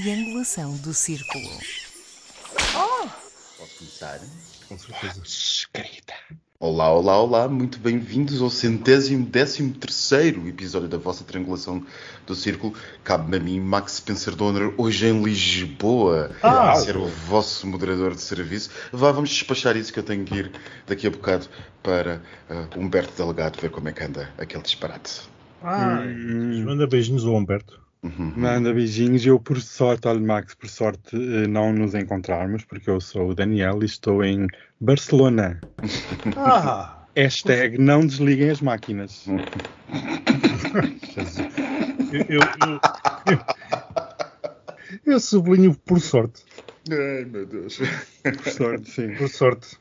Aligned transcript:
triangulação 0.00 0.76
do 0.76 0.92
círculo. 0.92 1.48
Posso 2.52 3.78
começar? 3.78 4.20
Com 4.68 4.78
certeza. 4.78 5.22
Escrita. 5.24 6.12
Olá, 6.60 6.90
olá, 6.92 7.18
olá, 7.22 7.48
muito 7.48 7.78
bem-vindos 7.78 8.42
ao 8.42 8.50
centésimo, 8.50 9.24
décimo 9.24 9.72
terceiro 9.72 10.46
episódio 10.48 10.86
da 10.88 10.98
vossa 10.98 11.24
triangulação 11.24 11.82
do 12.26 12.34
círculo. 12.34 12.74
Cabe-me 13.04 13.36
a 13.36 13.40
mim, 13.40 13.60
Max 13.60 13.92
Spencer 13.96 14.34
Donner, 14.36 14.74
hoje 14.76 15.06
em 15.06 15.22
Lisboa, 15.22 16.30
Ah, 16.42 16.72
a 16.72 16.76
ser 16.76 16.98
o 16.98 17.06
vosso 17.06 17.66
moderador 17.66 18.14
de 18.14 18.20
serviço. 18.20 18.68
Vá, 18.92 19.10
vamos 19.12 19.30
despachar 19.30 19.76
isso 19.78 19.92
que 19.92 19.98
eu 19.98 20.02
tenho 20.04 20.24
que 20.26 20.34
ir 20.34 20.52
daqui 20.86 21.06
a 21.06 21.10
bocado 21.10 21.46
para 21.82 22.20
ah, 22.50 22.68
Humberto 22.76 23.14
Delegado 23.16 23.58
ver 23.60 23.70
como 23.70 23.88
é 23.88 23.92
que 23.92 24.04
anda 24.04 24.30
aquele 24.36 24.62
disparate. 24.62 25.22
Ah, 25.62 26.00
Hum. 26.06 26.64
manda 26.66 26.86
beijinhos 26.86 27.24
ao 27.24 27.34
Humberto. 27.34 27.85
Uhum. 28.02 28.32
Manda 28.36 28.72
beijinhos. 28.72 29.24
Eu, 29.26 29.38
por 29.40 29.60
sorte, 29.60 30.06
olha, 30.06 30.20
Max, 30.20 30.54
por 30.54 30.68
sorte, 30.68 31.16
eh, 31.16 31.46
não 31.46 31.72
nos 31.72 31.94
encontrarmos, 31.94 32.64
porque 32.64 32.88
eu 32.88 33.00
sou 33.00 33.30
o 33.30 33.34
Daniel 33.34 33.82
e 33.82 33.86
estou 33.86 34.24
em 34.24 34.46
Barcelona. 34.80 35.60
Ah! 36.36 36.96
Hashtag 37.16 37.78
não 37.78 38.06
desliguem 38.06 38.50
as 38.50 38.60
máquinas. 38.60 39.24
eu, 42.12 42.20
eu, 42.28 42.40
eu, 42.42 42.80
eu, 43.32 43.38
eu 45.06 45.20
sublinho 45.20 45.74
por 45.74 45.98
sorte. 45.98 46.44
Ai, 46.90 47.24
meu 47.24 47.46
Deus. 47.46 47.78
Por 48.22 48.52
sorte, 48.52 48.90
sim. 48.90 49.14
Por 49.14 49.28
sorte. 49.30 49.78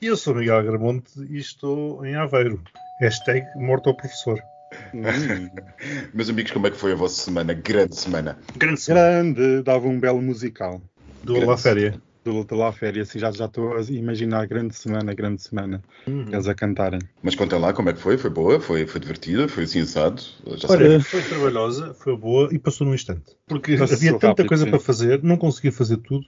E 0.00 0.06
eu 0.06 0.16
sou 0.16 0.34
Miguel 0.34 0.58
Agramonte 0.58 1.10
e 1.30 1.38
estou 1.38 2.04
em 2.04 2.14
Aveiro. 2.16 2.62
Hashtag 3.00 3.46
morto 3.56 3.88
ao 3.88 3.96
professor. 3.96 4.38
Hum. 4.94 5.48
Meus 6.12 6.28
amigos, 6.28 6.52
como 6.52 6.66
é 6.66 6.70
que 6.70 6.76
foi 6.76 6.92
a 6.92 6.96
vossa 6.96 7.22
semana? 7.22 7.54
Grande 7.54 7.96
semana. 7.96 8.38
Grande 8.56 8.80
semana 8.80 9.10
Grande, 9.10 9.62
dava 9.62 9.88
um 9.88 9.98
belo 9.98 10.20
musical. 10.22 10.80
do 11.22 11.44
La 11.44 11.56
Féria. 11.56 12.00
Do, 12.24 12.44
do 12.44 12.54
La 12.54 12.72
Féria, 12.72 13.02
assim, 13.02 13.18
já, 13.18 13.32
já 13.32 13.46
estou 13.46 13.76
a 13.76 13.80
imaginar 13.82 14.46
grande 14.46 14.76
semana, 14.76 15.12
grande 15.12 15.42
semana. 15.42 15.82
Eles 16.06 16.46
a 16.46 16.54
cantarem. 16.54 17.00
Mas 17.22 17.34
contem 17.34 17.58
lá 17.58 17.72
como 17.72 17.90
é 17.90 17.92
que 17.92 18.00
foi. 18.00 18.16
Foi 18.16 18.30
boa? 18.30 18.60
Foi, 18.60 18.86
foi 18.86 19.00
divertida? 19.00 19.48
Foi 19.48 19.64
assim 19.64 19.80
assado? 19.80 20.22
Já 20.56 20.68
Olha, 20.70 21.00
foi 21.00 21.22
trabalhosa, 21.22 21.94
foi 21.94 22.16
boa 22.16 22.48
e 22.52 22.58
passou 22.58 22.86
num 22.86 22.94
instante. 22.94 23.36
Porque 23.46 23.76
Passou 23.76 23.96
havia 23.96 24.12
tanta 24.12 24.26
rápido, 24.28 24.48
coisa 24.48 24.64
sim. 24.64 24.70
para 24.70 24.78
fazer, 24.78 25.22
não 25.22 25.36
conseguia 25.36 25.72
fazer 25.72 25.96
tudo. 25.96 26.26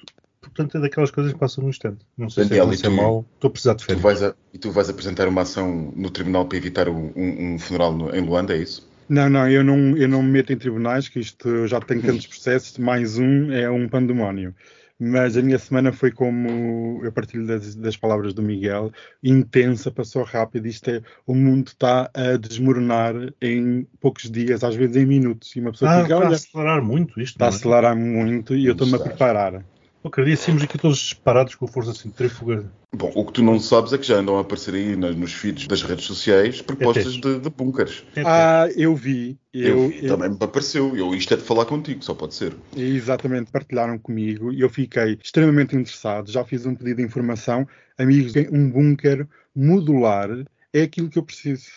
Portanto, 0.55 0.79
é 0.79 0.81
daquelas 0.81 1.11
coisas 1.11 1.33
que 1.33 1.39
passam 1.39 1.65
num 1.65 1.71
instante. 1.71 2.07
Não 2.17 2.31
sei 2.31 2.45
Daniel, 2.45 2.67
se 2.69 2.75
é 2.75 2.77
se 2.77 2.87
é 2.87 2.89
mau. 2.91 3.27
Estou 3.35 3.49
a 3.49 3.53
precisar 3.53 3.75
de 3.75 3.83
Tu 3.83 3.87
férias. 3.87 4.03
vais 4.03 4.23
a- 4.23 4.35
e 4.53 4.59
tu 4.59 4.71
vais 4.71 4.89
apresentar 4.89 5.29
uma 5.29 5.43
ação 5.43 5.93
no 5.97 6.11
tribunal 6.11 6.47
para 6.49 6.59
evitar 6.59 6.89
um, 6.89 7.13
um- 7.17 7.55
um 7.55 7.59
funeral 7.59 7.93
no- 7.95 8.15
em 8.15 8.21
Luanda, 8.21 8.55
é 8.55 8.59
isso? 8.59 8.83
Não, 9.09 9.29
não, 9.29 9.51
eu 9.51 9.63
não, 9.63 9.97
eu 9.97 10.09
não 10.09 10.23
me 10.23 10.31
meto 10.31 10.53
em 10.53 10.57
tribunais, 10.59 11.09
que 11.09 11.21
isto 11.21 11.49
eu 11.49 11.67
já 11.69 11.81
tenho 11.81 12.01
tantos 12.03 12.27
processos, 12.27 12.79
mais 12.79 13.19
um 13.19 13.53
é 13.53 13.71
um 13.71 13.89
pandemónio. 13.89 14.55
Mas 14.99 15.37
a 15.37 15.43
minha 15.43 15.59
semana 15.59 15.93
foi 15.93 16.13
como 16.13 17.01
eu 17.05 17.13
partilho 17.13 17.47
das, 17.47 17.75
das 17.75 17.97
palavras 17.97 18.33
do 18.33 18.43
Miguel, 18.43 18.93
intensa, 19.23 19.91
passou 19.91 20.23
rápido. 20.23 20.67
Isto 20.67 20.89
é, 20.91 21.03
o 21.27 21.35
mundo 21.35 21.69
está 21.69 22.11
a 22.15 22.37
desmoronar 22.37 23.15
em 23.43 23.85
poucos 24.01 24.31
dias, 24.31 24.63
às 24.63 24.75
vezes 24.77 24.97
em 24.97 25.05
minutos. 25.05 25.55
E 25.57 25.61
uma 25.61 25.73
pessoa 25.73 25.91
Ah, 25.91 26.03
fica, 26.03 26.15
está 26.15 26.25
a 26.25 26.27
olha, 26.29 26.37
acelerar 26.37 26.83
muito 26.83 27.21
isto. 27.21 27.33
está 27.35 27.47
a 27.47 27.49
não 27.51 27.57
é? 27.57 27.59
acelerar 27.59 27.97
muito 27.97 28.55
e 28.55 28.67
eu 28.67 28.73
estou-me 28.73 28.95
a 28.97 28.99
preparar. 29.01 29.65
Qualquer 30.05 30.27
dia 30.27 30.37
saímos 30.37 30.63
aqui 30.63 30.77
todos 30.77 30.99
disparados 30.99 31.55
com 31.55 31.65
a 31.65 31.69
força 31.69 31.95
centrífuga. 31.95 32.71
Bom, 32.95 33.11
o 33.15 33.25
que 33.25 33.33
tu 33.33 33.43
não 33.43 33.59
sabes 33.59 33.95
é 33.95 33.97
que 33.97 34.05
já 34.07 34.17
andam 34.17 34.37
a 34.37 34.43
aparecer 34.43 34.75
aí 34.75 34.95
nos 34.95 35.33
feeds 35.33 35.67
das 35.67 35.83
redes 35.83 36.05
sociais 36.05 36.61
propostas 36.61 37.15
de, 37.15 37.41
de 37.41 37.49
bunkers. 37.49 38.05
É, 38.15 38.23
Ah, 38.23 38.69
eu 38.77 38.95
vi, 38.95 39.39
Eu, 39.55 39.77
eu, 39.79 39.89
vi, 39.89 40.07
também 40.07 40.29
me 40.29 40.37
apareceu. 40.39 40.95
Eu, 40.95 41.15
isto 41.15 41.33
é 41.33 41.39
de 41.39 41.43
falar 41.43 41.65
contigo, 41.65 42.05
só 42.05 42.13
pode 42.15 42.35
ser. 42.35 42.55
Exatamente, 42.77 43.51
partilharam 43.51 43.99
comigo 43.99 44.53
e 44.53 44.61
eu 44.61 44.69
fiquei 44.69 45.19
extremamente 45.25 45.75
interessado. 45.75 46.31
Já 46.31 46.45
fiz 46.45 46.67
um 46.67 46.75
pedido 46.75 46.99
de 46.99 47.03
informação. 47.05 47.67
Amigos, 47.97 48.35
um 48.53 48.69
bunker 48.71 49.27
modular 49.57 50.29
é 50.71 50.83
aquilo 50.83 51.09
que 51.09 51.19
eu 51.19 51.23
preciso. 51.25 51.71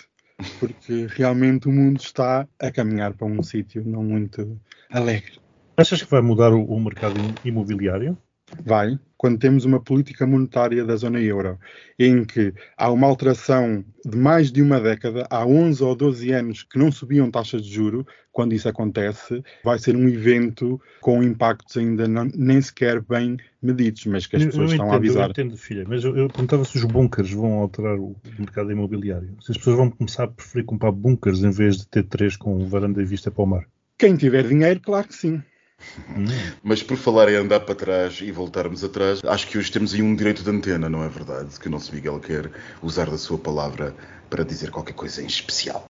Porque 0.60 1.08
realmente 1.16 1.70
o 1.70 1.72
mundo 1.72 2.02
está 2.02 2.46
a 2.60 2.72
caminhar 2.74 3.14
para 3.14 3.26
um 3.26 3.42
sítio 3.42 3.84
não 3.86 4.04
muito 4.04 4.60
alegre. 4.92 5.40
Achas 5.80 6.02
que 6.02 6.10
vai 6.10 6.22
mudar 6.22 6.52
o, 6.54 6.64
o 6.64 6.80
mercado 6.84 7.18
im- 7.20 7.36
imobiliário? 7.46 8.18
Vai, 8.64 8.98
quando 9.18 9.40
temos 9.40 9.66
uma 9.66 9.82
política 9.82 10.26
monetária 10.26 10.86
da 10.86 10.96
zona 10.96 11.20
euro, 11.20 11.60
em 12.00 12.24
que 12.24 12.54
há 12.78 12.90
uma 12.92 13.08
alteração 13.08 13.84
de 14.06 14.18
mais 14.18 14.52
de 14.52 14.62
uma 14.62 14.80
década, 14.80 15.28
há 15.30 15.46
11 15.46 15.84
ou 15.84 15.96
12 15.96 16.32
anos 16.32 16.64
que 16.64 16.78
não 16.80 16.92
subiam 16.92 17.30
taxas 17.30 17.64
de 17.64 17.74
juro, 17.74 18.06
quando 18.32 18.54
isso 18.54 18.70
acontece, 18.70 19.44
vai 19.64 19.80
ser 19.80 19.96
um 19.96 20.08
evento 20.08 20.80
com 21.02 21.22
impactos 21.24 21.76
ainda 21.76 22.08
não- 22.08 22.30
nem 22.36 22.62
sequer 22.62 23.02
bem 23.02 23.38
medidos, 23.62 24.06
mas 24.06 24.28
que 24.28 24.36
as 24.36 24.44
Eu- 24.44 24.50
pessoas 24.50 24.70
eu 24.70 24.76
estão 24.76 24.86
entendo, 24.86 24.94
a 24.94 24.98
avisar. 24.98 25.26
Eu 25.26 25.32
entendo, 25.32 25.58
filha, 25.58 25.86
mas 25.88 26.04
eu, 26.04 26.16
eu 26.16 26.28
perguntava 26.30 26.64
se 26.64 26.78
os 26.78 26.84
bunkers 26.86 27.32
vão 27.32 27.54
alterar 27.54 27.98
o 28.00 28.16
mercado 28.38 28.72
imobiliário. 28.72 29.36
Se 29.42 29.52
as 29.52 29.58
pessoas 29.58 29.78
vão 29.78 29.90
começar 29.90 30.24
a 30.26 30.28
preferir 30.28 30.66
comprar 30.66 30.92
bunkers 30.92 31.44
em 31.44 31.52
vez 31.52 31.78
de 31.78 31.88
ter 31.88 32.04
três 32.04 32.38
com 32.38 32.60
varanda 32.68 33.02
e 33.02 33.06
vista 33.06 33.32
para 33.32 33.44
o 33.44 33.48
mar. 33.48 33.66
Quem 33.98 34.16
tiver 34.16 34.48
dinheiro, 34.48 34.80
claro 34.80 35.08
que 35.08 35.16
sim. 35.16 35.42
Mas 36.64 36.84
por 36.84 36.98
falar 36.98 37.30
em 37.30 37.36
andar 37.36 37.62
para 37.62 37.76
trás 37.76 38.20
e 38.22 38.32
voltarmos 38.32 38.84
atrás, 38.84 39.22
acho 39.26 39.48
que 39.48 39.58
hoje 39.58 39.72
temos 39.72 39.94
aí 39.94 40.02
um 40.02 40.16
direito 40.16 40.44
de 40.44 40.50
antena, 40.50 40.90
não 40.90 41.04
é 41.04 41.10
verdade? 41.10 41.60
Que 41.60 41.68
o 41.68 41.72
nosso 41.72 41.94
Miguel 41.94 42.20
quer 42.20 42.52
usar 42.82 43.10
da 43.10 43.18
sua 43.18 43.38
palavra 43.38 43.96
para 44.30 44.44
dizer 44.44 44.72
qualquer 44.72 44.94
coisa 44.94 45.22
em 45.22 45.28
especial. 45.28 45.86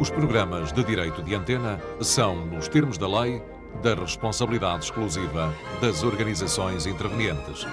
Os 0.00 0.10
programas 0.10 0.72
de 0.72 0.84
direito 0.84 1.22
de 1.22 1.34
antena 1.34 1.80
são, 2.00 2.46
nos 2.46 2.68
termos 2.68 2.96
da 2.96 3.20
lei, 3.20 3.42
da 3.82 3.94
responsabilidade 3.94 4.84
exclusiva 4.84 5.54
das 5.80 6.02
organizações 6.02 6.86
intervenientes. 6.86 7.66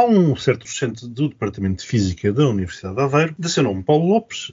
Há 0.00 0.04
um 0.06 0.34
certo 0.34 0.60
docente 0.60 1.06
do 1.06 1.28
Departamento 1.28 1.82
de 1.82 1.86
Física 1.86 2.32
da 2.32 2.48
Universidade 2.48 2.96
de 2.96 3.02
Aveiro, 3.02 3.36
de 3.38 3.50
seu 3.50 3.62
nome 3.62 3.82
Paulo 3.82 4.08
Lopes, 4.08 4.50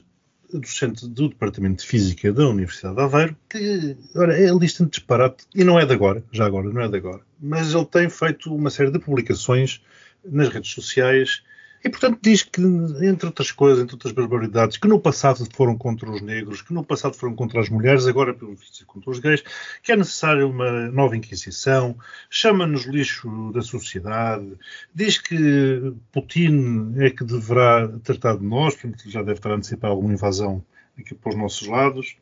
docente 0.52 1.08
do 1.08 1.30
Departamento 1.30 1.82
de 1.82 1.88
Física 1.88 2.30
da 2.30 2.46
Universidade 2.46 2.96
de 2.96 3.00
Aveiro, 3.00 3.36
que, 3.48 3.96
ora, 4.14 4.38
ele 4.38 4.58
diz 4.58 4.76
disparate, 4.90 5.46
e 5.54 5.64
não 5.64 5.80
é 5.80 5.86
de 5.86 5.94
agora, 5.94 6.22
já 6.30 6.44
agora, 6.44 6.70
não 6.70 6.82
é 6.82 6.88
de 6.88 6.98
agora, 6.98 7.22
mas 7.40 7.72
ele 7.72 7.86
tem 7.86 8.10
feito 8.10 8.54
uma 8.54 8.68
série 8.68 8.90
de 8.90 8.98
publicações 8.98 9.80
nas 10.22 10.50
redes 10.50 10.70
sociais 10.70 11.42
e, 11.84 11.88
portanto, 11.88 12.18
diz 12.20 12.42
que, 12.42 12.60
entre 12.60 13.26
outras 13.26 13.52
coisas, 13.52 13.82
entre 13.82 13.94
outras 13.94 14.12
barbaridades, 14.12 14.76
que 14.76 14.88
no 14.88 15.00
passado 15.00 15.46
foram 15.52 15.76
contra 15.76 16.10
os 16.10 16.20
negros, 16.20 16.62
que 16.62 16.72
no 16.72 16.84
passado 16.84 17.14
foram 17.14 17.34
contra 17.34 17.60
as 17.60 17.68
mulheres, 17.68 18.06
agora, 18.06 18.34
pelo 18.34 18.54
visto, 18.54 18.84
contra 18.86 19.10
os 19.10 19.18
gays, 19.18 19.42
que 19.82 19.92
é 19.92 19.96
necessária 19.96 20.46
uma 20.46 20.88
nova 20.90 21.16
Inquisição, 21.16 21.96
chama-nos 22.28 22.84
lixo 22.84 23.52
da 23.52 23.62
sociedade, 23.62 24.52
diz 24.94 25.18
que 25.18 25.92
Putin 26.12 26.94
é 26.98 27.10
que 27.10 27.24
deverá 27.24 27.88
tratar 28.02 28.36
de 28.36 28.44
nós, 28.44 28.74
portanto, 28.74 29.08
já 29.08 29.20
deve 29.20 29.38
estar 29.38 29.50
a 29.50 29.54
antecipar 29.54 29.90
alguma 29.90 30.12
invasão 30.12 30.64
aqui 30.98 31.14
para 31.14 31.30
os 31.30 31.36
nossos 31.36 31.66
lados. 31.66 32.16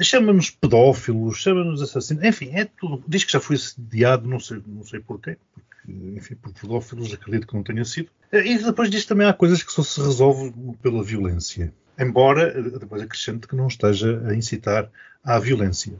Chama-nos 0.00 0.50
pedófilos, 0.50 1.38
chama-nos 1.38 1.82
assassinos, 1.82 2.22
enfim, 2.22 2.50
é 2.52 2.64
tudo. 2.64 3.02
Diz 3.08 3.24
que 3.24 3.32
já 3.32 3.40
foi 3.40 3.56
assediado, 3.56 4.28
não 4.28 4.38
sei, 4.38 4.62
não 4.64 4.84
sei 4.84 5.00
porquê, 5.00 5.36
porque, 5.52 5.67
enfim, 5.88 6.34
por 6.36 6.52
pedófilos, 6.52 7.12
acredito 7.12 7.46
que 7.46 7.54
não 7.54 7.62
tenha 7.62 7.84
sido. 7.84 8.10
E 8.32 8.58
depois 8.58 8.90
diz 8.90 9.06
também 9.06 9.26
há 9.26 9.32
coisas 9.32 9.62
que 9.62 9.72
só 9.72 9.82
se 9.82 10.00
resolve 10.00 10.52
pela 10.82 11.02
violência. 11.02 11.72
Embora 11.98 12.62
depois 12.62 13.02
acrescente 13.02 13.48
que 13.48 13.56
não 13.56 13.66
esteja 13.66 14.22
a 14.28 14.34
incitar 14.34 14.88
à 15.24 15.38
violência. 15.38 15.98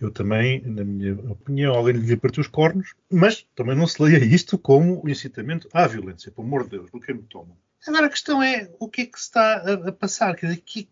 Eu 0.00 0.10
também, 0.10 0.62
na 0.64 0.84
minha 0.84 1.14
opinião, 1.30 1.74
alguém 1.74 1.94
lhe 1.94 2.00
devia 2.00 2.16
partir 2.16 2.40
os 2.40 2.46
cornos, 2.46 2.94
mas 3.10 3.46
também 3.54 3.74
não 3.74 3.86
se 3.86 4.02
leia 4.02 4.22
isto 4.22 4.58
como 4.58 5.08
incitamento 5.08 5.68
à 5.72 5.86
violência, 5.86 6.30
pelo 6.30 6.46
amor 6.46 6.64
de 6.64 6.70
Deus, 6.70 6.90
do 6.90 7.00
que 7.00 7.12
me 7.12 7.22
tomam. 7.22 7.56
Agora 7.86 8.06
a 8.06 8.10
questão 8.10 8.42
é 8.42 8.70
o 8.78 8.88
que 8.88 9.02
é 9.02 9.06
que 9.06 9.18
se 9.18 9.26
está 9.26 9.56
a, 9.56 9.88
a 9.88 9.92
passar? 9.92 10.36
Quer 10.36 10.48
dizer, 10.48 10.62
que, 10.64 10.88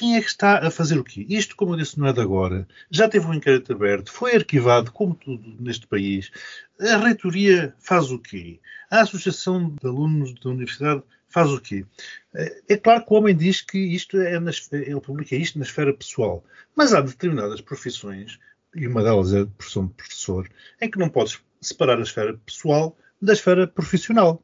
quem 0.00 0.16
é 0.16 0.20
que 0.22 0.28
está 0.28 0.66
a 0.66 0.70
fazer 0.70 0.98
o 0.98 1.04
quê? 1.04 1.26
Isto, 1.28 1.54
como 1.54 1.74
eu 1.74 1.76
disse, 1.76 2.00
não 2.00 2.06
é 2.06 2.12
de 2.14 2.22
agora. 2.22 2.66
Já 2.90 3.06
teve 3.06 3.26
um 3.26 3.34
inquérito 3.34 3.74
aberto, 3.74 4.10
foi 4.10 4.34
arquivado, 4.34 4.90
como 4.90 5.14
tudo 5.14 5.54
neste 5.60 5.86
país. 5.86 6.30
A 6.80 6.96
reitoria 6.96 7.74
faz 7.78 8.10
o 8.10 8.18
quê? 8.18 8.60
A 8.90 9.02
Associação 9.02 9.76
de 9.78 9.86
Alunos 9.86 10.32
da 10.40 10.48
Universidade 10.48 11.02
faz 11.28 11.50
o 11.50 11.60
quê? 11.60 11.84
É 12.66 12.78
claro 12.78 13.04
que 13.04 13.12
o 13.12 13.16
homem 13.18 13.36
diz 13.36 13.60
que 13.60 13.76
isto 13.76 14.16
é 14.16 14.40
na, 14.40 14.50
ele 14.72 15.00
publica 15.02 15.36
isto 15.36 15.58
na 15.58 15.66
esfera 15.66 15.92
pessoal, 15.92 16.42
mas 16.74 16.94
há 16.94 17.02
determinadas 17.02 17.60
profissões, 17.60 18.38
e 18.74 18.86
uma 18.86 19.02
delas 19.02 19.34
é 19.34 19.42
a 19.42 19.46
profissão 19.46 19.86
de 19.86 19.92
professor, 19.92 20.48
em 20.80 20.90
que 20.90 20.98
não 20.98 21.10
podes 21.10 21.38
separar 21.60 21.98
a 21.98 22.02
esfera 22.02 22.40
pessoal 22.46 22.96
da 23.20 23.34
esfera 23.34 23.68
profissional. 23.68 24.42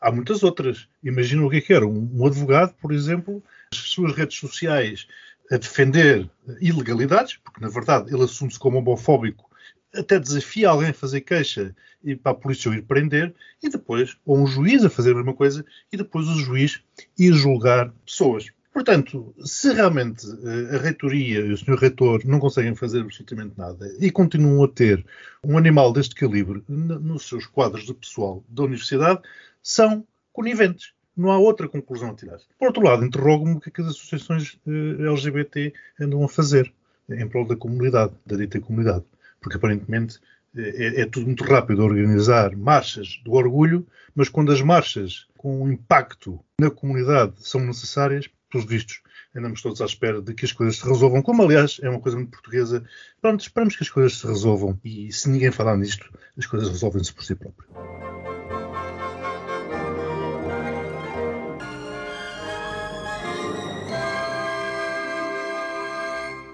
Há 0.00 0.10
muitas 0.10 0.42
outras. 0.42 0.88
Imagina 1.02 1.44
o 1.44 1.50
que 1.50 1.58
é 1.58 1.60
que 1.60 1.72
era 1.72 1.86
um, 1.86 2.26
advogado, 2.26 2.74
por 2.80 2.92
exemplo, 2.92 3.42
as 3.72 3.78
suas 3.78 4.14
redes 4.14 4.38
sociais 4.38 5.06
a 5.50 5.56
defender 5.56 6.30
ilegalidades, 6.60 7.36
porque 7.36 7.60
na 7.60 7.68
verdade 7.68 8.14
ele 8.14 8.22
assume-se 8.22 8.58
como 8.58 8.78
homofóbico 8.78 9.50
até 9.94 10.18
desafia 10.18 10.68
alguém 10.68 10.90
a 10.90 10.94
fazer 10.94 11.20
queixa 11.20 11.74
e 12.02 12.14
para 12.14 12.32
a 12.32 12.34
polícia 12.34 12.70
o 12.70 12.74
ir 12.74 12.82
prender, 12.82 13.34
e 13.62 13.68
depois, 13.68 14.16
ou 14.24 14.38
um 14.38 14.46
juiz 14.46 14.84
a 14.84 14.90
fazer 14.90 15.12
a 15.12 15.16
mesma 15.16 15.34
coisa, 15.34 15.64
e 15.92 15.96
depois 15.96 16.26
o 16.26 16.38
juiz 16.38 16.80
ir 17.18 17.32
julgar 17.34 17.92
pessoas. 18.06 18.46
Portanto, 18.72 19.34
se 19.44 19.72
realmente 19.72 20.24
eh, 20.26 20.76
a 20.76 20.78
reitoria 20.78 21.40
e 21.40 21.52
o 21.52 21.58
senhor 21.58 21.78
reitor 21.78 22.22
não 22.24 22.38
conseguem 22.38 22.74
fazer 22.74 23.00
absolutamente 23.00 23.58
nada 23.58 23.92
e 23.98 24.10
continuam 24.10 24.62
a 24.62 24.68
ter 24.68 25.04
um 25.44 25.58
animal 25.58 25.92
deste 25.92 26.14
calibre 26.14 26.62
nos 26.68 27.28
seus 27.28 27.46
quadros 27.46 27.84
de 27.84 27.94
pessoal 27.94 28.44
da 28.48 28.62
universidade, 28.62 29.20
são 29.60 30.06
coniventes. 30.32 30.92
Não 31.16 31.30
há 31.30 31.38
outra 31.38 31.68
conclusão 31.68 32.10
a 32.10 32.14
tirar. 32.14 32.38
Por 32.58 32.68
outro 32.68 32.82
lado, 32.82 33.04
interrogo-me 33.04 33.56
o 33.56 33.60
que 33.60 33.70
é 33.70 33.72
que 33.72 33.80
as 33.80 33.88
associações 33.88 34.58
eh, 34.66 35.04
LGBT 35.04 35.72
andam 36.00 36.22
a 36.22 36.28
fazer 36.28 36.72
em 37.08 37.28
prol 37.28 37.46
da 37.46 37.56
comunidade, 37.56 38.12
da 38.24 38.36
dita 38.36 38.60
comunidade. 38.60 39.04
Porque 39.40 39.56
aparentemente 39.56 40.20
é, 40.56 41.02
é, 41.02 41.06
tudo 41.06 41.26
muito 41.26 41.44
rápido 41.44 41.82
organizar 41.84 42.56
marchas 42.56 43.20
do 43.24 43.32
orgulho, 43.32 43.86
mas 44.14 44.28
quando 44.28 44.52
as 44.52 44.60
marchas 44.60 45.26
com 45.36 45.70
impacto 45.70 46.40
na 46.60 46.70
comunidade 46.70 47.34
são 47.38 47.60
necessárias, 47.60 48.28
pelos 48.50 48.66
vistos, 48.66 49.00
andamos 49.34 49.62
todos 49.62 49.80
à 49.80 49.86
espera 49.86 50.20
de 50.20 50.34
que 50.34 50.44
as 50.44 50.52
coisas 50.52 50.76
se 50.76 50.86
resolvam, 50.86 51.22
como 51.22 51.42
aliás 51.42 51.78
é 51.82 51.88
uma 51.88 52.00
coisa 52.00 52.16
muito 52.16 52.32
portuguesa. 52.32 52.84
Pronto, 53.20 53.40
esperamos 53.40 53.76
que 53.76 53.82
as 53.82 53.90
coisas 53.90 54.18
se 54.18 54.26
resolvam 54.26 54.78
e 54.84 55.12
se 55.12 55.30
ninguém 55.30 55.50
falar 55.50 55.76
nisto, 55.76 56.10
as 56.36 56.46
coisas 56.46 56.68
resolvem-se 56.68 57.12
por 57.12 57.24
si 57.24 57.34
próprias. 57.34 58.29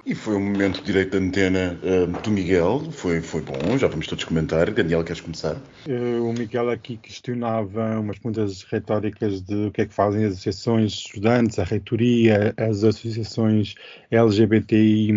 E 0.06 0.14
foi 0.14 0.37
um 0.37 0.53
momento 0.53 0.79
de 0.79 0.85
direito 0.85 1.19
de 1.19 1.26
antena 1.26 1.76
uh, 1.82 2.06
do 2.23 2.31
Miguel, 2.31 2.81
foi, 2.93 3.20
foi 3.20 3.43
bom, 3.43 3.76
já 3.76 3.88
vamos 3.88 4.06
todos 4.06 4.23
comentar. 4.23 4.70
Daniel, 4.70 5.03
queres 5.03 5.20
começar? 5.20 5.56
Uh, 5.85 6.23
o 6.23 6.32
Miguel 6.32 6.70
aqui 6.70 6.97
questionava 6.97 7.99
umas 7.99 8.17
perguntas 8.17 8.62
retóricas 8.62 9.43
de 9.43 9.67
o 9.67 9.73
que 9.73 9.81
é 9.81 9.87
que 9.87 9.93
fazem 9.93 10.25
as 10.25 10.35
associações 10.35 10.93
de 10.93 10.99
estudantes, 10.99 11.58
a 11.58 11.64
reitoria, 11.64 12.55
as 12.56 12.85
associações 12.85 13.75
LGBTI+. 14.08 15.12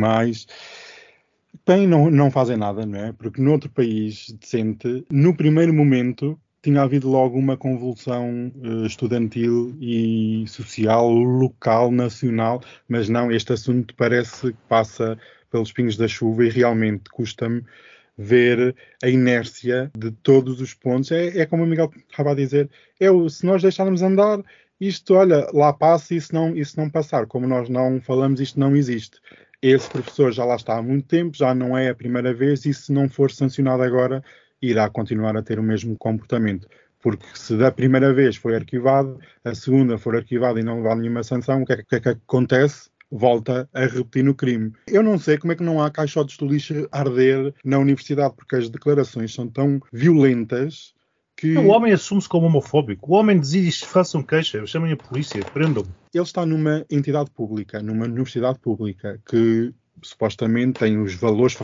Bem, 1.67 1.85
não, 1.85 2.09
não 2.09 2.31
fazem 2.31 2.57
nada, 2.57 2.83
não 2.83 2.97
é? 2.97 3.11
Porque 3.13 3.39
noutro 3.39 3.69
país 3.69 4.31
decente, 4.41 5.05
no 5.11 5.37
primeiro 5.37 5.71
momento, 5.71 6.35
tinha 6.61 6.81
havido 6.81 7.09
logo 7.09 7.37
uma 7.37 7.55
convulsão 7.55 8.51
uh, 8.57 8.85
estudantil 8.85 9.75
e 9.79 10.45
social, 10.47 11.09
local, 11.09 11.91
nacional, 11.91 12.61
mas 12.87 13.07
não, 13.07 13.31
este 13.31 13.53
assunto 13.53 13.95
parece 13.95 14.51
que 14.51 14.59
passa 14.67 15.17
pelos 15.49 15.71
pingos 15.71 15.97
da 15.97 16.07
chuva 16.07 16.45
e 16.45 16.49
realmente 16.49 17.09
custa-me 17.09 17.63
ver 18.17 18.75
a 19.01 19.07
inércia 19.07 19.89
de 19.97 20.11
todos 20.11 20.59
os 20.59 20.73
pontos. 20.73 21.11
É, 21.11 21.39
é 21.39 21.45
como 21.45 21.63
o 21.63 21.65
Miguel 21.65 21.89
estava 22.09 22.31
a 22.31 22.35
dizer, 22.35 22.69
é 22.99 23.07
se 23.29 23.45
nós 23.45 23.61
deixarmos 23.61 24.01
andar, 24.01 24.43
isto, 24.79 25.13
olha, 25.15 25.47
lá 25.53 25.71
passa 25.71 26.13
e 26.13 26.21
se 26.21 26.33
não, 26.33 26.55
e 26.55 26.63
se 26.65 26.77
não 26.77 26.89
passar, 26.89 27.25
como 27.27 27.47
nós 27.47 27.69
não 27.69 28.01
falamos, 28.01 28.41
isto 28.41 28.59
não 28.59 28.75
existe. 28.75 29.19
Esse 29.61 29.89
professor 29.89 30.31
já 30.31 30.45
lá 30.45 30.55
está 30.55 30.77
há 30.77 30.81
muito 30.81 31.07
tempo, 31.07 31.35
já 31.35 31.53
não 31.55 31.77
é 31.77 31.89
a 31.89 31.95
primeira 31.95 32.33
vez, 32.33 32.65
e 32.65 32.73
se 32.73 32.91
não 32.91 33.09
for 33.09 33.31
sancionado 33.31 33.83
agora, 33.83 34.23
irá 34.61 34.89
continuar 34.89 35.35
a 35.37 35.41
ter 35.41 35.59
o 35.59 35.63
mesmo 35.63 35.97
comportamento. 35.97 36.67
Porque 37.01 37.25
se 37.33 37.55
da 37.55 37.71
primeira 37.71 38.13
vez 38.13 38.35
foi 38.35 38.55
arquivado, 38.55 39.19
a 39.43 39.55
segunda 39.55 39.97
for 39.97 40.15
arquivada 40.15 40.59
e 40.59 40.63
não 40.63 40.77
levar 40.77 40.97
nenhuma 40.97 41.23
sanção, 41.23 41.61
o 41.61 41.65
que 41.65 41.73
é 41.73 41.77
que, 41.77 41.95
é 41.95 41.99
que 41.99 42.09
acontece? 42.09 42.89
volta 43.11 43.67
a 43.73 43.85
repetir 43.85 44.23
no 44.23 44.35
crime. 44.35 44.71
Eu 44.87 45.01
não 45.01 45.17
sei 45.17 45.37
como 45.37 45.51
é 45.51 45.55
que 45.55 45.63
não 45.63 45.81
há 45.81 45.89
caixotes 45.89 46.37
do 46.37 46.45
lixo 46.45 46.87
arder 46.91 47.53
na 47.63 47.79
universidade, 47.79 48.35
porque 48.35 48.55
as 48.55 48.69
declarações 48.69 49.33
são 49.33 49.47
tão 49.47 49.81
violentas 49.91 50.93
que... 51.35 51.57
O 51.57 51.67
homem 51.67 51.93
assume-se 51.93 52.29
como 52.29 52.47
homofóbico. 52.47 53.11
O 53.11 53.15
homem 53.15 53.39
diz 53.39 53.81
façam 53.81 54.21
queixa, 54.21 54.65
chamem 54.65 54.93
a 54.93 54.97
polícia, 54.97 55.43
prendam-me. 55.43 55.89
Ele 56.13 56.23
está 56.23 56.45
numa 56.45 56.85
entidade 56.89 57.31
pública, 57.31 57.81
numa 57.81 58.05
universidade 58.05 58.59
pública, 58.59 59.19
que 59.27 59.73
supostamente 60.03 60.79
tem 60.79 61.01
os 61.01 61.15
valores... 61.15 61.57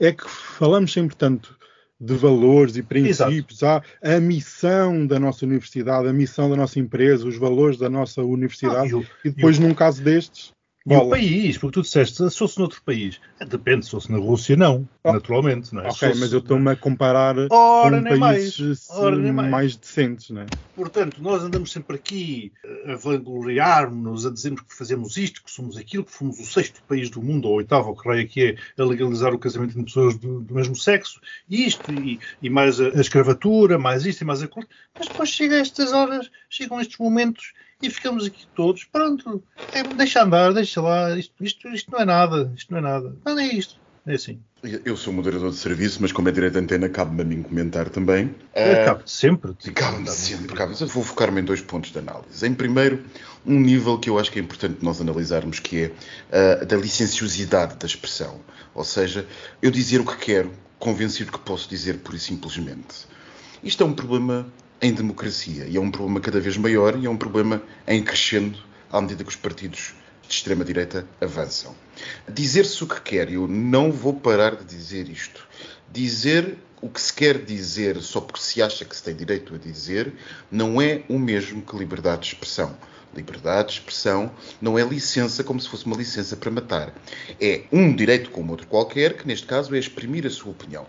É 0.00 0.12
que 0.12 0.28
falamos 0.28 0.92
sempre 0.92 1.16
tanto 1.16 1.56
de 1.98 2.14
valores 2.14 2.76
e 2.76 2.82
princípios, 2.82 3.62
há 3.62 3.82
a 4.02 4.20
missão 4.20 5.06
da 5.06 5.18
nossa 5.18 5.44
universidade, 5.46 6.08
a 6.08 6.12
missão 6.12 6.50
da 6.50 6.56
nossa 6.56 6.78
empresa, 6.78 7.26
os 7.26 7.36
valores 7.36 7.78
da 7.78 7.88
nossa 7.88 8.22
universidade, 8.22 8.94
ah, 8.94 9.02
e, 9.24 9.28
e, 9.28 9.30
depois, 9.30 9.56
e 9.56 9.60
num 9.60 9.74
caso 9.74 10.02
destes, 10.02 10.52
e 10.86 10.96
o 10.96 11.08
país, 11.08 11.58
porque 11.58 11.74
tu 11.74 11.82
disseste, 11.82 12.30
se 12.30 12.38
fosse 12.38 12.58
noutro 12.58 12.80
país, 12.82 13.20
depende, 13.48 13.84
se 13.84 13.90
fosse 13.90 14.10
na 14.10 14.18
Rússia, 14.18 14.56
não, 14.56 14.88
oh. 15.02 15.12
naturalmente. 15.12 15.74
Não 15.74 15.82
é? 15.82 15.88
Ok, 15.88 16.12
mas 16.16 16.32
eu 16.32 16.38
estou-me 16.38 16.70
a 16.70 16.76
comparar 16.76 17.34
Ora, 17.50 18.00
com 18.00 18.20
países 18.20 18.88
mais. 18.88 19.32
mais. 19.32 19.50
mais. 19.50 19.76
decentes, 19.76 20.30
não 20.30 20.42
é? 20.42 20.46
Portanto, 20.76 21.20
nós 21.20 21.42
andamos 21.42 21.72
sempre 21.72 21.96
aqui 21.96 22.52
a 22.86 22.94
vangloriar-nos, 22.94 24.26
a 24.26 24.30
dizermos 24.30 24.60
que 24.60 24.74
fazemos 24.74 25.16
isto, 25.16 25.42
que 25.42 25.50
somos 25.50 25.76
aquilo, 25.76 26.04
que 26.04 26.12
fomos 26.12 26.38
o 26.38 26.44
sexto 26.44 26.80
país 26.84 27.10
do 27.10 27.20
mundo, 27.20 27.46
ou 27.46 27.54
o 27.54 27.56
oitavo, 27.56 27.88
ou 27.88 27.96
que 27.96 28.08
raio 28.08 28.28
que 28.28 28.44
é, 28.44 28.56
a 28.80 28.84
legalizar 28.86 29.34
o 29.34 29.38
casamento 29.38 29.70
entre 29.70 29.84
pessoas 29.84 30.16
do, 30.16 30.40
do 30.40 30.54
mesmo 30.54 30.76
sexo, 30.76 31.20
isto, 31.50 31.92
e, 31.92 32.20
e 32.40 32.48
mais 32.48 32.80
a, 32.80 32.88
a, 32.88 33.00
escravatura, 33.00 33.76
mais 33.76 34.06
isto 34.06 34.20
e 34.20 34.24
mais 34.24 34.40
aquilo. 34.40 34.66
Mas 34.96 35.08
depois 35.08 35.30
chega 35.30 35.56
a 35.56 35.60
estas 35.60 35.92
horas, 35.92 36.30
chegam 36.48 36.80
estes 36.80 36.98
momentos 36.98 37.52
e 37.82 37.90
ficamos 37.90 38.26
aqui 38.26 38.46
todos, 38.54 38.84
pronto, 38.84 39.42
é, 39.72 39.82
deixa 39.82 40.22
andar, 40.22 40.52
deixa 40.52 40.80
lá, 40.80 41.16
isto, 41.16 41.34
isto, 41.40 41.68
isto 41.68 41.90
não 41.90 42.00
é 42.00 42.04
nada, 42.04 42.52
isto 42.56 42.72
não 42.72 42.78
é 42.78 42.82
nada, 42.82 43.16
não 43.24 43.38
é 43.38 43.46
isto, 43.46 43.78
é 44.06 44.14
assim. 44.14 44.40
Eu 44.84 44.96
sou 44.96 45.12
moderador 45.12 45.50
de 45.50 45.56
serviço, 45.56 45.98
mas 46.00 46.10
como 46.10 46.28
é 46.28 46.32
direito 46.32 46.54
de 46.54 46.58
antena, 46.58 46.88
cabe-me 46.88 47.22
a 47.22 47.24
mim 47.24 47.42
comentar 47.42 47.88
também. 47.88 48.34
É, 48.52 48.84
cabe 48.84 49.02
sempre. 49.06 49.54
Cabe-me 49.72 50.10
sempre. 50.10 50.56
Cabe 50.56 50.72
-me. 50.72 50.88
Vou 50.88 51.04
focar-me 51.04 51.40
em 51.40 51.44
dois 51.44 51.60
pontos 51.60 51.92
de 51.92 51.98
análise. 51.98 52.44
Em 52.44 52.52
primeiro, 52.52 53.04
um 53.44 53.60
nível 53.60 53.96
que 53.98 54.10
eu 54.10 54.18
acho 54.18 54.32
que 54.32 54.40
é 54.40 54.42
importante 54.42 54.78
nós 54.82 55.00
analisarmos, 55.00 55.60
que 55.60 55.84
é 55.84 56.62
uh, 56.62 56.66
da 56.66 56.76
licenciosidade 56.76 57.76
da 57.76 57.86
expressão. 57.86 58.40
Ou 58.74 58.82
seja, 58.82 59.24
eu 59.62 59.70
dizer 59.70 60.00
o 60.00 60.04
que 60.04 60.16
quero, 60.16 60.50
convencido 60.78 61.30
que 61.30 61.38
posso 61.38 61.68
dizer 61.68 61.98
pura 61.98 62.16
e 62.16 62.20
simplesmente. 62.20 63.06
Isto 63.62 63.84
é 63.84 63.86
um 63.86 63.92
problema 63.92 64.46
em 64.80 64.92
democracia. 64.92 65.66
E 65.66 65.76
é 65.76 65.80
um 65.80 65.90
problema 65.90 66.20
cada 66.20 66.40
vez 66.40 66.56
maior 66.56 66.98
e 66.98 67.06
é 67.06 67.10
um 67.10 67.16
problema 67.16 67.62
em 67.86 68.02
crescendo 68.02 68.58
à 68.90 69.00
medida 69.00 69.24
que 69.24 69.30
os 69.30 69.36
partidos 69.36 69.94
de 70.26 70.34
extrema-direita 70.34 71.06
avançam. 71.20 71.74
Dizer-se 72.28 72.82
o 72.82 72.86
que 72.86 73.00
quer, 73.00 73.32
eu 73.32 73.46
não 73.46 73.90
vou 73.90 74.14
parar 74.14 74.56
de 74.56 74.64
dizer 74.64 75.08
isto. 75.08 75.46
Dizer 75.92 76.58
o 76.80 76.88
que 76.88 77.00
se 77.00 77.12
quer 77.12 77.42
dizer 77.42 78.00
só 78.02 78.20
porque 78.20 78.42
se 78.42 78.62
acha 78.62 78.84
que 78.84 78.94
se 78.94 79.02
tem 79.02 79.14
direito 79.14 79.54
a 79.54 79.58
dizer 79.58 80.12
não 80.50 80.80
é 80.80 81.02
o 81.08 81.18
mesmo 81.18 81.62
que 81.62 81.76
liberdade 81.76 82.22
de 82.22 82.26
expressão. 82.28 82.76
Liberdade 83.14 83.68
de 83.68 83.74
expressão 83.74 84.30
não 84.60 84.78
é 84.78 84.84
licença 84.84 85.42
como 85.42 85.58
se 85.58 85.68
fosse 85.68 85.86
uma 85.86 85.96
licença 85.96 86.36
para 86.36 86.50
matar. 86.50 86.94
É 87.40 87.62
um 87.72 87.94
direito 87.94 88.30
como 88.30 88.50
outro 88.50 88.66
qualquer, 88.66 89.14
que 89.14 89.26
neste 89.26 89.46
caso 89.46 89.74
é 89.74 89.78
exprimir 89.78 90.26
a 90.26 90.30
sua 90.30 90.50
opinião. 90.50 90.86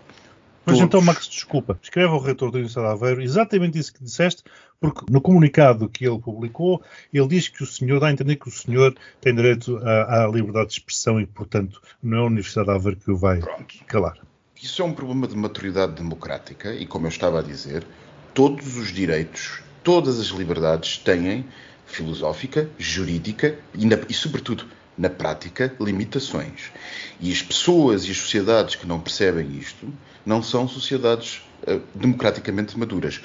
Mas 0.68 0.80
então, 0.80 1.00
Max, 1.00 1.28
desculpa, 1.28 1.78
escreve 1.82 2.12
ao 2.12 2.20
reitor 2.20 2.50
da 2.50 2.58
Universidade 2.58 2.88
de 2.88 2.92
Aveiro 2.92 3.22
exatamente 3.22 3.78
isso 3.78 3.92
que 3.92 4.04
disseste, 4.04 4.42
porque 4.80 5.04
no 5.10 5.20
comunicado 5.20 5.88
que 5.88 6.06
ele 6.06 6.18
publicou, 6.18 6.82
ele 7.12 7.28
diz 7.28 7.48
que 7.48 7.62
o 7.62 7.66
senhor 7.66 8.00
dá 8.00 8.08
a 8.08 8.12
entender 8.12 8.36
que 8.36 8.48
o 8.48 8.52
senhor 8.52 8.94
tem 9.20 9.34
direito 9.34 9.78
à, 9.78 10.24
à 10.24 10.28
liberdade 10.28 10.68
de 10.68 10.72
expressão 10.74 11.20
e, 11.20 11.26
portanto, 11.26 11.80
não 12.02 12.18
é 12.18 12.20
a 12.20 12.24
Universidade 12.24 12.68
de 12.68 12.74
Aveiro 12.74 13.00
que 13.00 13.10
o 13.10 13.16
vai 13.16 13.40
Pronto. 13.40 13.74
calar. 13.86 14.18
Isso 14.60 14.82
é 14.82 14.84
um 14.84 14.92
problema 14.92 15.26
de 15.26 15.36
maturidade 15.36 15.92
democrática 15.92 16.74
e, 16.74 16.84
como 16.86 17.06
eu 17.06 17.10
estava 17.10 17.38
a 17.38 17.42
dizer, 17.42 17.86
todos 18.34 18.76
os 18.76 18.92
direitos, 18.92 19.62
todas 19.82 20.18
as 20.20 20.26
liberdades 20.28 20.98
têm 20.98 21.44
filosófica, 21.86 22.68
jurídica 22.78 23.58
e, 23.74 23.86
e 24.08 24.14
sobretudo, 24.14 24.66
na 24.98 25.08
prática, 25.08 25.72
limitações. 25.80 26.72
E 27.20 27.32
as 27.32 27.40
pessoas 27.40 28.04
e 28.06 28.10
as 28.10 28.16
sociedades 28.16 28.74
que 28.74 28.86
não 28.86 29.00
percebem 29.00 29.56
isto 29.56 29.86
não 30.26 30.42
são 30.42 30.66
sociedades 30.66 31.40
uh, 31.62 31.80
democraticamente 31.94 32.76
maduras. 32.76 33.20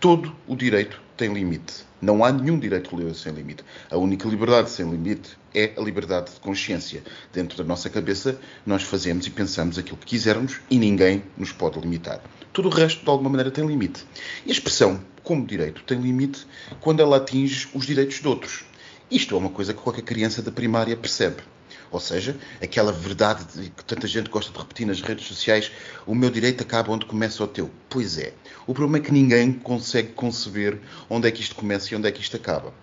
Todo 0.00 0.34
o 0.46 0.56
direito 0.56 1.00
tem 1.16 1.32
limite. 1.32 1.86
Não 2.00 2.24
há 2.24 2.30
nenhum 2.30 2.58
direito 2.58 2.90
sem 3.14 3.32
limite. 3.32 3.64
A 3.90 3.96
única 3.96 4.28
liberdade 4.28 4.70
sem 4.70 4.88
limite 4.88 5.36
é 5.52 5.72
a 5.76 5.80
liberdade 5.80 6.32
de 6.32 6.40
consciência. 6.40 7.02
Dentro 7.32 7.58
da 7.58 7.64
nossa 7.64 7.90
cabeça, 7.90 8.40
nós 8.64 8.84
fazemos 8.84 9.26
e 9.26 9.30
pensamos 9.30 9.76
aquilo 9.76 9.96
que 9.96 10.06
quisermos 10.06 10.60
e 10.70 10.78
ninguém 10.78 11.24
nos 11.36 11.50
pode 11.50 11.80
limitar. 11.80 12.22
Tudo 12.52 12.68
o 12.68 12.72
resto, 12.72 13.02
de 13.02 13.10
alguma 13.10 13.30
maneira, 13.30 13.50
tem 13.50 13.66
limite. 13.66 14.06
E 14.46 14.50
a 14.50 14.52
expressão 14.52 15.00
como 15.24 15.44
direito 15.44 15.82
tem 15.82 16.00
limite 16.00 16.46
quando 16.80 17.00
ela 17.00 17.16
atinge 17.16 17.68
os 17.74 17.84
direitos 17.84 18.20
de 18.20 18.28
outros. 18.28 18.64
Isto 19.10 19.34
é 19.34 19.38
uma 19.38 19.50
coisa 19.50 19.72
que 19.72 19.80
qualquer 19.80 20.02
criança 20.02 20.42
da 20.42 20.50
primária 20.50 20.96
percebe. 20.96 21.42
Ou 21.90 21.98
seja, 21.98 22.36
aquela 22.62 22.92
verdade 22.92 23.72
que 23.74 23.84
tanta 23.84 24.06
gente 24.06 24.28
gosta 24.28 24.52
de 24.52 24.58
repetir 24.58 24.86
nas 24.86 25.00
redes 25.00 25.26
sociais: 25.26 25.72
o 26.06 26.14
meu 26.14 26.30
direito 26.30 26.62
acaba 26.62 26.92
onde 26.92 27.06
começa 27.06 27.42
o 27.42 27.46
teu. 27.46 27.70
Pois 27.88 28.18
é. 28.18 28.34
O 28.66 28.74
problema 28.74 29.02
é 29.02 29.06
que 29.06 29.12
ninguém 29.12 29.52
consegue 29.52 30.12
conceber 30.12 30.78
onde 31.08 31.26
é 31.26 31.30
que 31.30 31.40
isto 31.40 31.54
começa 31.54 31.92
e 31.92 31.96
onde 31.96 32.06
é 32.06 32.12
que 32.12 32.20
isto 32.20 32.36
acaba. 32.36 32.74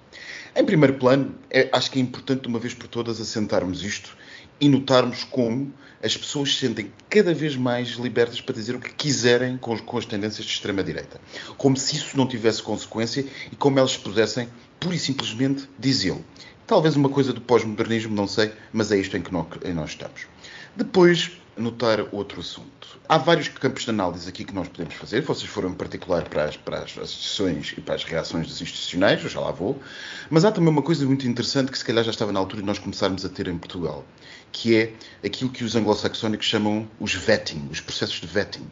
Em 0.55 0.65
primeiro 0.65 0.95
plano, 0.95 1.35
é, 1.49 1.69
acho 1.71 1.91
que 1.91 1.99
é 1.99 2.01
importante, 2.01 2.43
de 2.43 2.47
uma 2.47 2.57
vez 2.57 2.73
por 2.73 2.87
todas, 2.87 3.21
assentarmos 3.21 3.83
isto 3.83 4.17
e 4.59 4.69
notarmos 4.69 5.23
como 5.23 5.73
as 6.03 6.15
pessoas 6.15 6.53
se 6.53 6.59
sentem 6.59 6.91
cada 7.09 7.33
vez 7.33 7.55
mais 7.55 7.89
libertas 7.93 8.39
para 8.39 8.53
dizer 8.53 8.75
o 8.75 8.79
que 8.79 8.93
quiserem 8.93 9.57
com, 9.57 9.77
com 9.79 9.97
as 9.97 10.05
tendências 10.05 10.45
de 10.45 10.51
extrema-direita. 10.51 11.19
Como 11.57 11.75
se 11.75 11.95
isso 11.95 12.15
não 12.15 12.27
tivesse 12.27 12.61
consequência 12.61 13.25
e 13.51 13.55
como 13.55 13.79
elas 13.79 13.97
pudessem, 13.97 14.47
pura 14.79 14.95
e 14.95 14.99
simplesmente, 14.99 15.67
dizê-lo. 15.79 16.23
Talvez 16.67 16.95
uma 16.95 17.09
coisa 17.09 17.33
do 17.33 17.41
pós-modernismo, 17.41 18.13
não 18.13 18.27
sei, 18.27 18.51
mas 18.71 18.91
é 18.91 18.97
isto 18.97 19.17
em 19.17 19.21
que 19.21 19.31
nós, 19.31 19.47
estamos. 19.89 20.27
Depois, 20.75 21.31
notar 21.57 22.05
outro 22.11 22.41
assunto. 22.41 22.99
Há 23.07 23.17
vários 23.17 23.47
campos 23.47 23.83
de 23.83 23.89
análise 23.89 24.27
aqui 24.27 24.43
que 24.43 24.53
nós 24.53 24.67
podemos 24.67 24.93
fazer. 24.95 25.21
Vocês 25.21 25.49
foram 25.49 25.69
em 25.69 25.73
particular 25.73 26.27
para 26.27 26.45
as, 26.45 26.57
para 26.57 26.79
as 26.79 27.39
e 27.77 27.81
para 27.81 27.95
as 27.95 28.03
reações 28.03 28.47
dos 28.47 28.61
institucionais, 28.61 29.23
eu 29.23 29.29
já 29.29 29.39
lá 29.39 29.51
vou. 29.51 29.81
Mas 30.29 30.43
há 30.43 30.51
também 30.51 30.69
uma 30.69 30.81
coisa 30.81 31.05
muito 31.05 31.27
interessante 31.27 31.71
que 31.71 31.77
se 31.77 31.85
calhar 31.85 32.03
já 32.03 32.11
estava 32.11 32.31
na 32.31 32.39
altura 32.39 32.61
de 32.61 32.67
nós 32.67 32.79
começarmos 32.79 33.23
a 33.25 33.29
ter 33.29 33.47
em 33.47 33.57
Portugal, 33.57 34.05
que 34.51 34.75
é 34.75 34.93
aquilo 35.25 35.49
que 35.49 35.63
os 35.63 35.75
anglo-saxónicos 35.75 36.45
chamam 36.45 36.89
os 36.99 37.13
vetting, 37.13 37.67
os 37.71 37.79
processos 37.79 38.19
de 38.19 38.27
vetting. 38.27 38.69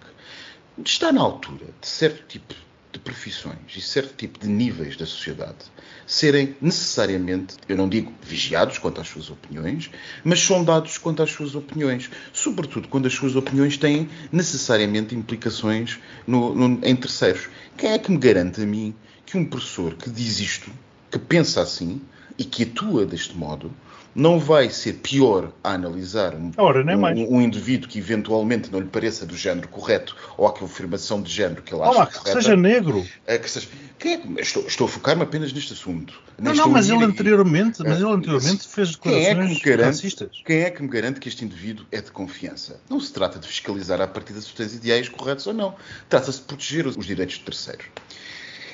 Está 0.84 1.12
na 1.12 1.22
altura 1.22 1.68
de 1.80 1.88
certo 1.88 2.26
tipo 2.28 2.54
de 2.94 3.00
profissões 3.00 3.76
e 3.76 3.82
certo 3.82 4.16
tipo 4.16 4.40
de 4.40 4.48
níveis 4.48 4.96
da 4.96 5.06
sociedade 5.06 5.66
serem 6.06 6.56
necessariamente, 6.62 7.56
eu 7.68 7.76
não 7.76 7.90
digo 7.90 8.14
vigiados 8.22 8.78
quanto 8.78 9.02
às 9.02 9.08
suas 9.08 9.30
opiniões, 9.30 9.90
mas 10.24 10.40
sondados 10.40 10.98
quanto 10.98 11.24
às 11.24 11.32
suas 11.32 11.56
opiniões. 11.56 12.10
Sobretudo 12.32 12.88
quando 12.88 13.08
as 13.08 13.14
suas 13.14 13.36
opiniões 13.36 13.78
têm 13.78 14.10
necessariamente 14.32 15.16
implicações 15.16 16.00
no, 16.28 16.54
no, 16.54 16.80
em 16.86 16.96
terceiros. 16.96 17.50
Quem 17.76 17.92
é 17.92 17.98
que 17.98 18.12
me 18.12 18.18
garante 18.18 18.62
a 18.62 18.66
mim 18.66 18.94
que 19.26 19.38
um 19.38 19.46
professor 19.46 19.96
que 19.96 20.10
diz 20.10 20.40
isto, 20.40 20.70
que 21.10 21.18
pensa 21.18 21.62
assim 21.62 22.02
e 22.38 22.44
que 22.44 22.64
atua 22.64 23.06
deste 23.06 23.36
modo, 23.36 23.72
não 24.16 24.40
vai 24.40 24.70
ser 24.70 24.94
pior 24.94 25.52
a 25.64 25.72
analisar 25.72 26.36
um, 26.36 26.52
Ora, 26.58 26.84
um, 26.84 27.38
um, 27.38 27.42
indivíduo 27.42 27.90
que 27.90 27.98
eventualmente 27.98 28.72
não 28.72 28.80
lhe 28.80 28.88
pareça 28.88 29.26
do 29.26 29.36
género 29.36 29.68
correto 29.68 30.16
ou 30.38 30.48
a 30.48 30.54
confirmação 30.54 31.22
de 31.22 31.32
género 31.32 31.62
que 31.62 31.74
ele 31.74 31.82
acha 31.82 31.94
correta. 31.94 32.20
Que 32.24 32.32
seja 32.32 32.56
negro. 32.56 33.06
É, 33.26 33.38
que 33.38 33.50
seja, 33.50 33.68
quem 33.98 34.14
é 34.14 34.18
que, 34.18 34.42
estou, 34.42 34.66
estou 34.68 34.86
a 34.86 34.90
focar-me 34.90 35.24
apenas 35.24 35.52
neste 35.54 35.74
assunto. 35.74 36.22
Não, 36.38 36.54
não, 36.54 36.70
mas 36.70 36.90
ele 36.90 37.04
anteriormente, 37.04 37.82
mas 37.84 38.00
ele 38.00 38.12
anteriormente 38.12 38.68
fez 38.68 38.92
declarações 38.92 39.62
quem 39.62 39.72
é 39.72 39.76
garante, 39.76 39.98
racistas. 39.98 40.42
Quem 40.46 40.62
é 40.62 40.70
que 40.70 40.82
me 40.82 40.90
garante 40.90 41.20
que 41.20 41.30
este 41.30 41.46
indivíduo 41.46 41.86
é 41.92 42.02
de 42.02 42.12
confiança? 42.12 42.80
Não 42.90 43.00
se 43.00 43.12
trata 43.14 43.40
de 43.40 43.48
fiscalizar 43.48 44.02
a 44.02 44.08
partir 44.08 44.34
das 44.34 44.46
tens 44.46 44.74
ideais 44.76 45.10
corretos 45.10 45.48
ou 45.48 45.54
não. 45.54 45.76
Trata-se 46.10 46.40
de 46.40 46.46
proteger 46.46 46.86
os 46.86 47.06
direitos 47.06 47.38
de 47.38 47.46
terceiros. 47.46 47.86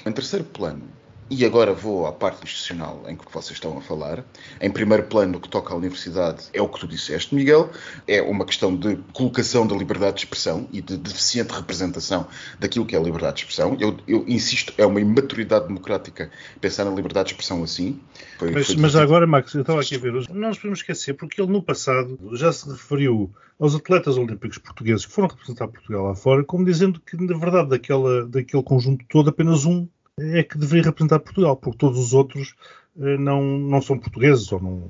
Em 0.05 0.11
terceiro 0.11 0.45
plano, 0.45 0.83
e 1.29 1.45
agora 1.45 1.73
vou 1.73 2.07
à 2.07 2.11
parte 2.11 2.43
institucional 2.43 3.03
em 3.07 3.15
que 3.15 3.23
vocês 3.31 3.51
estão 3.51 3.77
a 3.77 3.81
falar. 3.81 4.23
Em 4.59 4.71
primeiro 4.71 5.03
plano, 5.03 5.33
no 5.33 5.39
que 5.39 5.47
toca 5.47 5.73
à 5.73 5.77
universidade, 5.77 6.45
é 6.53 6.61
o 6.61 6.67
que 6.67 6.79
tu 6.79 6.87
disseste, 6.87 7.35
Miguel. 7.35 7.69
É 8.07 8.21
uma 8.21 8.45
questão 8.45 8.75
de 8.75 8.97
colocação 9.13 9.67
da 9.67 9.75
liberdade 9.75 10.17
de 10.17 10.23
expressão 10.23 10.67
e 10.71 10.81
de 10.81 10.97
deficiente 10.97 11.53
representação 11.53 12.27
daquilo 12.59 12.85
que 12.85 12.95
é 12.95 12.99
a 12.99 13.01
liberdade 13.01 13.37
de 13.37 13.41
expressão. 13.41 13.77
Eu, 13.79 13.97
eu 14.07 14.25
insisto, 14.27 14.73
é 14.77 14.85
uma 14.85 14.99
imaturidade 14.99 15.67
democrática 15.67 16.31
pensar 16.59 16.85
na 16.85 16.91
liberdade 16.91 17.27
de 17.27 17.33
expressão 17.33 17.63
assim. 17.63 17.99
Foi, 18.37 18.51
mas, 18.51 18.67
foi 18.67 18.75
mas 18.77 18.95
agora, 18.95 19.27
Max, 19.27 19.53
eu 19.53 19.61
estava 19.61 19.81
aqui 19.81 19.95
a 19.95 19.99
ver, 19.99 20.13
não 20.29 20.49
nos 20.49 20.57
podemos 20.57 20.79
esquecer, 20.79 21.13
porque 21.13 21.41
ele 21.41 21.51
no 21.51 21.61
passado 21.61 22.17
já 22.33 22.51
se 22.51 22.69
referiu 22.69 23.31
aos 23.59 23.75
atletas 23.75 24.17
olímpicos 24.17 24.57
portugueses 24.57 25.05
que 25.05 25.11
foram 25.11 25.27
representar 25.27 25.67
Portugal 25.67 26.05
lá 26.05 26.15
fora, 26.15 26.43
como 26.43 26.65
dizendo 26.65 26.99
que, 26.99 27.17
na 27.17 27.37
verdade, 27.37 27.69
daquela, 27.69 28.25
daquele 28.25 28.63
conjunto 28.63 29.05
todo, 29.09 29.29
apenas 29.29 29.65
um 29.65 29.87
é 30.21 30.43
que 30.43 30.57
deveria 30.57 30.83
representar 30.83 31.19
Portugal, 31.19 31.55
porque 31.55 31.77
todos 31.77 31.99
os 31.99 32.13
outros 32.13 32.55
eh, 32.99 33.17
não, 33.17 33.41
não 33.41 33.81
são 33.81 33.97
portugueses 33.97 34.51
ou 34.51 34.61
não, 34.61 34.89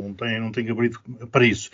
não 0.00 0.12
têm, 0.12 0.40
não 0.40 0.52
têm 0.52 0.64
gabarito 0.64 1.00
para 1.30 1.44
isso. 1.44 1.70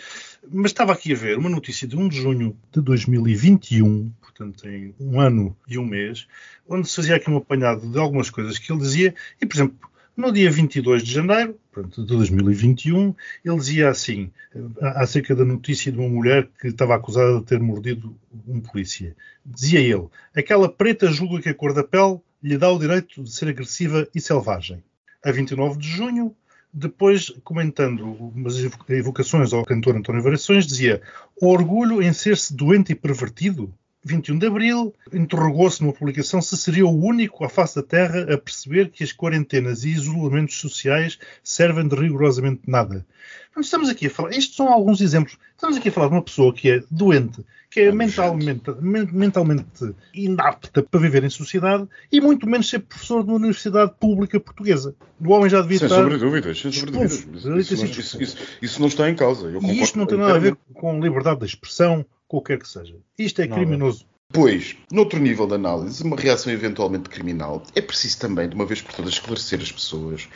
Mas 0.50 0.70
estava 0.70 0.92
aqui 0.92 1.12
a 1.12 1.16
ver 1.16 1.38
uma 1.38 1.50
notícia 1.50 1.86
de 1.86 1.96
1 1.96 2.08
de 2.08 2.16
junho 2.20 2.56
de 2.72 2.80
2021, 2.80 4.12
portanto 4.20 4.62
tem 4.62 4.94
um 5.00 5.20
ano 5.20 5.56
e 5.68 5.78
um 5.78 5.84
mês, 5.84 6.26
onde 6.68 6.88
se 6.88 6.96
fazia 6.96 7.16
aqui 7.16 7.30
um 7.30 7.36
apanhado 7.36 7.88
de 7.88 7.98
algumas 7.98 8.30
coisas 8.30 8.58
que 8.58 8.72
ele 8.72 8.80
dizia, 8.80 9.14
e 9.40 9.46
por 9.46 9.56
exemplo, 9.56 9.76
no 10.16 10.30
dia 10.30 10.50
22 10.50 11.02
de 11.02 11.12
janeiro 11.12 11.58
portanto, 11.72 12.02
de 12.02 12.08
2021, 12.08 13.14
ele 13.44 13.56
dizia 13.56 13.88
assim, 13.88 14.30
eh, 14.54 14.60
acerca 14.96 15.34
da 15.34 15.44
notícia 15.44 15.90
de 15.90 15.98
uma 15.98 16.08
mulher 16.08 16.48
que 16.60 16.68
estava 16.68 16.94
acusada 16.94 17.38
de 17.38 17.44
ter 17.44 17.58
mordido 17.58 18.14
um 18.46 18.60
polícia. 18.60 19.16
Dizia 19.44 19.80
ele, 19.80 20.06
aquela 20.36 20.68
preta 20.68 21.10
julga 21.10 21.40
que 21.40 21.48
a 21.48 21.54
cor 21.54 21.72
da 21.72 21.82
pele 21.82 22.20
lhe 22.42 22.58
dá 22.58 22.70
o 22.70 22.78
direito 22.78 23.22
de 23.22 23.32
ser 23.32 23.48
agressiva 23.48 24.08
e 24.14 24.20
selvagem. 24.20 24.82
A 25.24 25.30
29 25.30 25.78
de 25.78 25.88
junho, 25.88 26.34
depois, 26.72 27.28
comentando 27.44 28.04
umas 28.04 28.56
evocações 28.88 29.52
ao 29.52 29.64
cantor 29.64 29.96
António 29.96 30.22
Variações, 30.22 30.66
dizia 30.66 31.02
o 31.40 31.48
orgulho 31.48 32.02
em 32.02 32.12
ser-se 32.12 32.54
doente 32.54 32.92
e 32.92 32.96
pervertido 32.96 33.72
21 34.04 34.38
de 34.38 34.46
abril, 34.46 34.94
interrogou-se 35.12 35.80
numa 35.80 35.92
publicação 35.92 36.42
se 36.42 36.56
seria 36.56 36.86
o 36.86 37.04
único 37.04 37.44
à 37.44 37.48
face 37.48 37.76
da 37.76 37.82
Terra 37.82 38.34
a 38.34 38.38
perceber 38.38 38.90
que 38.90 39.04
as 39.04 39.12
quarentenas 39.12 39.84
e 39.84 39.90
isolamentos 39.90 40.58
sociais 40.58 41.18
servem 41.42 41.86
de 41.86 41.94
rigorosamente 41.94 42.62
nada. 42.66 43.06
Então, 43.50 43.60
estamos 43.60 43.88
aqui 43.88 44.06
a 44.06 44.10
falar, 44.10 44.30
estes 44.30 44.56
são 44.56 44.72
alguns 44.72 45.00
exemplos. 45.00 45.38
Estamos 45.54 45.76
aqui 45.76 45.88
a 45.88 45.92
falar 45.92 46.08
de 46.08 46.14
uma 46.14 46.22
pessoa 46.22 46.52
que 46.52 46.70
é 46.70 46.82
doente, 46.90 47.44
que 47.70 47.80
é 47.80 47.92
mentalmente, 47.92 48.70
mentalmente 48.80 49.94
inapta 50.12 50.82
para 50.82 51.00
viver 51.00 51.22
em 51.22 51.30
sociedade 51.30 51.86
e 52.10 52.20
muito 52.20 52.46
menos 52.48 52.68
ser 52.68 52.80
professor 52.80 53.22
de 53.22 53.30
uma 53.30 53.36
universidade 53.36 53.92
pública 54.00 54.40
portuguesa. 54.40 54.94
O 55.20 55.30
homem 55.32 55.48
já 55.48 55.62
devia 55.62 55.78
sem 55.78 55.86
estar. 55.86 56.02
Sobre 56.02 56.18
dúvidas, 56.18 56.60
sem 56.60 56.72
sobre 56.72 56.90
dúvidas. 56.90 57.12
Isso, 57.12 57.74
isso, 57.74 57.84
isso, 57.84 58.22
isso, 58.22 58.38
isso, 58.60 58.80
não 58.80 58.88
está 58.88 59.08
em 59.08 59.14
causa. 59.14 59.50
e 59.62 59.80
isto 59.80 59.98
não 59.98 60.06
tem 60.06 60.18
nada 60.18 60.34
a 60.34 60.38
ver 60.38 60.56
com 60.74 61.00
liberdade 61.00 61.40
de 61.40 61.46
expressão, 61.46 62.04
qualquer 62.32 62.58
que 62.58 62.66
seja. 62.66 62.96
Isto 63.18 63.42
é 63.42 63.46
Nada. 63.46 63.60
criminoso. 63.60 64.06
Pois, 64.32 64.74
noutro 64.90 65.20
nível 65.20 65.46
de 65.46 65.54
análise, 65.54 66.02
uma 66.02 66.16
reação 66.16 66.50
eventualmente 66.50 67.10
criminal, 67.10 67.62
é 67.74 67.82
preciso 67.82 68.18
também, 68.18 68.48
de 68.48 68.54
uma 68.54 68.64
vez 68.64 68.80
por 68.80 68.94
todas, 68.94 69.12
esclarecer 69.12 69.60
as 69.60 69.70
pessoas 69.70 70.26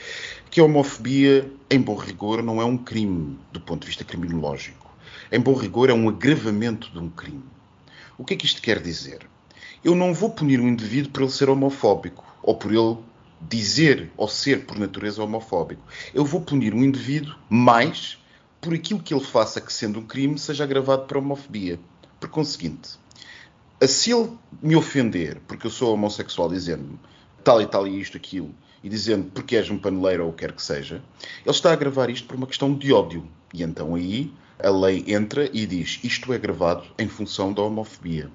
que 0.51 0.61
a 0.61 0.65
homofobia, 0.65 1.51
em 1.71 1.81
bom 1.81 1.95
rigor, 1.95 2.43
não 2.43 2.61
é 2.61 2.65
um 2.67 2.77
crime 2.77 3.39
do 3.51 3.59
ponto 3.63 3.81
de 3.81 3.87
vista 3.87 4.05
criminológico. 4.05 4.95
Em 5.33 5.41
bom 5.41 5.55
rigor, 5.55 5.89
é 5.89 5.95
um 5.95 6.07
agravamento 6.11 6.91
de 6.93 6.99
um 6.99 7.09
crime. 7.09 7.45
O 8.19 8.25
que 8.27 8.35
é 8.35 8.37
que 8.37 8.45
isto 8.45 8.61
quer 8.61 8.83
dizer? 8.83 9.21
Eu 9.83 9.95
não 9.95 10.13
vou 10.13 10.29
punir 10.29 10.61
um 10.61 10.69
indivíduo 10.69 11.11
por 11.11 11.23
ele 11.23 11.33
ser 11.33 11.49
homofóbico 11.49 12.23
ou 12.43 12.55
por 12.55 12.75
ele 12.75 12.99
dizer 13.41 14.11
ou 14.19 14.29
ser 14.29 14.67
por 14.67 14.79
natureza 14.79 15.25
homofóbico. 15.25 15.83
Eu 16.13 16.27
vou 16.27 16.43
punir 16.43 16.75
um 16.75 16.85
indivíduo 16.85 17.35
mais 17.49 18.19
por 18.67 18.75
aquilo 18.75 18.99
que 18.99 19.15
ele 19.15 19.23
faça 19.23 19.61
que, 19.61 19.73
sendo 19.73 20.01
um 20.01 20.05
crime, 20.05 20.37
seja 20.41 20.65
agravado 20.65 21.05
por 21.05 21.19
homofobia. 21.19 21.79
Por 22.19 22.29
conseguinte, 22.29 22.99
se 23.87 24.11
ele 24.11 24.33
me 24.61 24.75
ofender 24.75 25.41
porque 25.47 25.69
eu 25.69 25.71
sou 25.71 25.95
homossexual 25.95 26.49
dizendo-me 26.49 26.99
tal 27.45 27.63
e 27.63 27.67
tal 27.67 27.87
e 27.87 28.01
isto, 28.01 28.17
aquilo, 28.17 28.53
e 28.83 28.89
dizendo 28.89 29.31
porque 29.31 29.55
és 29.55 29.71
um 29.71 29.79
paneleiro 29.79 30.25
ou 30.25 30.31
o 30.31 30.33
que 30.33 30.41
quer 30.41 30.53
que 30.53 30.61
seja, 30.61 31.01
ele 31.45 31.55
está 31.55 31.71
a 31.71 31.75
agravar 31.75 32.11
isto 32.11 32.27
por 32.27 32.35
uma 32.35 32.47
questão 32.49 32.75
de 32.75 32.93
ódio. 32.93 33.29
E 33.55 33.63
então 33.63 33.95
aí 33.95 34.33
a 34.59 34.69
lei 34.69 35.05
entra 35.07 35.49
e 35.53 35.65
diz 35.65 36.01
isto 36.03 36.33
é 36.33 36.39
gravado 36.39 36.89
em 36.99 37.07
função 37.07 37.53
da 37.53 37.63
homofobia. 37.63 38.29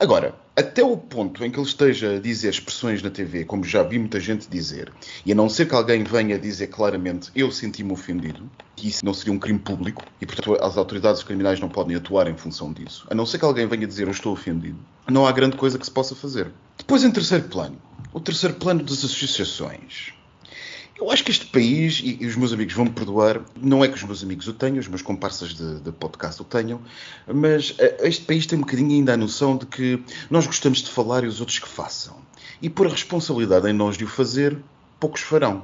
Agora, 0.00 0.34
até 0.56 0.82
o 0.82 0.96
ponto 0.96 1.44
em 1.44 1.50
que 1.50 1.58
ele 1.58 1.66
esteja 1.66 2.16
a 2.16 2.18
dizer 2.18 2.48
expressões 2.48 3.02
na 3.02 3.10
TV, 3.10 3.44
como 3.44 3.62
já 3.62 3.82
vi 3.82 3.98
muita 3.98 4.18
gente 4.18 4.48
dizer, 4.48 4.90
e 5.26 5.30
a 5.30 5.34
não 5.34 5.46
ser 5.46 5.68
que 5.68 5.74
alguém 5.74 6.02
venha 6.02 6.38
dizer 6.38 6.68
claramente 6.68 7.30
eu 7.34 7.52
senti-me 7.52 7.92
ofendido, 7.92 8.50
que 8.74 8.88
isso 8.88 9.04
não 9.04 9.12
seria 9.12 9.34
um 9.34 9.38
crime 9.38 9.58
público, 9.58 10.02
e 10.18 10.24
portanto 10.24 10.56
as 10.64 10.78
autoridades 10.78 11.22
criminais 11.22 11.60
não 11.60 11.68
podem 11.68 11.96
atuar 11.96 12.28
em 12.28 12.34
função 12.34 12.72
disso, 12.72 13.06
a 13.10 13.14
não 13.14 13.26
ser 13.26 13.38
que 13.38 13.44
alguém 13.44 13.66
venha 13.66 13.86
dizer 13.86 14.06
eu 14.06 14.10
estou 14.10 14.32
ofendido, 14.32 14.78
não 15.06 15.26
há 15.26 15.32
grande 15.32 15.58
coisa 15.58 15.78
que 15.78 15.84
se 15.84 15.92
possa 15.92 16.14
fazer. 16.14 16.50
Depois, 16.78 17.04
em 17.04 17.10
terceiro 17.10 17.44
plano, 17.44 17.76
o 18.10 18.20
terceiro 18.20 18.54
plano 18.54 18.82
das 18.82 19.04
associações. 19.04 20.14
Eu 21.00 21.10
acho 21.10 21.24
que 21.24 21.30
este 21.30 21.46
país, 21.46 22.02
e, 22.04 22.18
e, 22.20 22.26
os 22.26 22.36
meus 22.36 22.52
amigos 22.52 22.74
vão 22.74 22.84
me 22.84 22.90
perdoar, 22.90 23.40
não 23.56 23.82
é 23.82 23.88
que 23.88 23.94
os 23.94 24.02
meus 24.02 24.22
amigos 24.22 24.46
o 24.46 24.52
tenham, 24.52 24.78
os 24.78 24.86
meus 24.86 25.00
comparsas 25.00 25.54
de, 25.54 25.80
de 25.80 25.90
podcast 25.92 26.42
o 26.42 26.44
tenham, 26.44 26.78
mas 27.26 27.70
uh, 27.70 28.04
este 28.04 28.26
país 28.26 28.44
tem 28.44 28.58
um 28.58 28.60
bocadinho 28.60 28.90
ainda 28.90 29.14
a 29.14 29.16
noção 29.16 29.56
de 29.56 29.64
que 29.64 30.02
nós 30.28 30.46
gostamos 30.46 30.82
de 30.82 30.90
falar 30.90 31.24
e 31.24 31.26
os 31.26 31.40
outros 31.40 31.58
que 31.58 31.66
façam. 31.66 32.16
E 32.60 32.68
por 32.68 32.86
a 32.86 32.90
responsabilidade 32.90 33.66
em 33.66 33.72
nós 33.72 33.96
de 33.96 34.04
o 34.04 34.08
fazer, 34.08 34.58
poucos 34.98 35.22
farão. 35.22 35.62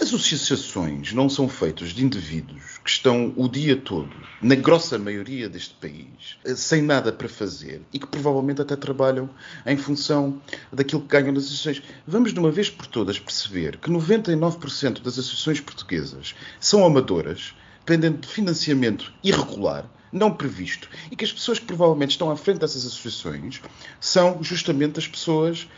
As 0.00 0.14
associações 0.14 1.12
não 1.12 1.28
são 1.28 1.48
feitas 1.48 1.88
de 1.88 2.04
indivíduos 2.04 2.78
que 2.84 2.88
estão 2.88 3.32
o 3.36 3.48
dia 3.48 3.76
todo, 3.76 4.14
na 4.40 4.54
grossa 4.54 4.96
maioria 4.96 5.48
deste 5.48 5.74
país, 5.74 6.38
sem 6.54 6.82
nada 6.82 7.12
para 7.12 7.28
fazer 7.28 7.82
e 7.92 7.98
que 7.98 8.06
provavelmente 8.06 8.62
até 8.62 8.76
trabalham 8.76 9.28
em 9.66 9.76
função 9.76 10.40
daquilo 10.72 11.02
que 11.02 11.08
ganham 11.08 11.32
nas 11.32 11.46
associações. 11.46 11.82
Vamos 12.06 12.32
de 12.32 12.38
uma 12.38 12.52
vez 12.52 12.70
por 12.70 12.86
todas 12.86 13.18
perceber 13.18 13.76
que 13.78 13.90
99% 13.90 15.02
das 15.02 15.18
associações 15.18 15.58
portuguesas 15.58 16.32
são 16.60 16.86
amadoras, 16.86 17.52
dependendo 17.80 18.18
de 18.18 18.28
financiamento 18.28 19.12
irregular, 19.24 19.84
não 20.12 20.32
previsto, 20.32 20.88
e 21.10 21.16
que 21.16 21.24
as 21.24 21.32
pessoas 21.32 21.58
que 21.58 21.66
provavelmente 21.66 22.12
estão 22.12 22.30
à 22.30 22.36
frente 22.36 22.60
dessas 22.60 22.86
associações 22.86 23.60
são 24.00 24.44
justamente 24.44 25.00
as 25.00 25.08
pessoas 25.08 25.68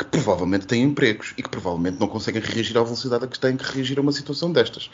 que 0.00 0.06
provavelmente 0.06 0.66
têm 0.66 0.82
empregos 0.82 1.34
e 1.36 1.42
que 1.42 1.48
provavelmente 1.48 2.00
não 2.00 2.08
conseguem 2.08 2.40
reagir 2.40 2.78
à 2.78 2.82
velocidade 2.82 3.24
a 3.24 3.28
que 3.28 3.38
têm 3.38 3.54
que 3.54 3.64
reagir 3.64 3.98
a 3.98 4.00
uma 4.00 4.12
situação 4.12 4.50
destas. 4.50 4.90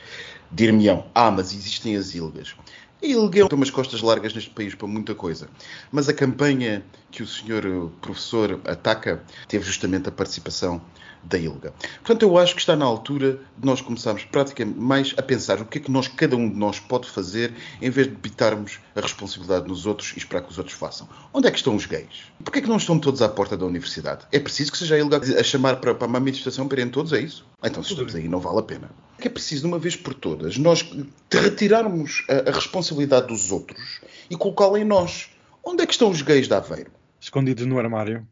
Dir-me-ão, 0.50 1.06
ah, 1.14 1.30
mas 1.30 1.54
existem 1.54 1.96
as 1.96 2.12
ilgas. 2.12 2.56
A 3.00 3.06
ilga 3.06 3.48
tem 3.48 3.56
umas 3.56 3.70
costas 3.70 4.00
largas 4.02 4.34
neste 4.34 4.50
país 4.50 4.74
para 4.74 4.88
muita 4.88 5.14
coisa. 5.14 5.48
Mas 5.92 6.08
a 6.08 6.12
campanha 6.12 6.82
que 7.10 7.22
o 7.22 7.26
senhor 7.26 7.90
professor 8.00 8.60
ataca 8.64 9.22
teve 9.46 9.64
justamente 9.64 10.08
a 10.08 10.12
participação 10.12 10.80
da 11.26 11.38
ILGA. 11.38 11.72
Portanto, 12.02 12.22
eu 12.22 12.38
acho 12.38 12.54
que 12.54 12.60
está 12.60 12.76
na 12.76 12.84
altura 12.84 13.40
de 13.58 13.66
nós 13.66 13.80
começarmos 13.80 14.24
praticamente 14.24 14.78
mais 14.78 15.14
a 15.16 15.22
pensar 15.22 15.60
o 15.60 15.64
que 15.64 15.78
é 15.78 15.80
que 15.80 15.90
nós, 15.90 16.08
cada 16.08 16.36
um 16.36 16.48
de 16.48 16.56
nós 16.56 16.78
pode 16.78 17.08
fazer 17.10 17.52
em 17.82 17.90
vez 17.90 18.06
de 18.06 18.14
debitarmos 18.14 18.78
a 18.94 19.00
responsabilidade 19.00 19.68
nos 19.68 19.86
outros 19.86 20.12
e 20.14 20.18
esperar 20.18 20.42
que 20.42 20.50
os 20.50 20.58
outros 20.58 20.76
façam. 20.76 21.08
Onde 21.32 21.48
é 21.48 21.50
que 21.50 21.56
estão 21.56 21.74
os 21.74 21.86
gays? 21.86 22.32
Porquê 22.42 22.60
é 22.60 22.62
que 22.62 22.68
não 22.68 22.76
estão 22.76 22.98
todos 22.98 23.20
à 23.22 23.28
porta 23.28 23.56
da 23.56 23.66
universidade? 23.66 24.26
É 24.30 24.38
preciso 24.38 24.72
que 24.72 24.78
seja 24.78 24.94
a 24.94 24.98
ILGA 24.98 25.40
a 25.40 25.42
chamar 25.42 25.76
para, 25.76 25.94
para 25.94 26.06
uma 26.06 26.20
manifestação 26.20 26.68
para 26.68 26.80
irem 26.80 26.90
todos, 26.90 27.12
é 27.12 27.20
isso? 27.20 27.44
Então, 27.62 27.82
se 27.82 27.92
estamos 27.92 28.14
aí, 28.14 28.28
não 28.28 28.38
vale 28.38 28.60
a 28.60 28.62
pena. 28.62 28.90
É 29.18 29.28
preciso, 29.28 29.62
de 29.62 29.68
uma 29.68 29.78
vez 29.78 29.96
por 29.96 30.14
todas, 30.14 30.56
nós 30.58 30.88
retirarmos 31.32 32.24
a, 32.28 32.50
a 32.50 32.52
responsabilidade 32.52 33.28
dos 33.28 33.50
outros 33.50 34.00
e 34.30 34.36
colocá-la 34.36 34.78
em 34.78 34.84
nós. 34.84 35.30
Onde 35.64 35.82
é 35.82 35.86
que 35.86 35.92
estão 35.92 36.10
os 36.10 36.22
gays 36.22 36.46
de 36.46 36.54
Aveiro? 36.54 36.92
Escondidos 37.20 37.66
no 37.66 37.78
armário. 37.78 38.26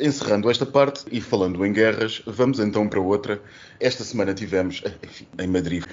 Encerrando 0.00 0.50
esta 0.50 0.64
parte 0.64 1.04
e 1.10 1.20
falando 1.20 1.64
em 1.64 1.72
guerras, 1.72 2.22
vamos 2.26 2.60
então 2.60 2.88
para 2.88 3.00
outra. 3.00 3.40
Esta 3.80 4.04
semana 4.04 4.32
tivemos, 4.32 4.82
enfim, 5.02 5.26
em 5.38 5.46
Madrid, 5.46 5.84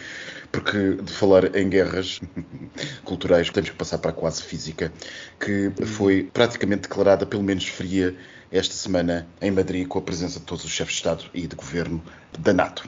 porque 0.52 0.96
de 0.96 1.12
falar 1.12 1.56
em 1.56 1.70
guerras 1.70 2.20
culturais 3.04 3.50
temos 3.50 3.70
que 3.70 3.76
passar 3.76 3.98
para 3.98 4.12
a 4.12 4.14
quase 4.14 4.44
física, 4.44 4.92
que 5.40 5.72
foi 5.86 6.30
praticamente 6.32 6.84
declarada, 6.84 7.26
pelo 7.26 7.44
menos 7.44 7.68
fria, 7.68 8.16
esta 8.52 8.74
semana 8.74 9.28
em 9.42 9.52
Madrid, 9.52 9.88
com 9.88 10.00
a 10.00 10.02
presença 10.02 10.40
de 10.40 10.46
todos 10.46 10.64
os 10.64 10.72
chefes 10.72 10.94
de 10.94 11.00
Estado 11.00 11.26
e 11.34 11.48
de 11.48 11.56
Governo 11.56 12.04
da 12.40 12.54
NATO. 12.54 12.88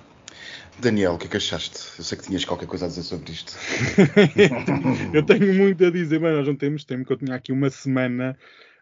Daniel, 0.80 1.14
o 1.14 1.18
que 1.18 1.26
é 1.26 1.30
que 1.30 1.38
achaste? 1.38 1.80
Eu 1.98 2.04
sei 2.04 2.18
que 2.18 2.26
tinhas 2.26 2.46
qualquer 2.46 2.68
coisa 2.68 2.86
a 2.86 2.88
dizer 2.88 3.02
sobre 3.02 3.32
isto. 3.32 3.54
eu 5.12 5.24
tenho 5.24 5.54
muito 5.56 5.84
a 5.84 5.90
dizer, 5.90 6.20
mas 6.20 6.36
nós 6.36 6.48
não 6.48 6.56
temos 6.56 6.84
tempo, 6.84 7.04
que 7.04 7.14
eu 7.14 7.18
tinha 7.18 7.36
aqui 7.36 7.52
uma 7.52 7.70
semana 7.72 8.38